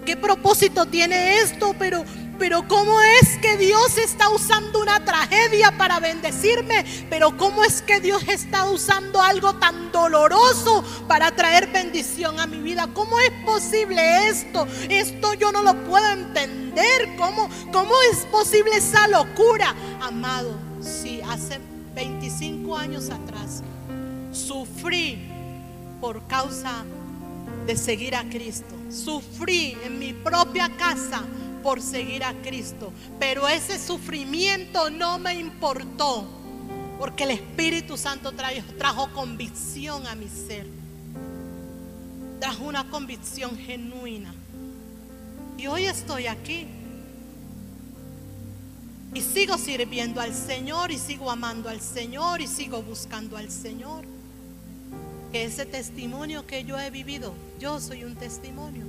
¿Qué 0.08 0.16
propósito 0.16 0.86
tiene 0.86 1.40
esto? 1.40 1.76
Pero, 1.78 2.06
pero 2.40 2.66
¿cómo 2.66 3.02
es 3.02 3.38
que 3.40 3.58
Dios 3.58 3.98
está 3.98 4.30
usando 4.30 4.80
una 4.80 5.04
tragedia 5.04 5.78
para 5.78 6.00
bendecirme? 6.00 6.86
Pero 7.10 7.36
¿cómo 7.36 7.62
es 7.66 7.82
que 7.82 8.00
Dios 8.00 8.24
está 8.30 8.64
usando 8.70 9.22
algo 9.22 9.56
tan 9.56 9.92
doloroso 9.92 10.82
para 11.10 11.36
traer 11.36 11.74
bendición 11.74 12.40
a 12.40 12.48
mi 12.48 12.60
vida? 12.60 12.88
¿Cómo 12.94 13.20
es 13.20 13.32
posible 13.46 14.30
esto? 14.30 14.66
Esto 14.88 15.34
yo 15.34 15.52
no 15.52 15.62
lo 15.62 15.76
puedo 15.84 16.10
entender. 16.10 17.18
¿Cómo, 17.18 17.50
cómo 17.74 17.94
es 18.10 18.20
posible 18.28 18.78
esa 18.78 19.10
locura? 19.10 19.76
Amado, 20.00 20.58
si 20.80 21.20
hace 21.20 21.60
25 21.96 22.78
años 22.78 23.10
atrás 23.10 23.62
sufrí 24.32 25.30
por 26.00 26.26
causa 26.28 26.86
de 26.86 26.97
seguir 27.76 28.16
a 28.16 28.24
Cristo. 28.30 28.76
Sufrí 28.90 29.76
en 29.84 30.00
mi 30.00 30.14
propia 30.14 30.70
casa 30.78 31.24
por 31.64 31.82
seguir 31.82 32.24
a 32.24 32.34
Cristo. 32.42 32.94
Pero 33.20 33.48
ese 33.48 33.78
sufrimiento 33.78 34.90
no 34.90 35.20
me 35.20 35.34
importó. 35.34 36.26
Porque 37.00 37.26
el 37.26 37.32
Espíritu 37.32 37.98
Santo 37.98 38.32
trajo 38.78 39.12
convicción 39.14 40.08
a 40.08 40.16
mi 40.16 40.28
ser. 40.28 40.66
Trajo 42.40 42.64
una 42.64 42.90
convicción 42.90 43.58
genuina. 43.58 44.34
Y 45.58 45.68
hoy 45.68 45.86
estoy 45.86 46.28
aquí. 46.28 46.68
Y 49.14 49.22
sigo 49.22 49.58
sirviendo 49.58 50.22
al 50.22 50.34
Señor 50.34 50.92
y 50.92 50.98
sigo 50.98 51.32
amando 51.32 51.70
al 51.70 51.82
Señor 51.82 52.42
y 52.42 52.48
sigo 52.48 52.82
buscando 52.84 53.36
al 53.36 53.50
Señor. 53.50 54.06
Que 55.32 55.46
ese 55.46 55.66
testimonio 55.66 56.46
que 56.46 56.64
yo 56.64 56.80
he 56.80 56.90
vivido, 56.90 57.34
yo 57.60 57.80
soy 57.80 58.04
un 58.04 58.16
testimonio, 58.16 58.86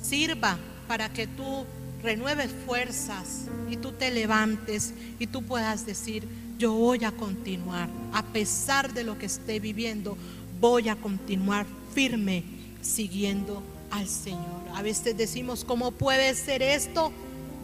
sirva 0.00 0.58
para 0.86 1.12
que 1.12 1.26
tú 1.26 1.64
renueves 2.02 2.50
fuerzas 2.64 3.46
y 3.68 3.76
tú 3.76 3.92
te 3.92 4.10
levantes 4.10 4.94
y 5.18 5.26
tú 5.26 5.42
puedas 5.42 5.84
decir, 5.84 6.28
yo 6.58 6.72
voy 6.72 7.04
a 7.04 7.12
continuar, 7.12 7.88
a 8.12 8.22
pesar 8.22 8.92
de 8.92 9.04
lo 9.04 9.18
que 9.18 9.26
esté 9.26 9.58
viviendo, 9.58 10.16
voy 10.60 10.88
a 10.88 10.96
continuar 10.96 11.66
firme 11.92 12.44
siguiendo 12.80 13.62
al 13.90 14.06
Señor. 14.06 14.62
A 14.74 14.82
veces 14.82 15.16
decimos, 15.16 15.64
¿cómo 15.64 15.90
puede 15.90 16.34
ser 16.34 16.62
esto? 16.62 17.12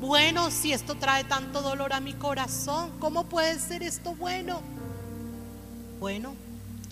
bueno 0.02 0.50
si 0.50 0.72
esto 0.72 0.96
trae 0.96 1.22
tanto 1.22 1.62
dolor 1.62 1.92
a 1.92 2.00
mi 2.00 2.12
corazón? 2.12 2.90
¿Cómo 2.98 3.24
puede 3.26 3.58
ser 3.60 3.84
esto 3.84 4.16
bueno? 4.16 4.60
Bueno, 6.00 6.34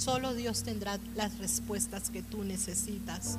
solo 0.01 0.33
Dios 0.33 0.63
tendrá 0.63 0.99
las 1.15 1.37
respuestas 1.39 2.09
que 2.09 2.23
tú 2.23 2.43
necesitas. 2.43 3.37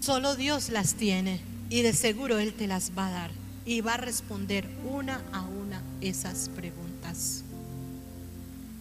Solo 0.00 0.34
Dios 0.34 0.70
las 0.70 0.94
tiene 0.94 1.40
y 1.68 1.82
de 1.82 1.92
seguro 1.92 2.38
Él 2.38 2.54
te 2.54 2.66
las 2.66 2.92
va 2.96 3.08
a 3.08 3.10
dar 3.10 3.30
y 3.66 3.82
va 3.82 3.94
a 3.94 3.98
responder 3.98 4.66
una 4.90 5.20
a 5.32 5.42
una 5.42 5.82
esas 6.00 6.48
preguntas. 6.48 7.42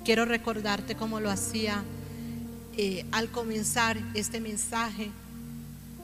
Quiero 0.05 0.23
recordarte 0.23 0.95
cómo 0.95 1.19
lo 1.19 1.29
hacía 1.29 1.83
eh, 2.77 3.05
al 3.11 3.29
comenzar 3.29 3.97
este 4.13 4.39
mensaje 4.39 5.09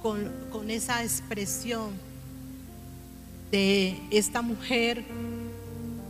con, 0.02 0.30
con 0.52 0.70
esa 0.70 1.02
expresión 1.02 1.92
de 3.52 3.98
esta 4.10 4.42
mujer 4.42 5.06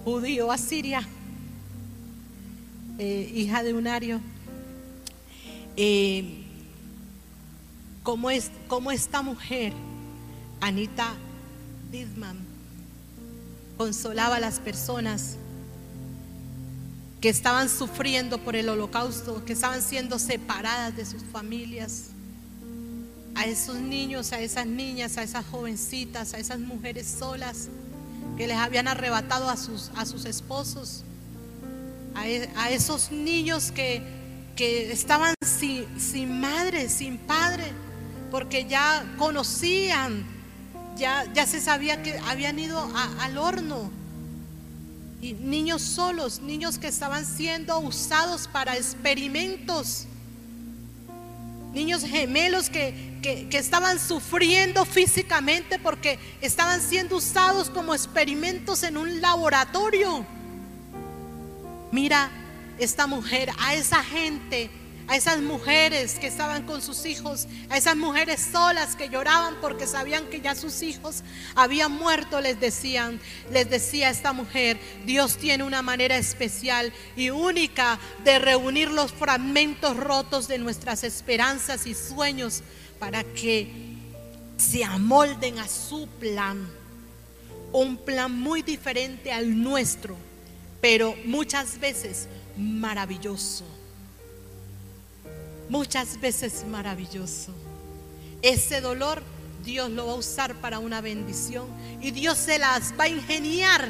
judío 0.03 0.51
asiria, 0.51 1.07
eh, 3.03 3.31
hija 3.33 3.63
de 3.63 3.73
Unario, 3.73 4.21
eh, 5.75 6.43
como, 8.03 8.29
es, 8.29 8.51
como 8.67 8.91
esta 8.91 9.23
mujer, 9.23 9.73
Anita 10.59 11.15
Disman, 11.91 12.37
consolaba 13.75 14.35
a 14.35 14.39
las 14.39 14.59
personas 14.59 15.37
que 17.21 17.29
estaban 17.29 17.69
sufriendo 17.69 18.37
por 18.37 18.55
el 18.55 18.69
holocausto, 18.69 19.43
que 19.45 19.53
estaban 19.53 19.81
siendo 19.81 20.19
separadas 20.19 20.95
de 20.95 21.03
sus 21.03 21.23
familias 21.23 22.09
a 23.33 23.45
esos 23.45 23.77
niños, 23.77 24.31
a 24.31 24.39
esas 24.41 24.67
niñas, 24.67 25.17
a 25.17 25.23
esas 25.23 25.43
jovencitas, 25.47 26.35
a 26.35 26.37
esas 26.37 26.59
mujeres 26.59 27.07
solas 27.07 27.67
que 28.37 28.45
les 28.45 28.57
habían 28.57 28.87
arrebatado 28.87 29.49
a 29.49 29.57
sus, 29.57 29.89
a 29.95 30.05
sus 30.05 30.25
esposos, 30.25 31.03
a, 32.15 32.27
e, 32.27 32.49
esos 32.71 33.11
niños 33.11 33.71
que, 33.71 34.01
que 34.55 34.91
estaban 34.91 35.33
sin, 35.41 35.85
sin, 35.99 36.39
madre, 36.39 36.89
sin 36.89 37.17
padre, 37.17 37.65
porque 38.29 38.65
ya 38.65 39.05
conocían, 39.17 40.25
ya, 40.97 41.31
ya 41.33 41.45
se 41.45 41.61
sabía 41.61 42.01
que 42.03 42.17
habían 42.19 42.57
ido 42.59 42.89
al 43.19 43.37
horno. 43.37 43.89
Y 45.21 45.33
niños 45.33 45.81
solos, 45.83 46.41
niños 46.41 46.79
que 46.79 46.87
estaban 46.87 47.25
siendo 47.25 47.79
usados 47.79 48.47
para 48.47 48.75
experimentos 48.75 50.07
niños 51.73 52.03
gemelos 52.03 52.69
que, 52.69 53.17
que, 53.21 53.57
estaban 53.57 53.99
sufriendo 53.99 54.85
físicamente 54.85 55.79
porque 55.79 56.19
estaban 56.41 56.81
siendo 56.81 57.17
usados 57.17 57.69
como 57.69 57.93
experimentos 57.93 58.83
en 58.83 58.97
un 58.97 59.21
laboratorio. 59.21 60.25
Mira 61.91 62.31
esta 62.77 63.07
mujer, 63.07 63.51
a 63.59 63.75
esa 63.75 64.03
gente 64.03 64.69
a 65.11 65.17
esas 65.17 65.41
mujeres 65.41 66.19
que 66.19 66.27
estaban 66.27 66.65
con 66.65 66.81
sus 66.81 67.05
hijos, 67.05 67.45
a 67.69 67.75
esas 67.77 67.97
mujeres 67.97 68.47
solas 68.49 68.95
que 68.95 69.09
lloraban 69.09 69.55
porque 69.59 69.85
sabían 69.85 70.27
que 70.27 70.39
ya 70.39 70.55
sus 70.55 70.81
hijos 70.83 71.23
habían 71.53 71.91
muerto, 71.91 72.39
les 72.39 72.61
decían, 72.61 73.19
les 73.51 73.69
decía 73.69 74.09
esta 74.09 74.31
mujer, 74.31 74.79
Dios 75.05 75.35
tiene 75.35 75.65
una 75.65 75.81
manera 75.81 76.15
especial 76.15 76.93
y 77.17 77.29
única 77.29 77.99
de 78.23 78.39
reunir 78.39 78.89
los 78.89 79.11
fragmentos 79.11 79.97
rotos 79.97 80.47
de 80.47 80.59
nuestras 80.59 81.03
esperanzas 81.03 81.87
y 81.87 81.93
sueños 81.93 82.63
para 82.97 83.25
que 83.25 83.69
se 84.55 84.85
amolden 84.85 85.59
a 85.59 85.67
su 85.67 86.07
plan. 86.21 86.69
Un 87.73 87.97
plan 87.97 88.31
muy 88.33 88.61
diferente 88.61 89.33
al 89.33 89.61
nuestro, 89.61 90.15
pero 90.81 91.15
muchas 91.25 91.79
veces 91.79 92.27
maravilloso 92.57 93.65
muchas 95.71 96.19
veces 96.19 96.65
maravilloso. 96.67 97.53
Ese 98.41 98.81
dolor 98.81 99.23
Dios 99.63 99.89
lo 99.89 100.07
va 100.07 100.11
a 100.11 100.15
usar 100.15 100.53
para 100.55 100.79
una 100.79 100.99
bendición 100.99 101.65
y 102.01 102.11
Dios 102.11 102.37
se 102.37 102.59
las 102.59 102.93
va 102.99 103.05
a 103.05 103.07
ingeniar. 103.07 103.89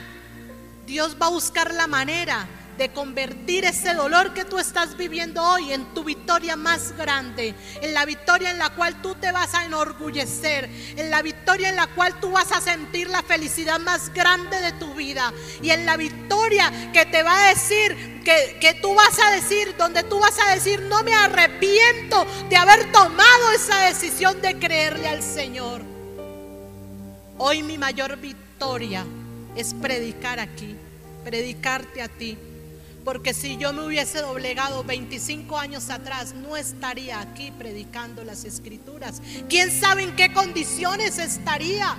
Dios 0.85 1.17
va 1.19 1.25
a 1.25 1.31
buscar 1.31 1.73
la 1.73 1.87
manera 1.87 2.47
de 2.81 2.89
convertir 2.89 3.63
ese 3.63 3.93
dolor 3.93 4.33
que 4.33 4.43
tú 4.43 4.57
estás 4.57 4.97
viviendo 4.97 5.43
hoy 5.43 5.71
en 5.71 5.93
tu 5.93 6.03
victoria 6.03 6.55
más 6.55 6.97
grande, 6.97 7.53
en 7.79 7.93
la 7.93 8.05
victoria 8.05 8.49
en 8.49 8.57
la 8.57 8.71
cual 8.71 9.03
tú 9.03 9.13
te 9.13 9.31
vas 9.31 9.53
a 9.53 9.65
enorgullecer, 9.65 10.67
en 10.97 11.11
la 11.11 11.21
victoria 11.21 11.69
en 11.69 11.75
la 11.75 11.85
cual 11.85 12.19
tú 12.19 12.31
vas 12.31 12.51
a 12.51 12.59
sentir 12.59 13.07
la 13.07 13.21
felicidad 13.21 13.79
más 13.79 14.11
grande 14.11 14.59
de 14.61 14.71
tu 14.71 14.95
vida 14.95 15.31
y 15.61 15.69
en 15.69 15.85
la 15.85 15.95
victoria 15.95 16.91
que 16.91 17.05
te 17.05 17.21
va 17.21 17.45
a 17.45 17.49
decir 17.49 18.23
que, 18.25 18.57
que, 18.59 18.73
tú 18.73 18.95
vas 18.95 19.19
a 19.19 19.29
decir, 19.29 19.75
donde 19.77 20.01
tú 20.01 20.17
vas 20.17 20.39
a 20.39 20.55
decir, 20.55 20.81
no 20.81 21.03
me 21.03 21.13
arrepiento 21.13 22.25
de 22.49 22.57
haber 22.57 22.91
tomado 22.91 23.51
esa 23.53 23.77
decisión 23.81 24.41
de 24.41 24.57
creerle 24.57 25.07
al 25.07 25.21
Señor. 25.21 25.83
Hoy 27.37 27.61
mi 27.61 27.77
mayor 27.77 28.17
victoria 28.17 29.05
es 29.55 29.75
predicar 29.75 30.39
aquí, 30.39 30.75
predicarte 31.23 32.01
a 32.01 32.07
ti. 32.07 32.39
Porque 33.03 33.33
si 33.33 33.57
yo 33.57 33.73
me 33.73 33.83
hubiese 33.83 34.21
doblegado 34.21 34.83
25 34.83 35.57
años 35.57 35.89
atrás, 35.89 36.33
no 36.35 36.55
estaría 36.55 37.19
aquí 37.19 37.51
predicando 37.51 38.23
las 38.23 38.45
escrituras. 38.45 39.21
¿Quién 39.49 39.71
sabe 39.71 40.03
en 40.03 40.15
qué 40.15 40.31
condiciones 40.31 41.17
estaría? 41.17 41.97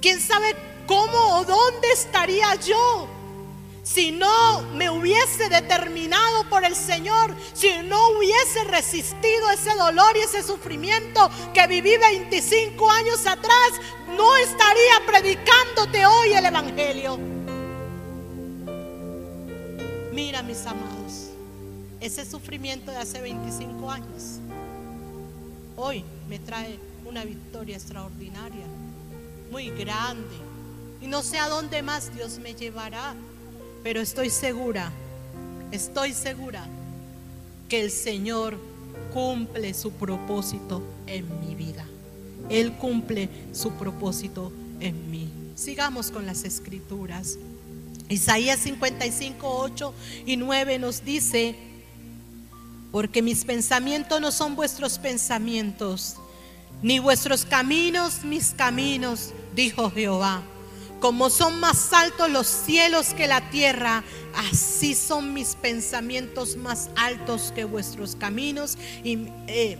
¿Quién 0.00 0.20
sabe 0.20 0.56
cómo 0.86 1.36
o 1.36 1.44
dónde 1.44 1.92
estaría 1.92 2.54
yo? 2.56 3.08
Si 3.82 4.10
no 4.10 4.62
me 4.74 4.90
hubiese 4.90 5.48
determinado 5.48 6.48
por 6.48 6.64
el 6.64 6.74
Señor, 6.74 7.36
si 7.52 7.70
no 7.84 8.08
hubiese 8.10 8.64
resistido 8.64 9.50
ese 9.50 9.74
dolor 9.76 10.16
y 10.16 10.20
ese 10.20 10.42
sufrimiento 10.42 11.30
que 11.54 11.66
viví 11.68 11.96
25 11.96 12.90
años 12.90 13.26
atrás, 13.26 13.70
no 14.08 14.34
estaría 14.38 15.06
predicándote 15.06 16.04
hoy 16.04 16.32
el 16.32 16.46
Evangelio. 16.46 17.35
Mira, 20.16 20.42
mis 20.42 20.64
amados, 20.64 21.28
ese 22.00 22.24
sufrimiento 22.24 22.90
de 22.90 22.96
hace 22.96 23.20
25 23.20 23.90
años, 23.90 24.40
hoy 25.76 26.04
me 26.26 26.38
trae 26.38 26.78
una 27.04 27.22
victoria 27.22 27.76
extraordinaria, 27.76 28.64
muy 29.50 29.68
grande. 29.68 30.34
Y 31.02 31.06
no 31.06 31.22
sé 31.22 31.36
a 31.36 31.50
dónde 31.50 31.82
más 31.82 32.14
Dios 32.14 32.38
me 32.38 32.54
llevará, 32.54 33.14
pero 33.82 34.00
estoy 34.00 34.30
segura, 34.30 34.90
estoy 35.70 36.14
segura 36.14 36.66
que 37.68 37.82
el 37.82 37.90
Señor 37.90 38.56
cumple 39.12 39.74
su 39.74 39.92
propósito 39.92 40.82
en 41.06 41.26
mi 41.46 41.54
vida. 41.54 41.84
Él 42.48 42.72
cumple 42.72 43.28
su 43.52 43.72
propósito 43.72 44.50
en 44.80 45.10
mí. 45.10 45.30
Sigamos 45.56 46.10
con 46.10 46.24
las 46.24 46.44
escrituras. 46.44 47.36
Isaías 48.08 48.60
55, 48.60 49.48
8 49.48 49.94
y 50.26 50.36
9 50.36 50.78
nos 50.78 51.04
dice, 51.04 51.56
porque 52.92 53.20
mis 53.20 53.44
pensamientos 53.44 54.20
no 54.20 54.30
son 54.30 54.54
vuestros 54.54 54.98
pensamientos, 54.98 56.16
ni 56.82 56.98
vuestros 56.98 57.44
caminos 57.44 58.22
mis 58.22 58.50
caminos, 58.50 59.32
dijo 59.54 59.90
Jehová. 59.90 60.42
Como 61.00 61.28
son 61.28 61.60
más 61.60 61.92
altos 61.92 62.30
los 62.30 62.46
cielos 62.46 63.08
que 63.08 63.26
la 63.26 63.50
tierra, 63.50 64.02
así 64.50 64.94
son 64.94 65.34
mis 65.34 65.54
pensamientos 65.54 66.56
más 66.56 66.88
altos 66.96 67.52
que 67.54 67.64
vuestros 67.64 68.16
caminos 68.16 68.78
eh, 69.04 69.78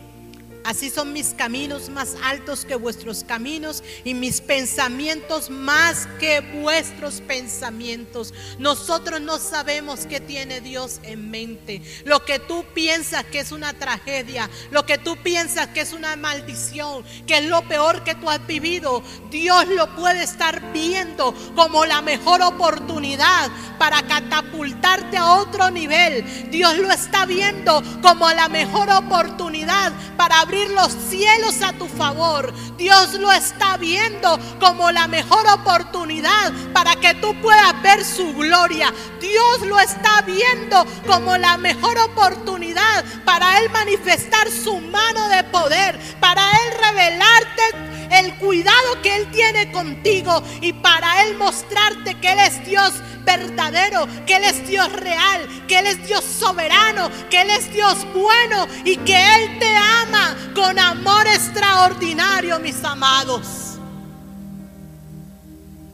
Así 0.67 0.89
son 0.89 1.13
mis 1.13 1.27
caminos 1.27 1.87
más 1.87 2.17
altos 2.21 2.65
que 2.65 2.75
vuestros 2.75 3.23
caminos 3.23 3.81
y 4.03 4.13
mis 4.13 4.41
pensamientos 4.41 5.49
más 5.49 6.09
que 6.19 6.41
vuestros 6.41 7.21
pensamientos. 7.21 8.33
Nosotros 8.59 9.21
no 9.21 9.39
sabemos 9.39 10.05
qué 10.07 10.19
tiene 10.19 10.59
Dios 10.59 10.99
en 11.03 11.31
mente. 11.31 11.81
Lo 12.03 12.25
que 12.25 12.39
tú 12.39 12.65
piensas 12.73 13.23
que 13.23 13.39
es 13.39 13.53
una 13.53 13.75
tragedia, 13.75 14.49
lo 14.69 14.85
que 14.85 14.97
tú 14.97 15.15
piensas 15.23 15.67
que 15.67 15.79
es 15.79 15.93
una 15.93 16.17
maldición, 16.17 17.05
que 17.25 17.37
es 17.37 17.45
lo 17.45 17.65
peor 17.69 18.03
que 18.03 18.15
tú 18.15 18.29
has 18.29 18.45
vivido, 18.45 19.01
Dios 19.31 19.69
lo 19.69 19.95
puede 19.95 20.23
estar 20.23 20.73
viendo 20.73 21.33
como 21.55 21.85
la 21.85 22.01
mejor 22.01 22.41
oportunidad 22.41 23.49
para 23.79 24.05
catapultarte 24.05 25.15
a 25.15 25.35
otro 25.35 25.71
nivel. 25.71 26.25
Dios 26.51 26.77
lo 26.77 26.91
está 26.91 27.25
viendo 27.25 27.81
como 28.01 28.29
la 28.31 28.49
mejor 28.49 28.89
oportunidad 28.89 29.93
para 30.17 30.41
abrir 30.41 30.56
los 30.65 30.91
cielos 31.09 31.61
a 31.61 31.73
tu 31.73 31.87
favor. 31.87 32.53
Dios 32.77 33.13
lo 33.15 33.31
está 33.31 33.77
viendo 33.77 34.39
como 34.59 34.91
la 34.91 35.07
mejor 35.07 35.45
oportunidad 35.47 36.53
para 36.73 36.95
que 36.95 37.13
tú 37.15 37.39
puedas 37.41 37.81
ver 37.81 38.03
su 38.03 38.33
gloria. 38.33 38.93
Dios 39.19 39.61
lo 39.67 39.79
está 39.79 40.21
viendo 40.21 40.85
como 41.05 41.37
la 41.37 41.57
mejor 41.57 41.97
oportunidad 41.99 43.03
para 43.25 43.59
Él 43.59 43.69
manifestar 43.71 44.49
su 44.49 44.79
mano 44.79 45.27
de 45.29 45.43
poder, 45.45 45.99
para 46.19 46.41
Él 46.51 46.73
revelarte 46.79 47.96
el 48.11 48.35
cuidado 48.35 49.01
que 49.01 49.15
Él 49.15 49.27
tiene 49.31 49.71
contigo 49.71 50.41
y 50.61 50.73
para 50.73 51.23
Él 51.23 51.37
mostrarte 51.37 52.15
que 52.15 52.31
Él 52.31 52.39
es 52.39 52.65
Dios 52.65 52.93
verdadero, 53.23 54.07
que 54.25 54.37
Él 54.37 54.43
es 54.45 54.67
Dios 54.67 54.91
real, 54.93 55.47
que 55.67 55.79
Él 55.79 55.87
es 55.87 56.07
Dios 56.07 56.23
soberano, 56.23 57.09
que 57.29 57.41
Él 57.41 57.49
es 57.49 57.71
Dios 57.73 58.05
bueno 58.13 58.67
y 58.85 58.97
que 58.97 59.17
Él 59.35 59.59
te 59.59 59.75
ama 59.75 60.35
con 60.55 60.79
amor 60.79 61.27
extraordinario, 61.27 62.59
mis 62.59 62.83
amados. 62.83 63.66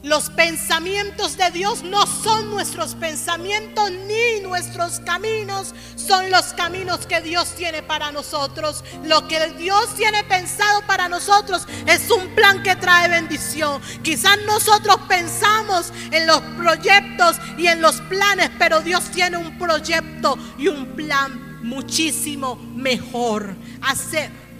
Los 0.04 0.28
pensamientos 0.28 1.38
de 1.38 1.50
Dios 1.50 1.82
no 1.82 2.06
son 2.06 2.50
nuestros 2.50 2.94
pensamientos 2.94 3.90
ni 3.90 4.42
nuestros 4.42 5.00
caminos 5.00 5.74
son 5.96 6.30
los 6.30 6.52
caminos 6.52 7.06
que 7.06 7.22
Dios 7.22 7.54
tiene 7.56 7.82
para 7.82 8.12
nosotros. 8.12 8.84
Lo 9.04 9.26
que 9.26 9.54
Dios 9.56 9.94
tiene 9.94 10.22
pensado 10.24 10.82
para 10.86 11.08
nosotros 11.08 11.66
es 11.86 12.10
un 12.10 12.34
plan 12.34 12.62
que 12.62 12.76
trae 12.76 13.08
bendición. 13.08 13.80
Quizás 14.02 14.36
nosotros 14.46 14.98
pensamos 15.08 15.90
en 16.10 16.26
los 16.26 16.40
proyectos 16.58 17.36
y 17.56 17.68
en 17.68 17.80
los 17.80 18.02
planes, 18.02 18.50
pero 18.58 18.82
Dios 18.82 19.04
tiene 19.10 19.38
un 19.38 19.58
proyecto 19.58 20.36
y 20.58 20.68
un 20.68 20.94
plan 20.94 21.62
muchísimo 21.62 22.56
mejor. 22.56 23.56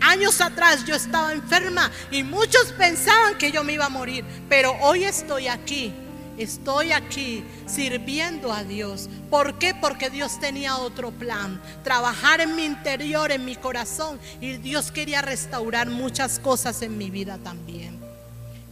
Años 0.01 0.41
atrás 0.41 0.85
yo 0.85 0.95
estaba 0.95 1.33
enferma 1.33 1.91
y 2.11 2.23
muchos 2.23 2.73
pensaban 2.73 3.39
que 3.39 3.51
yo 3.51 3.65
me 3.65 3.75
iba 3.75 3.87
a 3.87 3.91
morir, 3.91 4.25
pero 4.49 4.77
hoy 4.81 5.05
estoy 5.05 5.49
aquí. 5.49 5.93
Estoy 6.37 6.91
aquí 6.91 7.45
sirviendo 7.67 8.53
a 8.53 8.65
Dios. 8.65 9.09
¿Por 9.31 9.57
qué? 9.59 9.73
Porque 9.73 10.11
Dios 10.11 10.41
tenía 10.41 10.79
otro 10.79 11.13
plan. 11.13 11.63
Trabajar 11.85 12.41
en 12.41 12.57
mi 12.57 12.65
interior, 12.65 13.31
en 13.31 13.45
mi 13.45 13.55
corazón. 13.55 14.19
Y 14.41 14.57
Dios 14.57 14.91
quería 14.91 15.23
restaurar 15.23 15.89
muchas 15.89 16.41
cosas 16.41 16.83
en 16.83 16.99
mi 16.99 17.09
vida 17.09 17.39
también. 17.39 18.01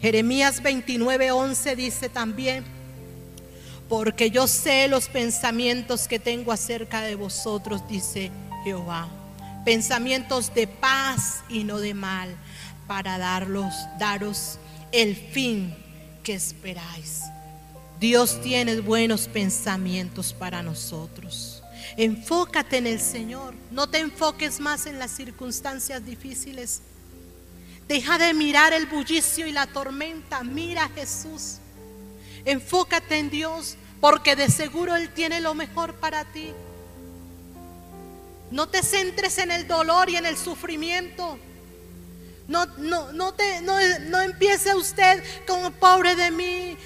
Jeremías 0.00 0.60
29:11 0.60 1.76
dice 1.76 2.08
también, 2.08 2.64
porque 3.88 4.32
yo 4.32 4.48
sé 4.48 4.88
los 4.88 5.08
pensamientos 5.08 6.08
que 6.08 6.18
tengo 6.18 6.50
acerca 6.50 7.02
de 7.02 7.14
vosotros, 7.14 7.86
dice 7.86 8.32
Jehová 8.64 9.08
pensamientos 9.64 10.54
de 10.54 10.66
paz 10.66 11.42
y 11.48 11.64
no 11.64 11.78
de 11.78 11.94
mal, 11.94 12.34
para 12.86 13.18
darlos, 13.18 13.74
daros 13.98 14.58
el 14.90 15.16
fin 15.16 15.74
que 16.22 16.34
esperáis. 16.34 17.22
Dios 17.98 18.40
tiene 18.42 18.80
buenos 18.80 19.28
pensamientos 19.28 20.32
para 20.32 20.62
nosotros. 20.62 21.62
Enfócate 21.96 22.78
en 22.78 22.86
el 22.86 23.00
Señor. 23.00 23.54
No 23.70 23.88
te 23.88 23.98
enfoques 23.98 24.60
más 24.60 24.86
en 24.86 24.98
las 24.98 25.10
circunstancias 25.12 26.04
difíciles. 26.04 26.82
Deja 27.86 28.18
de 28.18 28.34
mirar 28.34 28.72
el 28.72 28.86
bullicio 28.86 29.46
y 29.46 29.52
la 29.52 29.66
tormenta. 29.66 30.42
Mira 30.42 30.84
a 30.84 30.88
Jesús. 30.88 31.58
Enfócate 32.44 33.18
en 33.18 33.30
Dios 33.30 33.76
porque 34.00 34.34
de 34.34 34.50
seguro 34.50 34.96
Él 34.96 35.10
tiene 35.10 35.40
lo 35.40 35.54
mejor 35.54 35.94
para 35.94 36.24
ti. 36.24 36.52
No 38.52 38.68
te 38.68 38.82
centres 38.82 39.38
en 39.38 39.50
el 39.50 39.66
dolor 39.66 40.10
y 40.10 40.16
en 40.16 40.26
el 40.26 40.36
sufrimiento. 40.36 41.38
No, 42.48 42.66
no, 42.76 43.10
no, 43.12 43.32
te, 43.32 43.62
no, 43.62 43.76
no 44.10 44.20
empiece 44.20 44.74
usted 44.74 45.24
como 45.46 45.70
pobre 45.70 46.14
de 46.14 46.30
mí. 46.30 46.76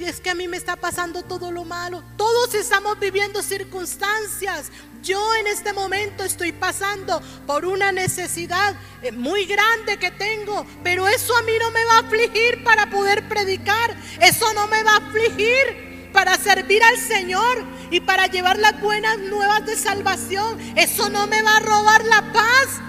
es 0.00 0.20
que 0.20 0.28
a 0.28 0.34
mí 0.34 0.46
me 0.48 0.58
está 0.58 0.76
pasando 0.76 1.22
todo 1.22 1.50
lo 1.50 1.64
malo. 1.64 2.04
Todos 2.18 2.54
estamos 2.54 3.00
viviendo 3.00 3.42
circunstancias. 3.42 4.70
Yo 5.02 5.34
en 5.36 5.46
este 5.46 5.72
momento 5.72 6.24
estoy 6.24 6.52
pasando 6.52 7.22
por 7.46 7.64
una 7.64 7.90
necesidad 7.90 8.74
eh, 9.00 9.10
muy 9.10 9.46
grande 9.46 9.96
que 9.98 10.10
tengo, 10.10 10.66
pero 10.82 11.08
eso 11.08 11.34
a 11.38 11.42
mí 11.42 11.52
no 11.58 11.70
me 11.70 11.84
va 11.86 11.94
a 11.94 12.00
afligir 12.00 12.62
para 12.64 12.90
poder 12.90 13.26
predicar. 13.28 13.96
Eso 14.20 14.52
no 14.52 14.66
me 14.66 14.82
va 14.82 14.92
a 14.92 15.08
afligir 15.08 15.87
para 16.18 16.36
servir 16.36 16.82
al 16.82 16.96
Señor 16.98 17.64
y 17.92 18.00
para 18.00 18.26
llevar 18.26 18.58
las 18.58 18.80
buenas 18.80 19.18
nuevas 19.20 19.64
de 19.64 19.76
salvación. 19.76 20.58
Eso 20.74 21.08
no 21.10 21.28
me 21.28 21.42
va 21.42 21.58
a 21.58 21.60
robar 21.60 22.04
la 22.06 22.32
paz 22.32 22.80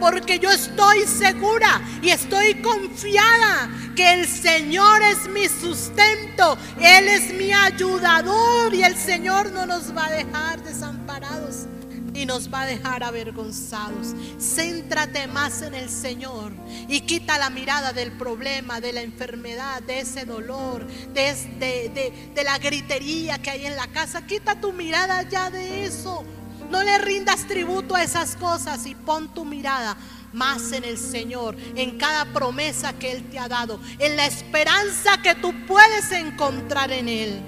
porque 0.00 0.40
yo 0.40 0.50
estoy 0.50 1.06
segura 1.06 1.80
y 2.02 2.10
estoy 2.10 2.60
confiada 2.60 3.70
que 3.94 4.14
el 4.14 4.26
Señor 4.26 5.00
es 5.00 5.28
mi 5.28 5.46
sustento, 5.48 6.58
Él 6.80 7.06
es 7.06 7.32
mi 7.34 7.52
ayudador 7.52 8.74
y 8.74 8.82
el 8.82 8.96
Señor 8.96 9.52
no 9.52 9.64
nos 9.64 9.96
va 9.96 10.06
a 10.06 10.10
dejar 10.10 10.60
desamparados 10.64 11.68
y 12.14 12.26
nos 12.26 12.52
va 12.52 12.62
a 12.62 12.66
dejar 12.66 13.02
avergonzados. 13.02 14.14
Céntrate 14.38 15.26
más 15.26 15.62
en 15.62 15.74
el 15.74 15.88
Señor 15.88 16.52
y 16.88 17.00
quita 17.02 17.38
la 17.38 17.50
mirada 17.50 17.92
del 17.92 18.12
problema, 18.12 18.80
de 18.80 18.92
la 18.92 19.02
enfermedad, 19.02 19.82
de 19.82 20.00
ese 20.00 20.24
dolor, 20.24 20.86
de, 20.86 21.34
de, 21.58 22.30
de 22.34 22.44
la 22.44 22.58
gritería 22.58 23.40
que 23.40 23.50
hay 23.50 23.66
en 23.66 23.76
la 23.76 23.88
casa. 23.88 24.26
Quita 24.26 24.60
tu 24.60 24.72
mirada 24.72 25.22
ya 25.28 25.50
de 25.50 25.84
eso 25.84 26.24
no 26.72 26.82
le 26.82 26.96
rindas 26.96 27.46
tributo 27.46 27.94
a 27.94 28.02
esas 28.02 28.34
cosas 28.34 28.86
y 28.86 28.94
pon 28.94 29.28
tu 29.34 29.44
mirada 29.44 29.94
más 30.32 30.72
en 30.72 30.84
el 30.84 30.96
Señor, 30.96 31.54
en 31.76 31.98
cada 31.98 32.24
promesa 32.32 32.94
que 32.94 33.12
Él 33.12 33.24
te 33.30 33.38
ha 33.38 33.46
dado, 33.46 33.78
en 33.98 34.16
la 34.16 34.26
esperanza 34.26 35.20
que 35.22 35.34
tú 35.34 35.52
puedes 35.66 36.10
encontrar 36.12 36.90
en 36.90 37.08
Él. 37.08 37.40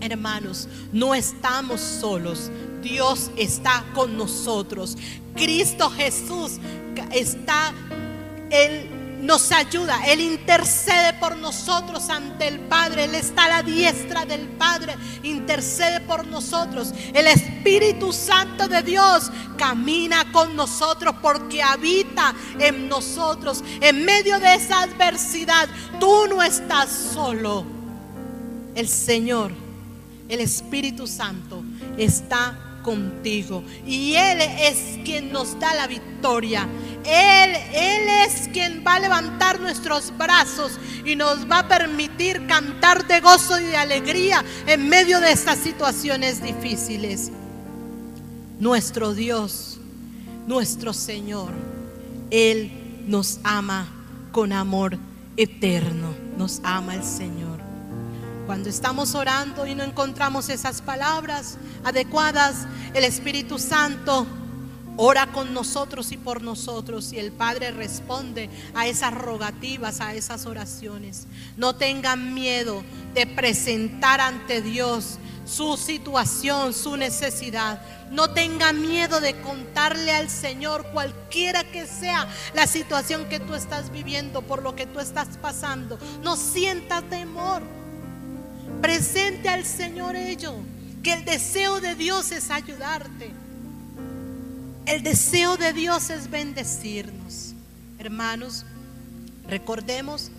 Hermanos, 0.00 0.68
no 0.92 1.14
estamos 1.14 1.80
solos. 1.80 2.50
Dios 2.86 3.32
está 3.36 3.84
con 3.94 4.16
nosotros. 4.16 4.96
Cristo 5.34 5.90
Jesús 5.90 6.52
está, 7.12 7.74
Él 8.50 8.88
nos 9.22 9.50
ayuda, 9.50 10.06
Él 10.06 10.20
intercede 10.20 11.14
por 11.14 11.36
nosotros 11.36 12.08
ante 12.10 12.46
el 12.46 12.60
Padre, 12.60 13.04
Él 13.04 13.14
está 13.16 13.46
a 13.46 13.48
la 13.48 13.62
diestra 13.64 14.24
del 14.24 14.46
Padre, 14.46 14.94
intercede 15.24 16.00
por 16.00 16.26
nosotros. 16.28 16.92
El 17.12 17.26
Espíritu 17.26 18.12
Santo 18.12 18.68
de 18.68 18.82
Dios 18.82 19.32
camina 19.58 20.30
con 20.30 20.54
nosotros 20.54 21.16
porque 21.20 21.62
habita 21.62 22.34
en 22.60 22.88
nosotros. 22.88 23.64
En 23.80 24.04
medio 24.04 24.38
de 24.38 24.54
esa 24.54 24.82
adversidad, 24.82 25.68
tú 25.98 26.28
no 26.28 26.40
estás 26.40 26.90
solo. 27.12 27.64
El 28.76 28.86
Señor, 28.86 29.50
el 30.28 30.40
Espíritu 30.40 31.08
Santo 31.08 31.64
está 31.96 32.65
contigo. 32.86 33.64
Y 33.84 34.14
Él 34.14 34.40
es 34.40 35.00
quien 35.04 35.32
nos 35.32 35.58
da 35.58 35.74
la 35.74 35.88
victoria. 35.88 36.68
Él, 37.04 37.50
Él 37.74 38.08
es 38.24 38.48
quien 38.52 38.84
va 38.86 38.94
a 38.94 39.00
levantar 39.00 39.58
nuestros 39.58 40.16
brazos 40.16 40.78
y 41.04 41.16
nos 41.16 41.50
va 41.50 41.58
a 41.58 41.68
permitir 41.68 42.46
cantar 42.46 43.06
de 43.08 43.20
gozo 43.20 43.60
y 43.60 43.64
de 43.64 43.76
alegría 43.76 44.44
en 44.68 44.88
medio 44.88 45.18
de 45.20 45.32
estas 45.32 45.58
situaciones 45.58 46.40
difíciles. 46.42 47.32
Nuestro 48.60 49.14
Dios, 49.14 49.78
nuestro 50.46 50.92
Señor, 50.92 51.50
Él 52.30 52.70
nos 53.08 53.40
ama 53.42 53.88
con 54.30 54.52
amor 54.52 54.96
eterno. 55.36 56.14
Nos 56.38 56.60
ama 56.62 56.94
el 56.94 57.02
Señor. 57.02 57.55
Cuando 58.46 58.68
estamos 58.68 59.16
orando 59.16 59.66
y 59.66 59.74
no 59.74 59.82
encontramos 59.82 60.48
esas 60.50 60.80
palabras 60.80 61.58
adecuadas, 61.82 62.66
el 62.94 63.02
Espíritu 63.02 63.58
Santo 63.58 64.24
ora 64.96 65.26
con 65.26 65.52
nosotros 65.52 66.12
y 66.12 66.16
por 66.16 66.42
nosotros 66.42 67.12
y 67.12 67.18
el 67.18 67.32
Padre 67.32 67.72
responde 67.72 68.48
a 68.72 68.86
esas 68.86 69.12
rogativas, 69.12 70.00
a 70.00 70.14
esas 70.14 70.46
oraciones. 70.46 71.26
No 71.56 71.74
tengan 71.74 72.34
miedo 72.34 72.84
de 73.14 73.26
presentar 73.26 74.20
ante 74.20 74.62
Dios 74.62 75.18
su 75.44 75.76
situación, 75.76 76.72
su 76.72 76.96
necesidad. 76.96 77.80
No 78.12 78.30
tengan 78.30 78.80
miedo 78.80 79.20
de 79.20 79.40
contarle 79.40 80.12
al 80.12 80.30
Señor 80.30 80.86
cualquiera 80.92 81.64
que 81.64 81.84
sea 81.84 82.28
la 82.54 82.68
situación 82.68 83.28
que 83.28 83.40
tú 83.40 83.56
estás 83.56 83.90
viviendo, 83.90 84.42
por 84.42 84.62
lo 84.62 84.76
que 84.76 84.86
tú 84.86 85.00
estás 85.00 85.36
pasando. 85.38 85.98
No 86.22 86.36
sienta 86.36 87.02
temor. 87.02 87.62
Presente 88.80 89.48
al 89.48 89.64
Señor 89.64 90.16
ello, 90.16 90.54
que 91.02 91.12
el 91.12 91.24
deseo 91.24 91.80
de 91.80 91.94
Dios 91.94 92.32
es 92.32 92.50
ayudarte. 92.50 93.30
El 94.86 95.02
deseo 95.02 95.56
de 95.56 95.72
Dios 95.72 96.10
es 96.10 96.30
bendecirnos. 96.30 97.54
Hermanos, 97.98 98.64
recordemos 99.48 100.30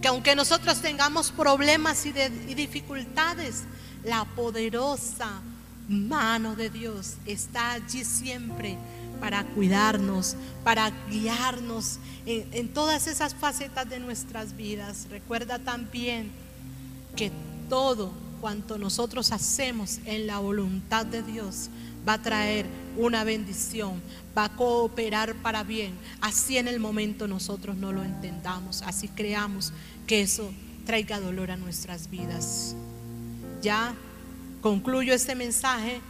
que 0.00 0.08
aunque 0.08 0.36
nosotros 0.36 0.80
tengamos 0.80 1.32
problemas 1.32 2.06
y, 2.06 2.12
dificultades, 2.54 3.64
la 4.04 4.24
poderosa 4.24 5.40
mano 5.88 6.54
de 6.54 6.70
Dios 6.70 7.14
está 7.26 7.72
allí 7.72 8.04
siempre 8.04 8.76
para 9.20 9.42
cuidarnos, 9.44 10.36
para 10.62 10.92
guiarnos 11.10 11.98
en, 12.26 12.46
en 12.52 12.68
todas 12.68 13.08
esas 13.08 13.34
facetas 13.34 13.88
de 13.88 13.98
nuestras 13.98 14.56
vidas. 14.56 15.06
Recuerda 15.10 15.58
también 15.58 16.30
que 17.16 17.32
todo 17.68 18.10
cuanto 18.40 18.78
nosotros 18.78 19.32
hacemos 19.32 19.98
en 20.04 20.26
la 20.26 20.38
voluntad 20.38 21.06
de 21.06 21.22
Dios 21.22 21.70
va 22.08 22.14
a 22.14 22.22
traer 22.22 22.66
una 22.96 23.24
bendición, 23.24 24.00
va 24.36 24.44
a 24.44 24.56
cooperar 24.56 25.34
para 25.36 25.62
bien. 25.62 25.92
Así 26.20 26.56
en 26.56 26.68
el 26.68 26.80
momento 26.80 27.28
nosotros 27.28 27.76
no 27.76 27.92
lo 27.92 28.02
entendamos, 28.02 28.82
así 28.82 29.08
creamos 29.08 29.72
que 30.06 30.22
eso 30.22 30.50
traiga 30.86 31.20
dolor 31.20 31.50
a 31.50 31.56
nuestras 31.56 32.08
vidas. 32.08 32.74
Ya 33.60 33.94
concluyo 34.62 35.12
este 35.12 35.34
mensaje 35.34 36.00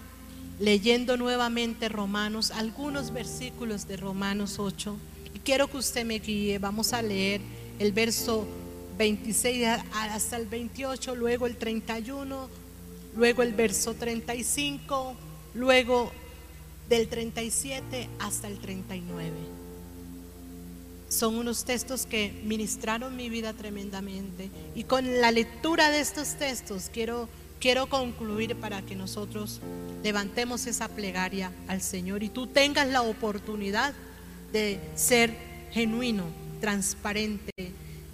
leyendo 0.61 1.17
nuevamente 1.17 1.89
Romanos, 1.89 2.51
algunos 2.51 3.13
versículos 3.13 3.89
de 3.89 3.97
Romanos 3.97 4.59
8. 4.59 4.97
Y 5.35 5.39
quiero 5.41 5.69
que 5.69 5.77
usted 5.79 6.05
me 6.05 6.19
guíe. 6.19 6.59
Vamos 6.59 6.93
a 6.93 7.03
leer 7.03 7.41
el 7.79 7.93
verso 7.93 8.47
26 8.99 9.66
hasta 9.92 10.36
el 10.36 10.46
28, 10.46 11.14
luego 11.14 11.46
el 11.46 11.57
31, 11.57 12.49
luego 13.16 13.42
el 13.42 13.55
verso 13.55 13.94
35, 13.94 15.14
luego 15.55 16.12
del 16.88 17.09
37 17.09 18.09
hasta 18.18 18.49
el 18.49 18.59
39. 18.59 19.30
Son 21.09 21.36
unos 21.36 21.64
textos 21.64 22.05
que 22.05 22.32
ministraron 22.44 23.16
mi 23.16 23.30
vida 23.30 23.55
tremendamente 23.55 24.51
y 24.74 24.84
con 24.84 25.20
la 25.20 25.30
lectura 25.30 25.90
de 25.90 26.01
estos 26.01 26.34
textos 26.34 26.90
quiero 26.92 27.28
quiero 27.61 27.88
concluir 27.88 28.57
para 28.57 28.82
que 28.82 28.94
nosotros 28.94 29.61
levantemos 30.03 30.66
esa 30.66 30.88
plegaria 30.88 31.53
al 31.66 31.80
Señor 31.82 32.22
y 32.22 32.28
tú 32.28 32.46
tengas 32.46 32.88
la 32.88 33.03
oportunidad 33.03 33.94
de 34.53 34.80
ser 34.94 35.34
genuino, 35.72 36.24
transparente, 36.61 37.68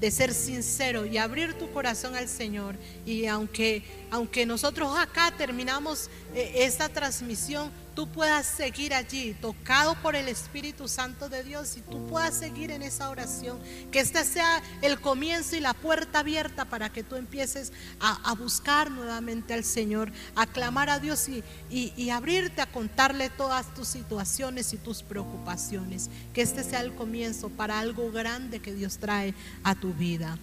de 0.04 0.10
ser 0.10 0.34
sincero 0.34 1.06
y 1.06 1.16
abrir 1.16 1.54
tu 1.54 1.72
corazón 1.72 2.14
al 2.14 2.28
Señor. 2.28 2.76
Y 3.06 3.24
aunque, 3.24 3.82
aunque 4.10 4.44
nosotros 4.44 4.94
acá 4.98 5.32
terminamos 5.34 6.10
eh, 6.34 6.52
esta 6.56 6.90
transmisión, 6.90 7.70
tú 7.94 8.08
puedas 8.08 8.46
seguir 8.46 8.92
allí, 8.94 9.34
tocado 9.40 9.94
por 10.02 10.16
el 10.16 10.28
Espíritu 10.28 10.88
Santo 10.88 11.28
de 11.28 11.42
Dios, 11.42 11.76
y 11.76 11.80
tú 11.80 12.06
puedas 12.06 12.34
seguir 12.34 12.70
en 12.70 12.82
esa 12.82 13.08
oración. 13.08 13.58
Que 13.90 14.00
este 14.00 14.24
sea 14.24 14.62
el 14.82 15.00
comienzo 15.00 15.56
y 15.56 15.60
la 15.60 15.74
puerta 15.74 16.20
abierta 16.20 16.64
para 16.64 16.90
que 16.90 17.02
tú 17.02 17.16
empieces 17.16 17.72
a, 18.00 18.34
buscar 18.34 18.90
nuevamente 18.90 19.54
al 19.54 19.64
Señor, 19.64 20.12
a 20.34 20.46
clamar 20.46 20.90
a 20.90 20.98
Dios 20.98 21.28
y, 21.28 21.44
y 21.70 22.10
abrirte 22.10 22.60
a 22.60 22.66
contarle 22.66 23.30
todas 23.30 23.72
tus 23.74 23.88
situaciones 23.88 24.72
y 24.72 24.76
tus 24.76 25.02
preocupaciones. 25.02 26.10
Que 26.32 26.42
este 26.42 26.64
sea 26.64 26.80
el 26.80 26.94
comienzo 26.94 27.48
para 27.48 27.78
algo 27.78 28.10
grande 28.10 28.60
que 28.60 28.74
Dios 28.74 28.98
trae 28.98 29.34
a 29.62 29.74
tu 29.74 29.94
vida. 29.94 30.38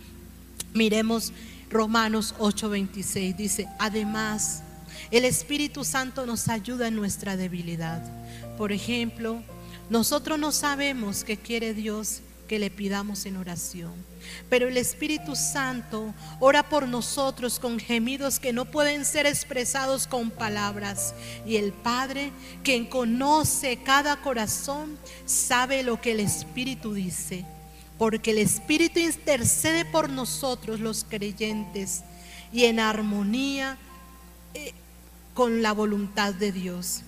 Miremos 0.74 1.34
Romanos 1.70 2.34
8:26, 2.40 3.36
dice, 3.36 3.68
además, 3.80 4.64
El 5.10 5.26
Espíritu 5.26 5.84
Santo 5.84 6.26
nos 6.26 6.48
ayuda 6.48 6.88
en 6.88 6.96
nuestra 6.96 7.36
debilidad. 7.36 8.02
Por 8.58 8.72
ejemplo, 8.72 9.42
nosotros 9.90 10.38
no 10.38 10.52
sabemos 10.52 11.24
qué 11.24 11.38
quiere 11.38 11.74
Dios 11.74 12.22
que 12.48 12.60
le 12.60 12.70
pidamos 12.70 13.26
en 13.26 13.38
oración. 13.38 13.94
Pero 14.50 14.68
el 14.68 14.76
Espíritu 14.76 15.38
Santo 15.38 16.14
ora 16.42 16.68
por 16.68 16.86
nosotros 16.86 17.60
con 17.60 17.80
gemidos 17.80 18.40
que 18.40 18.52
no 18.52 18.66
pueden 18.66 19.06
ser 19.06 19.26
expresados 19.26 20.06
con 20.06 20.30
palabras. 20.30 21.14
Y 21.46 21.56
el 21.56 21.72
Padre, 21.72 22.32
quien 22.62 22.86
conoce 22.86 23.78
cada 23.78 24.22
corazón, 24.22 24.98
sabe 25.26 25.82
lo 25.82 26.02
que 26.02 26.12
el 26.12 26.20
Espíritu 26.20 26.94
dice. 26.94 27.46
Porque 27.98 28.32
el 28.32 28.40
Espíritu 28.40 29.00
intercede 29.00 29.86
por 29.86 30.10
nosotros 30.10 30.82
los 30.82 31.06
creyentes 31.06 32.02
y 32.52 32.66
en 32.66 32.82
armonía 32.82 33.78
eh, 34.54 34.74
con 35.42 35.64
la 35.64 35.72
voluntad 35.72 36.36
de 36.36 36.52
Dios. 36.52 37.02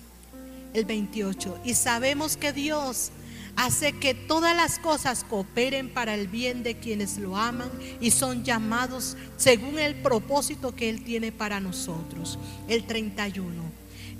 El 0.72 0.86
28. 0.86 1.60
Y 1.64 1.74
sabemos 1.74 2.36
que 2.36 2.52
Dios 2.52 3.12
hace 3.54 3.92
que 3.92 4.12
todas 4.12 4.56
las 4.56 4.80
cosas 4.80 5.22
cooperen 5.22 5.88
para 5.88 6.16
el 6.16 6.26
bien 6.26 6.64
de 6.64 6.76
quienes 6.76 7.16
lo 7.18 7.36
aman 7.36 7.70
y 8.00 8.10
son 8.10 8.42
llamados 8.42 9.16
según 9.36 9.78
el 9.78 9.94
propósito 10.02 10.74
que 10.74 10.90
Él 10.90 11.04
tiene 11.04 11.30
para 11.30 11.60
nosotros. 11.60 12.40
El 12.66 12.82
31. 12.88 13.62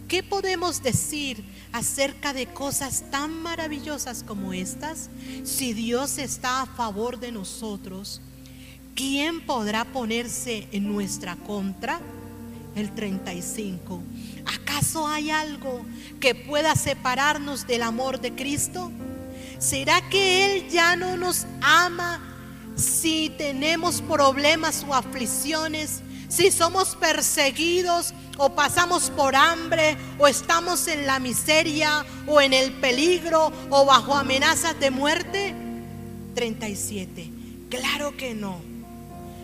¿Qué 0.06 0.22
podemos 0.22 0.80
decir 0.80 1.44
acerca 1.72 2.32
de 2.32 2.46
cosas 2.46 3.10
tan 3.10 3.42
maravillosas 3.42 4.22
como 4.22 4.52
estas? 4.52 5.10
Si 5.42 5.72
Dios 5.72 6.18
está 6.18 6.62
a 6.62 6.66
favor 6.66 7.18
de 7.18 7.32
nosotros, 7.32 8.20
¿quién 8.94 9.44
podrá 9.44 9.84
ponerse 9.84 10.68
en 10.70 10.86
nuestra 10.86 11.34
contra? 11.34 12.00
El 12.74 12.92
35. 12.94 14.02
¿Acaso 14.46 15.06
hay 15.06 15.30
algo 15.30 15.84
que 16.20 16.34
pueda 16.34 16.74
separarnos 16.74 17.66
del 17.66 17.82
amor 17.82 18.20
de 18.20 18.34
Cristo? 18.34 18.90
¿Será 19.58 20.08
que 20.08 20.56
Él 20.56 20.68
ya 20.68 20.96
no 20.96 21.16
nos 21.16 21.46
ama 21.62 22.20
si 22.76 23.30
tenemos 23.38 24.02
problemas 24.02 24.84
o 24.88 24.94
aflicciones? 24.94 26.02
Si 26.28 26.50
somos 26.50 26.96
perseguidos 26.96 28.12
o 28.38 28.50
pasamos 28.50 29.10
por 29.10 29.36
hambre 29.36 29.96
o 30.18 30.26
estamos 30.26 30.88
en 30.88 31.06
la 31.06 31.20
miseria 31.20 32.04
o 32.26 32.40
en 32.40 32.52
el 32.52 32.72
peligro 32.72 33.52
o 33.70 33.84
bajo 33.84 34.14
amenazas 34.14 34.78
de 34.80 34.90
muerte? 34.90 35.54
37. 36.34 37.30
Claro 37.70 38.16
que 38.16 38.34
no. 38.34 38.60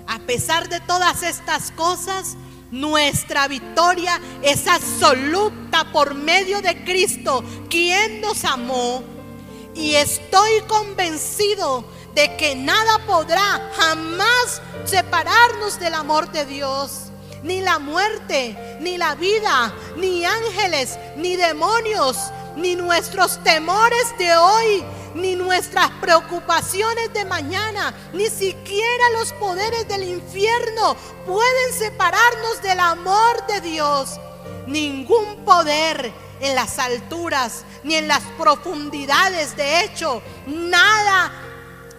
A 0.07 0.19
pesar 0.21 0.69
de 0.69 0.81
todas 0.81 1.23
estas 1.23 1.71
cosas, 1.71 2.37
nuestra 2.71 3.49
victoria 3.49 4.21
es 4.43 4.67
absoluta 4.67 5.91
por 5.93 6.15
medio 6.15 6.61
de 6.63 6.85
Cristo, 6.85 7.45
quien 7.69 8.21
nos 8.21 8.45
amó 8.45 9.03
y 9.75 9.95
estoy 9.95 10.61
convencido 10.67 11.85
de 12.15 12.37
que 12.37 12.55
nada 12.55 12.99
podrá 13.07 13.71
jamás 13.77 14.61
separarnos 14.85 15.79
del 15.79 15.95
amor 15.95 16.31
de 16.33 16.45
Dios. 16.45 17.05
Ni 17.43 17.63
la 17.63 17.79
muerte, 17.79 18.55
ni 18.81 18.99
la 18.99 19.15
vida, 19.15 19.73
ni 19.97 20.27
ángeles, 20.27 20.99
ni 21.17 21.37
demonios, 21.37 22.19
ni 22.57 22.77
nuestros 22.77 23.43
temores 23.43 24.19
de 24.19 24.37
hoy, 24.37 24.85
ni 25.15 25.37
nuestras 25.37 25.91
preocupaciones 26.01 27.13
de 27.13 27.25
mañana, 27.25 27.95
ni 28.13 28.29
siquiera 28.29 29.11
los 29.19 29.33
poderes 29.35 29.87
del 29.89 30.05
infierno 30.05 30.97
pueden 31.27 31.73
separarnos 31.73 32.63
del 32.63 32.81
amor 32.81 33.47
de 33.47 33.61
Dios. 33.61 34.21
Ningún 34.67 35.45
poder 35.45 36.13
en 36.41 36.55
las 36.55 36.79
alturas 36.79 37.65
ni 37.83 37.95
en 37.97 38.09
las 38.09 38.23
profundidades. 38.39 39.57
De 39.57 39.85
hecho, 39.85 40.23
nada 40.47 41.33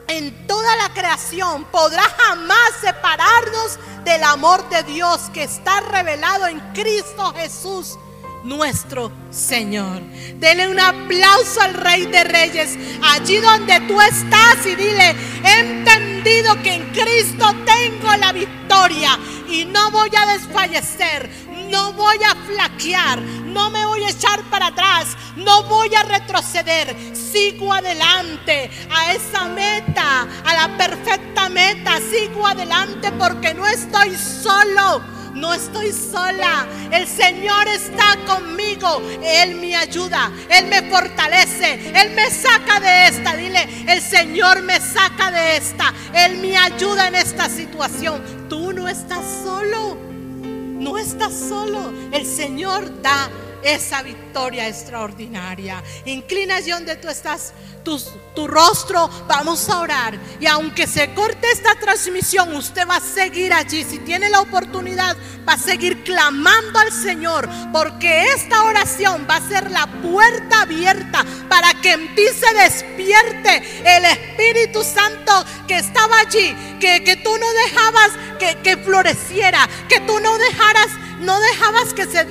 en 0.07 0.47
toda 0.47 0.75
la 0.75 0.89
creación 0.93 1.65
podrá 1.65 2.03
jamás 2.03 2.71
separarnos 2.81 3.79
del 4.03 4.23
amor 4.23 4.67
de 4.69 4.83
Dios 4.83 5.29
que 5.33 5.43
está 5.43 5.81
revelado 5.81 6.47
en 6.47 6.59
Cristo 6.73 7.33
Jesús 7.35 7.97
nuestro 8.43 9.11
Señor. 9.29 10.01
Dele 10.35 10.67
un 10.67 10.79
aplauso 10.79 11.61
al 11.61 11.73
Rey 11.73 12.05
de 12.05 12.23
Reyes, 12.23 12.77
allí 13.01 13.37
donde 13.37 13.79
tú 13.81 13.99
estás 14.01 14.65
y 14.65 14.75
dile, 14.75 15.15
he 15.43 15.59
entendido 15.59 16.61
que 16.61 16.73
en 16.75 16.89
Cristo 16.91 17.53
tengo 17.65 18.15
la 18.17 18.31
victoria 18.31 19.17
y 19.49 19.65
no 19.65 19.91
voy 19.91 20.09
a 20.17 20.33
desfallecer, 20.33 21.29
no 21.69 21.93
voy 21.93 22.17
a 22.23 22.35
flaquear, 22.45 23.21
no 23.21 23.69
me 23.69 23.85
voy 23.85 24.03
a 24.03 24.09
echar 24.09 24.41
para 24.49 24.67
atrás, 24.67 25.15
no 25.35 25.63
voy 25.63 25.93
a 25.95 26.03
retroceder, 26.03 26.95
sigo 27.15 27.73
adelante 27.73 28.69
a 28.89 29.13
esa 29.13 29.45
meta, 29.45 30.27
a 30.45 30.53
la 30.53 30.77
perfecta 30.77 31.49
meta, 31.49 31.97
sigo 31.99 32.47
adelante 32.47 33.11
porque 33.13 33.53
no 33.53 33.65
estoy 33.65 34.15
solo. 34.15 35.20
No 35.33 35.53
estoy 35.53 35.91
sola. 35.91 36.67
El 36.91 37.07
Señor 37.07 37.67
está 37.67 38.17
conmigo. 38.25 39.01
Él 39.23 39.55
me 39.55 39.75
ayuda. 39.75 40.31
Él 40.49 40.67
me 40.67 40.81
fortalece. 40.83 41.91
Él 41.95 42.11
me 42.15 42.29
saca 42.29 42.79
de 42.79 43.07
esta. 43.07 43.35
Dile, 43.35 43.85
el 43.87 44.01
Señor 44.01 44.61
me 44.61 44.79
saca 44.79 45.31
de 45.31 45.57
esta. 45.57 45.93
Él 46.13 46.37
me 46.37 46.57
ayuda 46.57 47.07
en 47.07 47.15
esta 47.15 47.49
situación. 47.49 48.21
Tú 48.49 48.73
no 48.73 48.87
estás 48.87 49.25
solo. 49.43 49.97
No 50.43 50.97
estás 50.97 51.33
solo. 51.33 51.93
El 52.11 52.25
Señor 52.25 53.01
da 53.01 53.29
esa 53.63 54.01
victoria 54.01 54.67
extraordinaria. 54.67 55.83
Inclina 56.05 56.55
allí 56.55 56.71
donde 56.71 56.95
tú 56.95 57.07
estás 57.09 57.53
tu, 57.83 57.99
tu, 58.35 58.47
rostro, 58.47 59.09
vamos 59.27 59.69
a 59.69 59.79
orar. 59.79 60.19
Y 60.39 60.45
aunque 60.45 60.87
se 60.87 61.13
corte 61.13 61.47
esta 61.51 61.75
transmisión, 61.75 62.55
usted 62.55 62.87
va 62.87 62.97
a 62.97 62.99
seguir 62.99 63.53
allí. 63.53 63.83
Si 63.83 63.99
tiene 63.99 64.29
la 64.29 64.41
oportunidad, 64.41 65.15
va 65.47 65.53
a 65.53 65.57
seguir 65.57 66.03
clamando 66.03 66.79
al 66.79 66.91
Señor. 66.91 67.49
Porque 67.71 68.31
esta 68.33 68.63
oración 68.63 69.25
va 69.29 69.37
a 69.37 69.47
ser 69.47 69.71
la 69.71 69.87
puerta 69.87 70.61
abierta 70.61 71.25
para 71.49 71.73
que 71.81 71.93
en 71.93 72.15
ti 72.15 72.23
se 72.27 72.53
despierte 72.53 73.63
el 73.83 74.05
Espíritu 74.05 74.83
Santo 74.83 75.33
que 75.67 75.77
estaba 75.77 76.19
allí. 76.19 76.55
Que, 76.79 77.03
que 77.03 77.15
tú 77.17 77.35
no 77.37 77.47
dejabas 77.53 78.11
que, 78.39 78.57
que 78.63 78.77
floreciera. 78.77 79.67
Que 79.89 79.99
tú 80.01 80.19
no 80.19 80.37
dejaras 80.37 80.89
no 81.21 81.39
dejabas 81.39 81.93
que 81.93 82.05
se, 82.05 82.25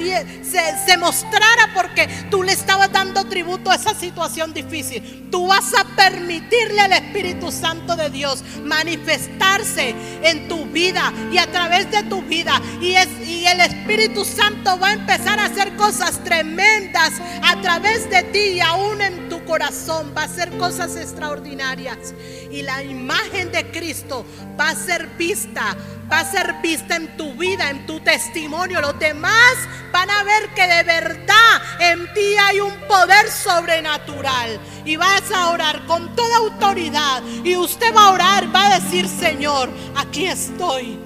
se, 0.86 0.96
mostrara 0.98 1.70
porque 1.74 2.08
tú 2.30 2.42
le 2.42 2.52
estabas 2.52 2.92
dando 2.92 3.24
tributo 3.26 3.70
a 3.70 3.76
esa 3.76 3.94
situación 3.94 4.52
difícil. 4.52 5.28
Tú 5.30 5.46
vas 5.46 5.72
a 5.74 5.84
permitirle 5.96 6.80
al 6.80 6.92
Espíritu 6.92 7.52
Santo 7.52 7.96
de 7.96 8.10
Dios 8.10 8.42
manifestarse 8.64 9.94
en 10.22 10.48
tu 10.48 10.66
vida 10.66 11.12
y 11.32 11.38
a 11.38 11.46
través 11.50 11.90
de 11.90 12.02
tu 12.04 12.22
vida. 12.22 12.60
Y, 12.80 12.94
es, 12.94 13.08
y 13.26 13.46
el 13.46 13.60
Espíritu 13.60 14.24
Santo 14.24 14.78
va 14.78 14.88
a 14.88 14.92
empezar 14.92 15.38
a 15.38 15.44
hacer 15.46 15.76
cosas 15.76 16.22
tremendas 16.24 17.12
a 17.42 17.60
través 17.60 18.10
de 18.10 18.22
ti 18.24 18.38
y 18.38 18.60
aún 18.60 19.00
en 19.00 19.28
tu 19.28 19.29
corazón. 19.50 20.14
Va 20.16 20.22
a 20.22 20.26
hacer 20.26 20.56
cosas 20.58 20.94
extraordinarias. 20.94 22.14
Y 22.52 22.62
la 22.62 22.84
imagen 22.84 23.50
de 23.50 23.68
Cristo 23.72 24.24
va 24.58 24.70
a 24.70 24.76
ser 24.76 25.08
vista 25.18 25.76
va 26.10 26.20
a 26.20 26.24
ser 26.24 26.54
vista 26.60 26.96
en 26.96 27.16
tu 27.16 27.34
vida, 27.34 27.70
en 27.70 27.86
tu 27.86 28.00
testimonio. 28.00 28.80
Los 28.80 28.98
demás 28.98 29.54
van 29.92 30.10
a 30.10 30.24
ver 30.24 30.52
que 30.54 30.66
de 30.66 30.82
verdad 30.82 31.62
en 31.78 32.12
ti 32.12 32.36
hay 32.36 32.60
un 32.60 32.74
poder 32.88 33.30
sobrenatural. 33.30 34.58
Y 34.84 34.96
vas 34.96 35.30
a 35.32 35.50
orar 35.50 35.86
con 35.86 36.14
toda 36.16 36.38
autoridad. 36.38 37.22
Y 37.44 37.56
usted 37.56 37.94
va 37.94 38.06
a 38.06 38.12
orar, 38.12 38.54
va 38.54 38.66
a 38.66 38.80
decir, 38.80 39.06
Señor, 39.08 39.70
aquí 39.96 40.26
estoy. 40.26 40.98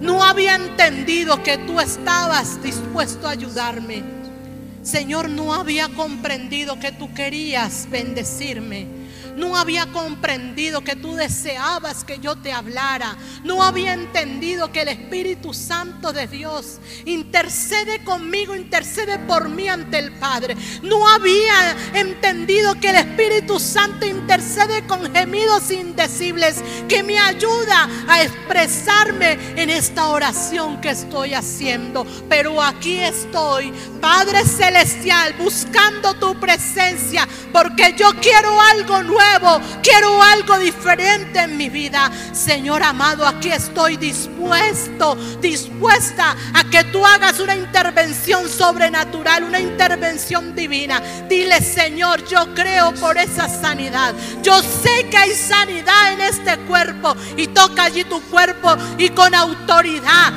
No 0.00 0.22
había 0.22 0.56
entendido 0.56 1.42
que 1.42 1.56
tú 1.58 1.80
estabas 1.80 2.62
dispuesto 2.62 3.26
a 3.26 3.30
ayudarme. 3.30 4.15
Señor, 4.86 5.28
no 5.28 5.52
había 5.52 5.88
comprendido 5.88 6.78
que 6.78 6.92
tú 6.92 7.12
querías 7.12 7.88
bendecirme. 7.90 8.86
No 9.36 9.54
había 9.54 9.84
comprendido 9.92 10.80
que 10.80 10.96
tú 10.96 11.14
deseabas 11.14 12.04
que 12.04 12.18
yo 12.18 12.36
te 12.36 12.52
hablara. 12.52 13.18
No 13.44 13.62
había 13.62 13.92
entendido 13.92 14.72
que 14.72 14.80
el 14.80 14.88
Espíritu 14.88 15.52
Santo 15.52 16.14
de 16.14 16.26
Dios 16.26 16.78
intercede 17.04 18.02
conmigo, 18.02 18.56
intercede 18.56 19.18
por 19.18 19.50
mí 19.50 19.68
ante 19.68 19.98
el 19.98 20.12
Padre. 20.12 20.56
No 20.82 21.06
había 21.06 21.76
entendido 21.92 22.80
que 22.80 22.88
el 22.88 22.96
Espíritu 22.96 23.60
Santo 23.60 24.06
intercede 24.06 24.86
con 24.86 25.12
gemidos 25.14 25.70
indecibles, 25.70 26.64
que 26.88 27.02
me 27.02 27.18
ayuda 27.18 27.90
a 28.08 28.22
expresarme 28.22 29.38
en 29.60 29.68
esta 29.68 30.08
oración 30.08 30.80
que 30.80 30.90
estoy 30.90 31.34
haciendo. 31.34 32.06
Pero 32.30 32.62
aquí 32.62 33.00
estoy, 33.00 33.70
Padre 34.00 34.46
Celestial, 34.46 35.34
buscando 35.34 36.14
tu 36.14 36.40
presencia, 36.40 37.28
porque 37.52 37.94
yo 37.98 38.12
quiero 38.22 38.58
algo 38.58 39.02
nuevo 39.02 39.25
quiero 39.82 40.22
algo 40.22 40.58
diferente 40.58 41.40
en 41.40 41.56
mi 41.56 41.68
vida. 41.68 42.10
Señor 42.32 42.82
amado, 42.82 43.26
aquí 43.26 43.50
estoy 43.50 43.96
dispuesto, 43.96 45.16
dispuesta 45.40 46.36
a 46.54 46.64
que 46.64 46.84
tú 46.84 47.04
hagas 47.04 47.40
una 47.40 47.54
intervención 47.54 48.48
sobrenatural, 48.48 49.44
una 49.44 49.60
intervención 49.60 50.54
divina. 50.54 51.00
Dile, 51.28 51.60
Señor, 51.60 52.24
yo 52.26 52.54
creo 52.54 52.92
por 52.94 53.16
esa 53.18 53.48
sanidad. 53.48 54.14
Yo 54.42 54.60
sé 54.62 55.08
que 55.10 55.16
hay 55.16 55.32
sanidad 55.32 56.12
en 56.12 56.20
este 56.20 56.56
cuerpo 56.66 57.14
y 57.36 57.48
toca 57.48 57.84
allí 57.84 58.04
tu 58.04 58.20
cuerpo 58.22 58.76
y 58.98 59.08
con 59.10 59.34
autoridad. 59.34 60.32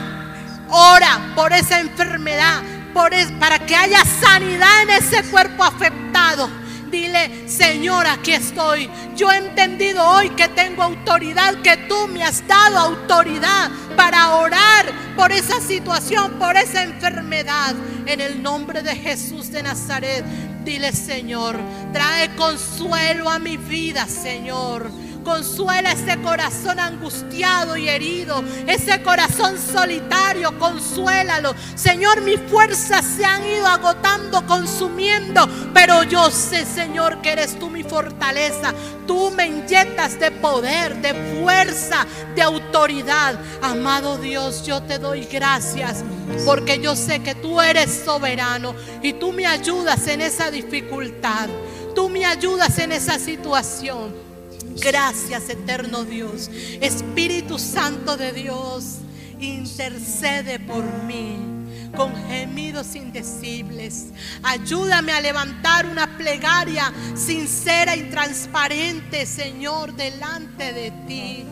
Ora 0.69 1.33
por 1.35 1.51
esa 1.51 1.79
enfermedad, 1.79 2.61
por 2.93 3.11
para 3.39 3.59
que 3.59 3.75
haya 3.75 4.03
sanidad 4.21 4.83
en 4.83 4.89
ese 4.91 5.23
cuerpo 5.29 5.63
afectado. 5.63 6.49
Dile, 6.91 7.47
Señor, 7.47 8.07
aquí 8.07 8.31
estoy. 8.33 8.89
Yo 9.15 9.31
he 9.31 9.37
entendido 9.37 10.03
hoy 10.07 10.29
que 10.31 10.47
tengo 10.49 10.83
autoridad, 10.83 11.61
que 11.61 11.77
tú 11.87 12.07
me 12.07 12.23
has 12.23 12.45
dado 12.47 12.79
autoridad 12.79 13.69
para 13.95 14.35
orar 14.35 14.85
por 15.15 15.31
esa 15.31 15.61
situación, 15.61 16.33
por 16.39 16.55
esa 16.55 16.83
enfermedad. 16.83 17.75
En 18.05 18.21
el 18.21 18.41
nombre 18.41 18.81
de 18.81 18.95
Jesús 18.95 19.51
de 19.51 19.61
Nazaret, 19.61 20.25
dile, 20.65 20.91
Señor, 20.93 21.59
trae 21.93 22.35
consuelo 22.35 23.29
a 23.29 23.37
mi 23.37 23.57
vida, 23.57 24.07
Señor. 24.07 24.89
Consuela 25.29 25.91
ese 25.91 26.19
corazón 26.23 26.79
angustiado 26.79 27.77
y 27.77 27.87
herido, 27.87 28.43
ese 28.65 29.03
corazón 29.03 29.59
solitario, 29.59 30.57
consuélalo. 30.57 31.53
Señor, 31.75 32.21
mis 32.21 32.39
fuerzas 32.49 33.05
se 33.05 33.23
han 33.23 33.45
ido 33.45 33.67
agotando, 33.67 34.43
consumiendo, 34.47 35.47
pero 35.71 36.01
yo 36.01 36.31
sé, 36.31 36.65
Señor, 36.65 37.21
que 37.21 37.33
eres 37.33 37.59
tú 37.59 37.69
mi 37.69 37.83
fortaleza. 37.83 38.73
Tú 39.05 39.29
me 39.29 39.45
inyectas 39.45 40.19
de 40.19 40.31
poder, 40.31 40.95
de 40.99 41.13
fuerza, 41.39 42.07
de 42.33 42.41
autoridad. 42.41 43.39
Amado 43.61 44.17
Dios, 44.17 44.65
yo 44.65 44.81
te 44.81 44.97
doy 44.97 45.25
gracias 45.25 46.03
porque 46.43 46.79
yo 46.79 46.95
sé 46.95 47.21
que 47.21 47.35
tú 47.35 47.61
eres 47.61 48.01
soberano 48.03 48.73
y 49.03 49.13
tú 49.13 49.31
me 49.31 49.45
ayudas 49.45 50.07
en 50.07 50.21
esa 50.21 50.49
dificultad. 50.49 51.49
Tú 51.93 52.09
me 52.09 52.25
ayudas 52.25 52.79
en 52.79 52.93
esa 52.93 53.19
situación. 53.19 54.28
Gracias, 54.81 55.49
eterno 55.49 56.03
Dios. 56.03 56.49
Espíritu 56.81 57.59
Santo 57.59 58.17
de 58.17 58.31
Dios, 58.31 58.99
intercede 59.39 60.59
por 60.59 60.83
mí 61.03 61.37
con 61.95 62.15
gemidos 62.27 62.95
indecibles. 62.95 64.07
Ayúdame 64.43 65.11
a 65.11 65.21
levantar 65.21 65.85
una 65.85 66.17
plegaria 66.17 66.93
sincera 67.15 67.95
y 67.95 68.03
transparente, 68.09 69.25
Señor, 69.25 69.93
delante 69.93 70.73
de 70.73 70.91
ti. 71.07 71.45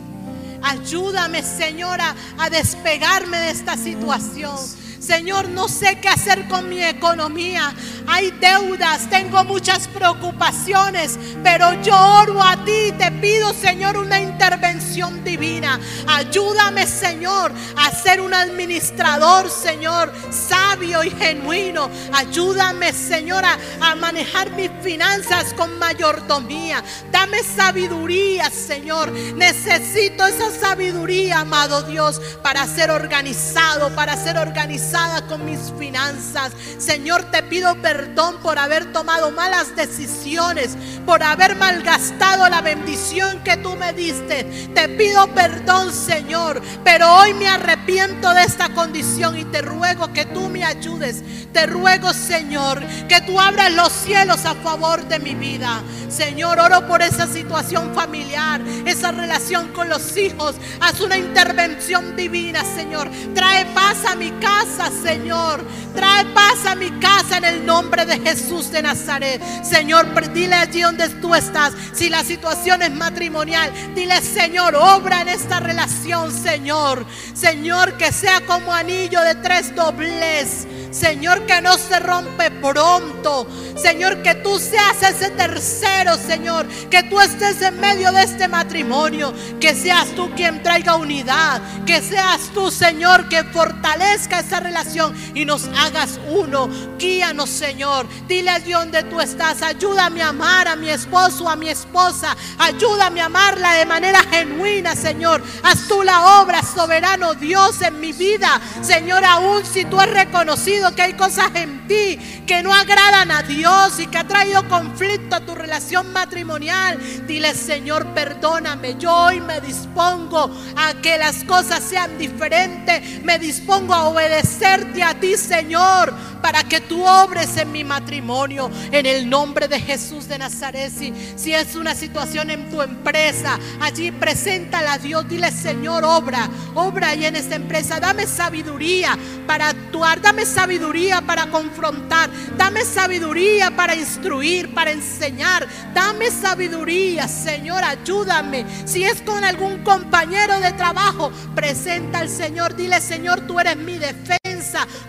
Ayúdame, 0.62 1.42
Señora, 1.42 2.14
a 2.38 2.50
despegarme 2.50 3.36
de 3.38 3.50
esta 3.50 3.76
situación. 3.76 4.56
Señor, 5.00 5.48
no 5.48 5.68
sé 5.68 5.98
qué 6.00 6.08
hacer 6.08 6.48
con 6.48 6.68
mi 6.68 6.82
economía. 6.82 7.72
Hay 8.06 8.30
deudas, 8.32 9.08
tengo 9.08 9.44
muchas 9.44 9.86
preocupaciones, 9.88 11.18
pero 11.42 11.80
yo 11.82 11.94
oro 11.94 12.42
a 12.42 12.56
ti 12.64 12.92
te 12.98 13.12
pido, 13.12 13.52
Señor, 13.54 13.96
una 13.96 14.20
intervención 14.20 15.22
divina. 15.22 15.78
Ayúdame, 16.06 16.86
Señor, 16.86 17.52
a 17.76 17.90
ser 17.90 18.20
un 18.20 18.34
administrador, 18.34 19.50
Señor, 19.50 20.12
sabio 20.30 21.04
y 21.04 21.10
genuino. 21.10 21.90
Ayúdame, 22.12 22.92
Señor, 22.92 23.44
a, 23.44 23.94
manejar 23.94 24.50
mis 24.52 24.70
finanzas 24.82 25.52
con 25.54 25.78
mayordomía. 25.78 26.82
Dame 27.10 27.42
sabiduría, 27.42 28.50
Señor. 28.50 29.12
Necesito 29.12 30.26
esa 30.26 30.50
sabiduría, 30.50 31.40
amado 31.40 31.82
Dios, 31.82 32.20
para 32.42 32.66
ser 32.66 32.90
organizado, 32.90 33.90
para 33.94 34.16
ser 34.16 34.38
organizado 34.38 34.87
con 35.28 35.44
mis 35.44 35.72
finanzas. 35.78 36.52
Señor, 36.78 37.30
te 37.30 37.42
pido 37.42 37.74
perdón 37.82 38.38
por 38.42 38.58
haber 38.58 38.90
tomado 38.90 39.30
malas 39.30 39.76
decisiones, 39.76 40.76
por 41.04 41.22
haber 41.22 41.56
malgastado 41.56 42.48
la 42.48 42.62
bendición 42.62 43.42
que 43.44 43.58
tú 43.58 43.76
me 43.76 43.92
diste. 43.92 44.44
Te 44.74 44.88
pido 44.88 45.26
perdón, 45.34 45.92
Señor, 45.92 46.62
pero 46.84 47.12
hoy 47.16 47.34
me 47.34 47.48
arrepiento 47.48 48.32
de 48.32 48.44
esta 48.44 48.70
condición 48.70 49.38
y 49.38 49.44
te 49.44 49.60
ruego 49.60 50.12
que 50.12 50.24
tú 50.24 50.48
me 50.48 50.64
ayudes. 50.64 51.22
Te 51.52 51.66
ruego, 51.66 52.12
Señor, 52.14 52.82
que 53.08 53.20
tú 53.22 53.38
abras 53.38 53.72
los 53.72 53.92
cielos 53.92 54.44
a 54.46 54.54
favor 54.54 55.06
de 55.08 55.18
mi 55.18 55.34
vida. 55.34 55.82
Señor, 56.08 56.58
oro 56.58 56.86
por 56.86 57.02
esa 57.02 57.26
situación 57.26 57.94
familiar, 57.94 58.60
esa 58.86 59.12
relación 59.12 59.68
con 59.68 59.88
los 59.88 60.16
hijos. 60.16 60.54
Haz 60.80 61.00
una 61.00 61.18
intervención 61.18 62.16
divina, 62.16 62.64
Señor. 62.64 63.10
Trae 63.34 63.66
paz 63.66 64.04
a 64.06 64.16
mi 64.16 64.30
casa, 64.32 64.77
Señor. 64.86 65.64
Trae 65.94 66.24
paz 66.26 66.64
a 66.66 66.74
mi 66.74 66.90
casa 67.00 67.38
en 67.38 67.44
el 67.44 67.66
nombre 67.66 68.06
de 68.06 68.18
Jesús 68.20 68.70
de 68.70 68.82
Nazaret. 68.82 69.42
Señor, 69.64 70.06
dile 70.32 70.54
allí 70.54 70.82
donde 70.82 71.08
tú 71.20 71.34
estás. 71.34 71.74
Si 71.92 72.08
la 72.08 72.22
situación 72.22 72.82
es 72.82 72.92
matrimonial, 72.92 73.72
dile, 73.94 74.20
Señor, 74.20 74.74
obra 74.76 75.22
en 75.22 75.28
esta 75.28 75.60
relación, 75.60 76.32
Señor. 76.32 77.04
Señor, 77.34 77.96
que 77.98 78.12
sea 78.12 78.40
como 78.46 78.72
anillo 78.72 79.20
de 79.22 79.34
tres 79.36 79.74
dobles. 79.74 80.66
Señor, 80.90 81.46
que 81.46 81.60
no 81.60 81.76
se 81.76 81.98
rompe 82.00 82.50
pronto. 82.50 83.46
Señor, 83.76 84.22
que 84.22 84.34
tú 84.36 84.58
seas 84.58 85.02
ese 85.02 85.30
tercero, 85.30 86.16
Señor. 86.16 86.66
Que 86.90 87.02
tú 87.04 87.20
estés 87.20 87.60
en 87.62 87.78
medio 87.78 88.10
de 88.12 88.22
este 88.22 88.48
matrimonio. 88.48 89.32
Que 89.60 89.74
seas 89.74 90.08
tú 90.16 90.30
quien 90.34 90.62
traiga 90.62 90.96
unidad. 90.96 91.60
Que 91.84 92.00
seas 92.00 92.50
tú, 92.54 92.70
Señor, 92.70 93.28
que 93.28 93.44
fortalezca 93.44 94.40
esa 94.40 94.60
relación 94.60 95.14
y 95.34 95.44
nos 95.44 95.68
hagas 95.76 96.18
uno. 96.30 96.68
Guíanos, 96.98 97.50
Señor. 97.50 98.06
Dile 98.26 98.50
allí 98.50 98.72
donde 98.72 99.02
tú 99.04 99.20
estás. 99.20 99.62
Ayúdame 99.62 100.22
a 100.22 100.28
amar 100.28 100.68
a 100.68 100.76
mi 100.76 100.88
esposo, 100.88 101.48
a 101.48 101.56
mi 101.56 101.68
esposa. 101.68 102.36
Ayúdame 102.58 103.20
a 103.20 103.26
amarla 103.26 103.74
de 103.74 103.86
manera 103.86 104.20
genuina, 104.30 104.96
Señor. 104.96 105.42
Haz 105.62 105.86
tú 105.86 106.02
la 106.02 106.40
obra, 106.40 106.62
soberano 106.62 107.34
Dios, 107.34 107.82
en 107.82 108.00
mi 108.00 108.12
vida. 108.12 108.60
Señor, 108.82 109.24
aún 109.24 109.64
si 109.64 109.84
tú 109.84 110.00
has 110.00 110.10
reconocido 110.10 110.77
que 110.94 111.02
hay 111.02 111.12
cosas 111.14 111.50
en 111.54 111.86
ti 111.86 112.18
que 112.46 112.62
no 112.62 112.72
agradan 112.72 113.30
a 113.30 113.42
Dios 113.42 113.98
y 114.00 114.06
que 114.06 114.18
ha 114.18 114.26
traído 114.26 114.66
conflicto 114.68 115.36
a 115.36 115.40
tu 115.40 115.54
relación 115.54 116.12
matrimonial, 116.12 116.98
dile 117.26 117.54
Señor, 117.54 118.06
perdóname. 118.14 118.96
Yo 118.98 119.14
hoy 119.14 119.40
me 119.40 119.60
dispongo 119.60 120.50
a 120.76 120.94
que 120.94 121.18
las 121.18 121.44
cosas 121.44 121.82
sean 121.82 122.16
diferentes. 122.16 123.22
Me 123.22 123.38
dispongo 123.38 123.92
a 123.92 124.08
obedecerte 124.08 125.02
a 125.02 125.14
ti, 125.14 125.36
Señor 125.36 126.14
para 126.40 126.64
que 126.64 126.80
tú 126.80 127.04
obres 127.04 127.56
en 127.56 127.72
mi 127.72 127.84
matrimonio 127.84 128.70
en 128.92 129.06
el 129.06 129.28
nombre 129.28 129.68
de 129.68 129.80
Jesús 129.80 130.28
de 130.28 130.38
Nazaret. 130.38 130.92
Si, 130.96 131.12
si 131.36 131.52
es 131.52 131.74
una 131.74 131.94
situación 131.94 132.50
en 132.50 132.70
tu 132.70 132.80
empresa, 132.82 133.58
allí 133.80 134.10
preséntala 134.10 134.94
a 134.94 134.98
Dios. 134.98 135.28
Dile, 135.28 135.50
Señor, 135.50 136.04
obra, 136.04 136.48
obra 136.74 137.10
ahí 137.10 137.24
en 137.26 137.36
esta 137.36 137.56
empresa. 137.56 138.00
Dame 138.00 138.26
sabiduría 138.26 139.18
para 139.46 139.74
dame 139.98 140.46
sabiduría 140.46 141.20
para 141.20 141.46
confrontar, 141.50 142.30
dame 142.56 142.84
sabiduría 142.84 143.70
para 143.74 143.94
instruir, 143.94 144.72
para 144.74 144.90
enseñar. 144.90 145.66
Dame 145.94 146.30
sabiduría, 146.30 147.28
Señor, 147.28 147.82
ayúdame. 147.84 148.64
Si 148.84 149.04
es 149.04 149.20
con 149.22 149.44
algún 149.44 149.82
compañero 149.84 150.60
de 150.60 150.72
trabajo, 150.72 151.32
presenta 151.54 152.20
al 152.20 152.28
Señor. 152.28 152.76
Dile, 152.76 153.00
Señor, 153.00 153.40
tú 153.42 153.58
eres 153.60 153.76
mi 153.76 153.98
defensa. 153.98 154.47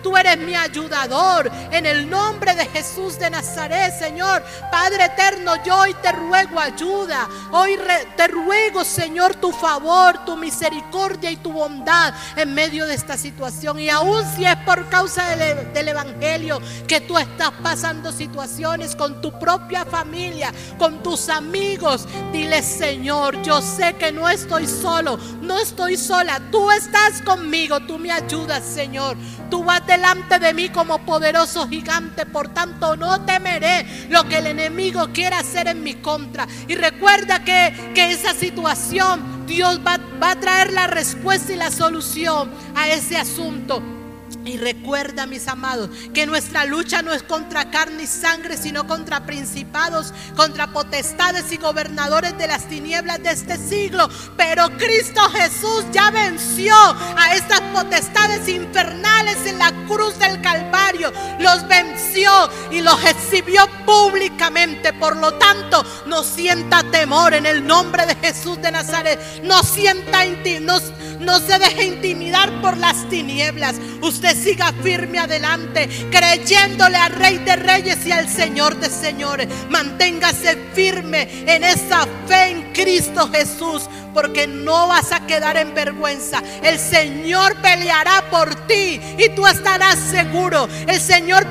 Tú 0.04 0.16
eres 0.18 0.38
mi 0.38 0.56
ayudador. 0.56 1.52
En 1.72 1.86
el 1.86 2.10
nombre 2.10 2.56
de 2.56 2.66
Jesús 2.68 3.18
de 3.20 3.30
Nazaret, 3.30 3.94
Señor. 3.98 4.44
Padre 4.72 5.06
eterno, 5.06 5.54
yo 5.64 5.78
hoy 5.80 5.94
te 6.02 6.12
ruego 6.12 6.60
ayuda. 6.60 7.28
Hoy 7.52 7.78
te 8.16 8.28
ruego, 8.28 8.84
Señor, 8.84 9.36
tu 9.36 9.52
favor, 9.52 10.26
tu 10.26 10.36
misericordia 10.38 11.32
y 11.32 11.38
tu 11.38 11.52
bondad 11.52 12.14
en 12.36 12.54
medio 12.54 12.86
de 12.86 12.96
esta 12.96 13.18
situación. 13.18 13.80
Y 13.80 13.90
aún 13.90 14.24
si 14.36 14.46
es 14.46 14.56
por 14.58 14.88
causa 14.90 15.36
del, 15.36 15.74
del 15.74 15.88
Evangelio 15.88 16.60
que 16.88 17.02
tú 17.02 17.18
estás 17.18 17.52
pasando 17.64 18.12
situaciones 18.12 18.96
con 18.96 19.22
tu 19.22 19.38
propia 19.40 19.86
familia, 19.86 20.54
con 20.78 21.02
tus 21.04 21.30
amigos, 21.30 22.08
dile, 22.32 22.62
Señor, 22.62 23.42
yo 23.42 23.62
sé 23.62 23.96
que 23.96 24.12
no 24.12 24.30
estoy 24.30 24.68
solo, 24.68 25.18
no 25.42 25.58
estoy 25.60 25.98
sola. 25.98 26.42
Tú 26.52 26.70
estás 26.72 27.22
conmigo, 27.22 27.80
tú 27.82 27.98
me 27.98 28.12
ayudas, 28.12 28.64
Señor. 28.64 29.18
Tú 29.50 29.64
vas 29.64 29.86
delante 29.86 30.40
de 30.40 30.54
mí 30.54 30.70
como 30.70 31.00
poderoso 31.00 31.68
gigante, 31.68 32.26
por 32.26 32.50
tanto 32.54 32.96
no 32.96 33.26
temeré 33.26 34.08
lo 34.10 34.28
que 34.28 34.38
el 34.38 34.48
enemigo 34.48 35.10
quiera 35.14 35.40
hacer 35.40 35.68
en 35.68 35.84
mi 35.84 35.96
contra. 35.96 36.48
Y 36.68 36.76
recuerda 36.76 37.44
que, 37.44 37.92
que 37.96 38.12
esa 38.12 38.34
situación 38.34 39.46
Dios 39.46 39.82
va, 39.86 40.00
va 40.22 40.32
a 40.32 40.40
traer 40.40 40.72
la 40.74 40.88
respuesta 40.88 41.54
y 41.54 41.56
la 41.56 41.72
solución 41.72 42.52
a 42.76 42.88
ese 42.88 43.18
asunto. 43.18 43.99
Y 44.46 44.58
recuerda, 44.58 45.28
mis 45.28 45.48
amados, 45.48 45.90
que 46.14 46.26
nuestra 46.26 46.66
lucha 46.66 47.02
no 47.02 47.14
es 47.14 47.24
contra 47.24 47.70
carne 47.70 48.04
y 48.04 48.08
sangre, 48.08 48.58
sino 48.58 48.88
contra 48.88 49.26
principados, 49.26 50.14
contra 50.36 50.72
potestades 50.72 51.52
y 51.52 51.58
gobernadores 51.58 52.38
de 52.38 52.48
las 52.48 52.68
tinieblas 52.68 53.22
de 53.22 53.32
este 53.32 53.58
siglo. 53.58 54.10
Pero 54.38 54.70
Cristo 54.78 55.22
Jesús 55.32 55.86
ya 55.92 56.10
venció 56.10 56.74
a 56.76 57.36
estas 57.36 57.62
potestades 57.74 58.48
infernales 58.48 59.46
en 59.46 59.60
la 59.60 59.72
cruz 59.88 60.18
del 60.20 60.42
Calvario. 60.42 61.12
Los 61.40 61.68
venció 61.68 62.32
y 62.72 62.82
los 62.82 63.04
exhibió 63.04 63.68
públicamente. 63.86 64.94
Por 64.94 65.18
lo 65.18 65.34
tanto, 65.34 65.86
no 66.06 66.24
sienta 66.24 66.84
temor 66.84 67.34
en 67.34 67.46
el 67.46 67.66
nombre 67.66 68.06
de 68.06 68.16
Jesús 68.16 68.62
de 68.62 68.72
Nazaret. 68.72 69.20
No 69.44 69.62
sienta 69.64 70.26
no, 70.62 70.80
no 71.20 71.40
se 71.40 71.60
deje 71.60 71.86
intimidar 71.86 72.62
por 72.62 72.78
las 72.78 73.08
tinieblas. 73.10 73.76
Usted 74.02 74.36
siga 74.36 74.74
firme 74.82 75.20
adelante, 75.20 75.90
creyéndole 76.12 76.98
al 76.98 77.12
Rey 77.14 77.38
de 77.40 77.56
Reyes 77.56 78.06
y 78.06 78.12
al 78.12 78.30
Señor 78.30 78.76
de 78.78 78.90
Señores. 78.90 79.48
Manténgase 79.70 80.58
firme 80.74 81.28
en 81.46 81.64
esa 81.64 82.08
fe 82.28 82.52
en 82.52 82.74
Cristo 82.74 83.30
Jesús, 83.32 83.90
porque 84.14 84.48
no 84.48 84.88
vas 84.88 85.12
a 85.12 85.26
quedar 85.28 85.58
en 85.58 85.74
vergüenza. 85.74 86.42
El 86.64 86.80
Señor 86.80 87.56
peleará 87.58 88.24
por 88.32 88.56
ti 88.68 89.00
y 89.18 89.30
tú 89.36 89.46
estarás 89.46 90.00
seguro. 90.00 90.68
El 90.88 91.00
Señor 91.00 91.46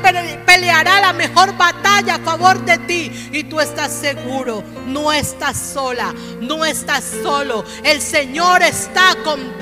peleará 0.46 1.00
la 1.00 1.12
mejor 1.12 1.56
batalla 1.56 2.16
a 2.16 2.20
favor 2.20 2.64
de 2.64 2.78
ti 2.78 3.30
y 3.32 3.44
tú 3.44 3.60
estás 3.60 3.92
seguro. 3.92 4.64
No 4.86 5.12
estás 5.12 5.56
sola, 5.56 6.14
no 6.40 6.64
estás 6.64 7.04
solo. 7.22 7.64
El 7.84 8.00
Señor 8.00 8.62
está 8.62 9.14
contigo. 9.24 9.57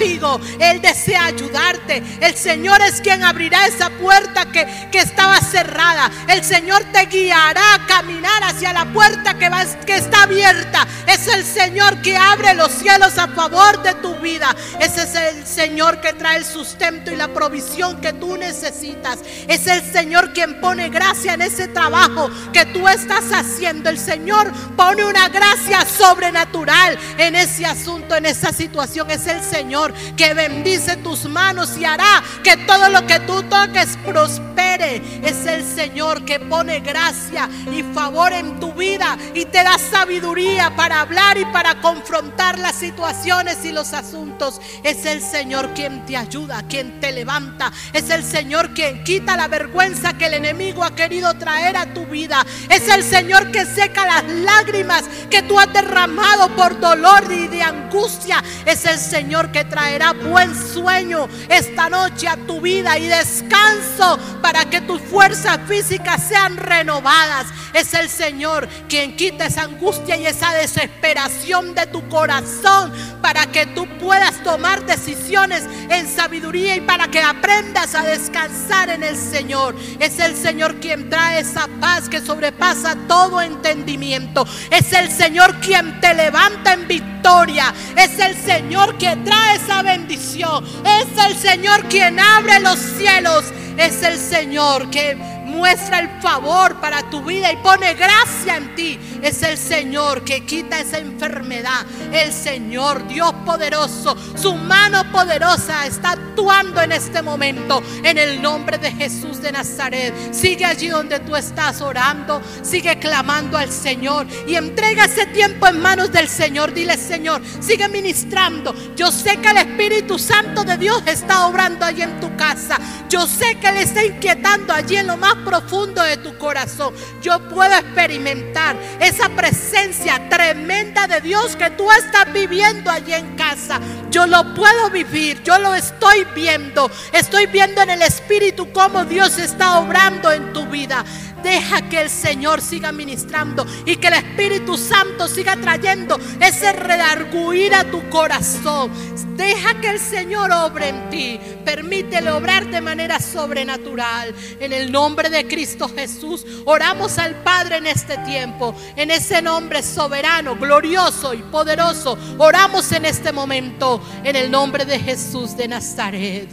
Él 0.61 0.81
desea 0.83 1.27
ayudarte. 1.27 2.03
El 2.21 2.35
Señor 2.35 2.81
es 2.83 3.01
quien 3.01 3.23
abrirá 3.23 3.67
esa 3.67 3.91
puerta 3.91 4.47
que, 4.53 4.67
estaba 4.97 5.39
cerrada. 5.41 6.11
El 6.27 6.43
Señor 6.43 6.83
te 6.91 7.05
guiará 7.05 7.75
a 7.75 7.87
caminar 7.87 8.43
hacia 8.45 8.73
la 8.73 8.87
puerta 8.87 9.35
que, 9.35 9.51
va, 9.51 9.63
que 9.85 9.97
está 9.97 10.23
abierta. 10.23 10.87
Es 11.07 11.29
el 11.29 11.45
Señor 11.45 12.01
que 12.01 12.17
abre 12.17 12.55
los 12.55 12.73
cielos 12.73 13.19
a 13.19 13.29
favor 13.29 13.83
de 13.83 13.93
tu 13.95 14.15
vida. 14.17 14.57
Ese 14.81 15.03
es 15.03 15.15
el 15.15 15.47
Señor 15.47 16.01
que 16.01 16.15
trae 16.15 16.39
el 16.39 16.47
sustento 16.47 17.13
y 17.13 17.17
la 17.17 17.29
provisión 17.29 18.01
que 18.01 18.15
tú 18.15 18.39
necesitas. 18.39 19.19
Es 19.49 19.67
el 19.67 19.83
Señor 19.83 20.33
quien 20.33 20.61
pone 20.63 20.89
gracia 20.89 21.35
en 21.35 21.43
ese 21.43 21.69
trabajo 21.69 22.31
que 22.55 22.65
tú 22.67 22.89
estás 22.89 23.25
haciendo. 23.33 23.91
El 23.91 23.99
Señor 23.99 24.51
pone 24.77 25.05
una 25.05 25.29
gracia 25.29 25.85
sobrenatural 25.85 26.99
en 27.19 27.35
ese 27.35 27.67
asunto, 27.67 28.17
en 28.17 28.25
esa 28.25 28.51
situación. 28.51 29.11
Es 29.11 29.27
el 29.27 29.43
Señor 29.43 29.86
que 30.17 30.35
bendice 30.35 30.97
tus 30.97 31.25
manos 31.27 31.77
y 31.77 31.85
hará 31.85 32.23
que 32.43 32.57
todo 32.59 32.89
lo 32.89 33.07
que 33.07 33.21
tú 33.21 33.43
toques 33.45 33.97
prospere. 34.05 35.03
Es 35.23 35.47
el 35.47 35.65
Señor 35.65 36.25
que 36.25 36.41
pone 36.41 36.81
gracia 36.81 37.49
y 37.73 37.83
favor 37.95 38.33
en 38.33 38.61
tu 38.61 38.73
vida 38.73 39.17
y 39.35 39.45
te 39.45 39.63
da 39.63 39.79
sabiduría 39.79 40.75
para 40.77 41.01
hablar 41.01 41.39
y 41.39 41.45
para 41.47 41.81
confrontar 41.81 42.59
las 42.59 42.77
situaciones 42.77 43.65
y 43.65 43.73
los 43.73 43.93
asuntos. 43.93 44.61
Es 44.83 45.07
el 45.07 45.23
Señor 45.23 45.71
quien 45.75 46.05
te 46.05 46.17
ayuda, 46.17 46.63
quien 46.69 47.01
te 47.01 47.13
levanta. 47.13 47.73
Es 47.93 48.11
el 48.11 48.23
Señor 48.23 48.75
quien 48.75 49.05
quita 49.05 49.37
la 49.37 49.49
vergüenza 49.49 50.15
que 50.15 50.27
el 50.27 50.35
enemigo 50.35 50.85
ha 50.85 50.95
querido 50.95 51.35
traer 51.35 51.77
a 51.77 51.93
tu 51.93 52.07
vida. 52.07 52.45
Es 52.69 52.89
el 52.89 53.03
Señor 53.03 53.51
que 53.51 53.65
seca 53.65 54.07
las 54.07 54.25
lágrimas 54.25 55.05
que 55.31 55.43
tú 55.43 55.59
has 55.59 55.73
derramado 55.73 56.55
por 56.57 56.79
dolor 56.81 57.25
y 57.31 57.49
de 57.49 57.63
angustia. 57.63 58.43
Es 58.65 58.85
el 58.87 58.99
Señor 58.99 59.53
que 59.53 59.65
traerá 59.77 60.15
buen 60.15 60.55
sueño 60.57 61.29
esta 61.51 61.91
noche 61.91 62.27
a 62.27 62.39
tu 62.39 62.63
vida 62.63 62.97
y 62.97 63.09
descanso 63.09 64.19
para 64.41 64.65
que 64.65 64.81
tus 64.81 65.03
fuerzas 65.03 65.59
físicas 65.69 66.27
sean 66.27 66.57
renovadas. 66.57 67.49
Es 67.75 67.93
el 67.93 68.09
Señor 68.09 68.67
quien 68.89 69.17
quita 69.17 69.45
esa 69.45 69.65
angustia 69.65 70.17
y 70.17 70.25
esa 70.25 70.55
desesperación 70.55 71.75
de 71.75 71.87
tu 71.89 72.09
corazón 72.09 72.91
para 73.21 73.45
que 73.53 73.67
tú 73.67 73.87
puedas 73.99 74.43
tomar 74.43 74.87
decisiones 74.87 75.65
en 75.91 76.09
sabiduría 76.09 76.77
y 76.77 76.81
para 76.81 77.09
que 77.09 77.21
aprendas 77.21 77.95
a 77.95 78.03
descansar 78.03 78.89
en 78.89 79.03
el 79.03 79.17
Señor. 79.17 79.77
Es 80.01 80.19
el 80.21 80.35
Señor 80.37 80.77
quien 80.77 81.11
trae 81.11 81.41
esa 81.41 81.69
paz 81.81 82.09
que 82.09 82.23
sobrepasa 82.23 82.97
todo 83.07 83.43
entendimiento. 83.43 84.47
Es 84.71 84.95
el 84.95 85.11
Señor 85.11 85.57
quien 85.57 86.01
te 86.01 86.15
levanta 86.15 86.73
en 86.73 86.89
victoria. 86.89 87.75
Es 87.95 88.19
el 88.19 88.37
Señor 88.37 88.97
quien 88.97 89.23
trae 89.23 89.66
bendición. 89.83 90.65
Es 90.85 91.25
el 91.27 91.37
Señor 91.37 91.85
quien 91.89 92.19
abre 92.19 92.61
los 92.61 92.79
cielos. 92.79 93.45
Es 93.77 94.03
el 94.03 94.19
Señor 94.19 94.91
que 94.91 95.17
muestra 95.47 96.01
el 96.01 96.09
favor 96.21 96.77
para 96.81 97.09
tu 97.11 97.23
vida 97.23 97.53
y 97.53 97.57
pone 97.57 97.95
gracia 97.95 98.57
en 98.57 98.75
ti. 98.75 98.99
Es 99.27 99.43
el 99.43 99.59
Señor 99.59 100.23
que 100.23 100.47
quita 100.47 100.79
esa 100.79 100.99
enfermedad. 100.99 101.85
El 102.13 102.33
Señor, 102.33 103.09
Dios 103.09 103.33
poderoso, 103.45 104.17
su 104.41 104.55
mano 104.55 105.03
poderosa 105.11 105.85
está 105.85 106.13
actuando 106.13 106.81
en 106.81 106.93
este 106.93 107.23
momento 107.23 107.83
en 108.05 108.19
el 108.19 108.41
nombre 108.41 108.79
de 108.79 108.93
Jesús 108.93 109.43
de 109.43 109.51
Nazaret. 109.51 110.15
Sigue 110.33 110.65
allí 110.65 110.87
donde 110.87 111.19
tú 111.19 111.35
estás 111.35 111.81
orando, 111.81 112.41
sigue 112.63 113.01
clamando 113.01 113.59
al 113.59 113.73
Señor 113.73 114.29
y 114.47 114.55
entrega 114.55 115.07
ese 115.07 115.27
tiempo 115.27 115.67
en 115.67 115.81
manos 115.81 116.13
del 116.13 116.29
Señor. 116.29 116.73
Dile, 116.73 116.97
Señor, 116.97 117.43
sigue 117.59 117.89
ministrando. 117.89 118.73
Yo 118.95 119.11
sé 119.11 119.39
que 119.39 119.49
el 119.49 119.57
Espíritu 119.57 120.21
Santo 120.21 120.63
de 120.63 120.77
Dios 120.77 121.03
está 121.05 121.49
obrando 121.49 121.85
allí 121.85 122.03
en 122.03 122.21
tu 122.21 122.37
casa. 122.37 122.79
Yo 123.09 123.27
sé 123.27 123.57
que 123.57 123.73
le 123.73 123.83
está 123.83 124.05
inquietando 124.05 124.73
allí 124.73 124.97
en 124.97 125.09
lo 125.09 125.17
más 125.17 125.35
profundo 125.45 126.01
de 126.03 126.17
tu 126.19 126.37
corazón, 126.39 126.95
yo 127.23 127.41
puedo 127.49 127.75
experimentar 127.75 128.77
esa 129.17 129.31
presencia 129.31 130.29
tremenda 130.29 131.07
de 131.07 131.23
Dios 131.23 131.57
que 131.57 131.71
tú 131.71 131.91
estás 131.91 132.31
viviendo 132.35 132.91
allí 132.91 133.15
en 133.15 133.35
casa. 133.35 133.81
Yo 134.11 134.27
lo 134.27 134.55
puedo 134.55 134.91
vivir, 134.91 135.43
yo 135.43 135.59
lo 135.59 135.75
estoy 135.75 136.27
viendo. 136.35 136.91
Estoy 137.13 137.47
viendo 137.47 137.81
en 137.81 137.91
el 137.91 138.03
Espíritu 138.03 138.71
cómo 138.73 139.07
Dios 139.07 139.39
está 139.39 139.79
obrando 139.79 140.31
en 140.31 140.53
tu 140.53 140.67
vida. 140.67 141.03
Deja 141.47 141.89
que 141.89 142.01
el 142.01 142.11
Señor 142.11 142.61
siga 142.61 142.91
ministrando 142.91 143.65
y 143.85 143.99
que 143.99 144.09
el 144.09 144.15
Espíritu 144.15 144.77
Santo 144.77 145.29
siga 145.29 145.55
trayendo 145.55 146.19
ese 146.41 146.73
redarguir 146.73 147.73
a 147.73 147.89
tu 147.89 148.11
corazón. 148.11 148.91
Deja 149.37 149.81
que 149.81 149.91
el 149.91 150.01
Señor 150.01 150.51
obre 150.51 150.89
en 150.89 151.09
ti. 151.09 151.39
Permítele 151.65 152.33
obrar 152.33 152.67
de 152.67 152.81
manera 152.81 153.21
sobrenatural. 153.21 154.35
En 154.59 154.73
el 154.73 154.91
nombre 154.91 155.31
de 155.31 155.47
Cristo 155.47 155.89
Jesús, 155.89 156.45
oramos 156.65 157.17
al 157.17 157.37
Padre 157.45 157.77
en 157.77 157.87
este 157.87 158.19
tiempo. 158.19 158.75
En 158.97 159.13
ese 159.13 159.41
nombre 159.41 159.85
soberano, 159.85 160.57
glorioso 160.57 161.33
y 161.33 161.45
poderoso, 161.45 162.19
oramos 162.39 162.91
en 162.91 163.05
este 163.05 163.31
momento. 163.31 164.03
En 164.25 164.35
el 164.35 164.51
nombre 164.51 164.85
de 164.85 164.99
Jesús 164.99 165.57
de 165.57 165.69
Nazaret. 165.69 166.49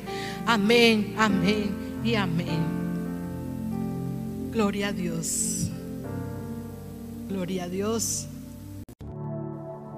Amén, 0.45 1.15
amén 1.17 2.01
y 2.03 2.13
amén. 2.13 2.72
Gloria 4.53 4.89
a 4.89 4.91
Dios. 4.91 5.71
Gloria 7.27 7.63
a 7.63 7.69
Dios. 7.69 8.27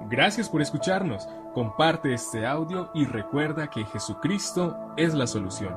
Gracias 0.08 0.48
por 0.48 0.62
escucharnos. 0.62 1.28
Comparte 1.52 2.14
este 2.14 2.46
audio 2.46 2.90
y 2.94 3.04
recuerda 3.04 3.68
que 3.68 3.84
Jesucristo 3.84 4.94
es 4.96 5.12
la 5.12 5.26
solución. 5.26 5.74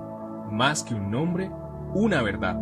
Más 0.49 0.83
que 0.83 0.93
un 0.93 1.11
nombre, 1.11 1.51
una 1.93 2.21
verdad. 2.21 2.55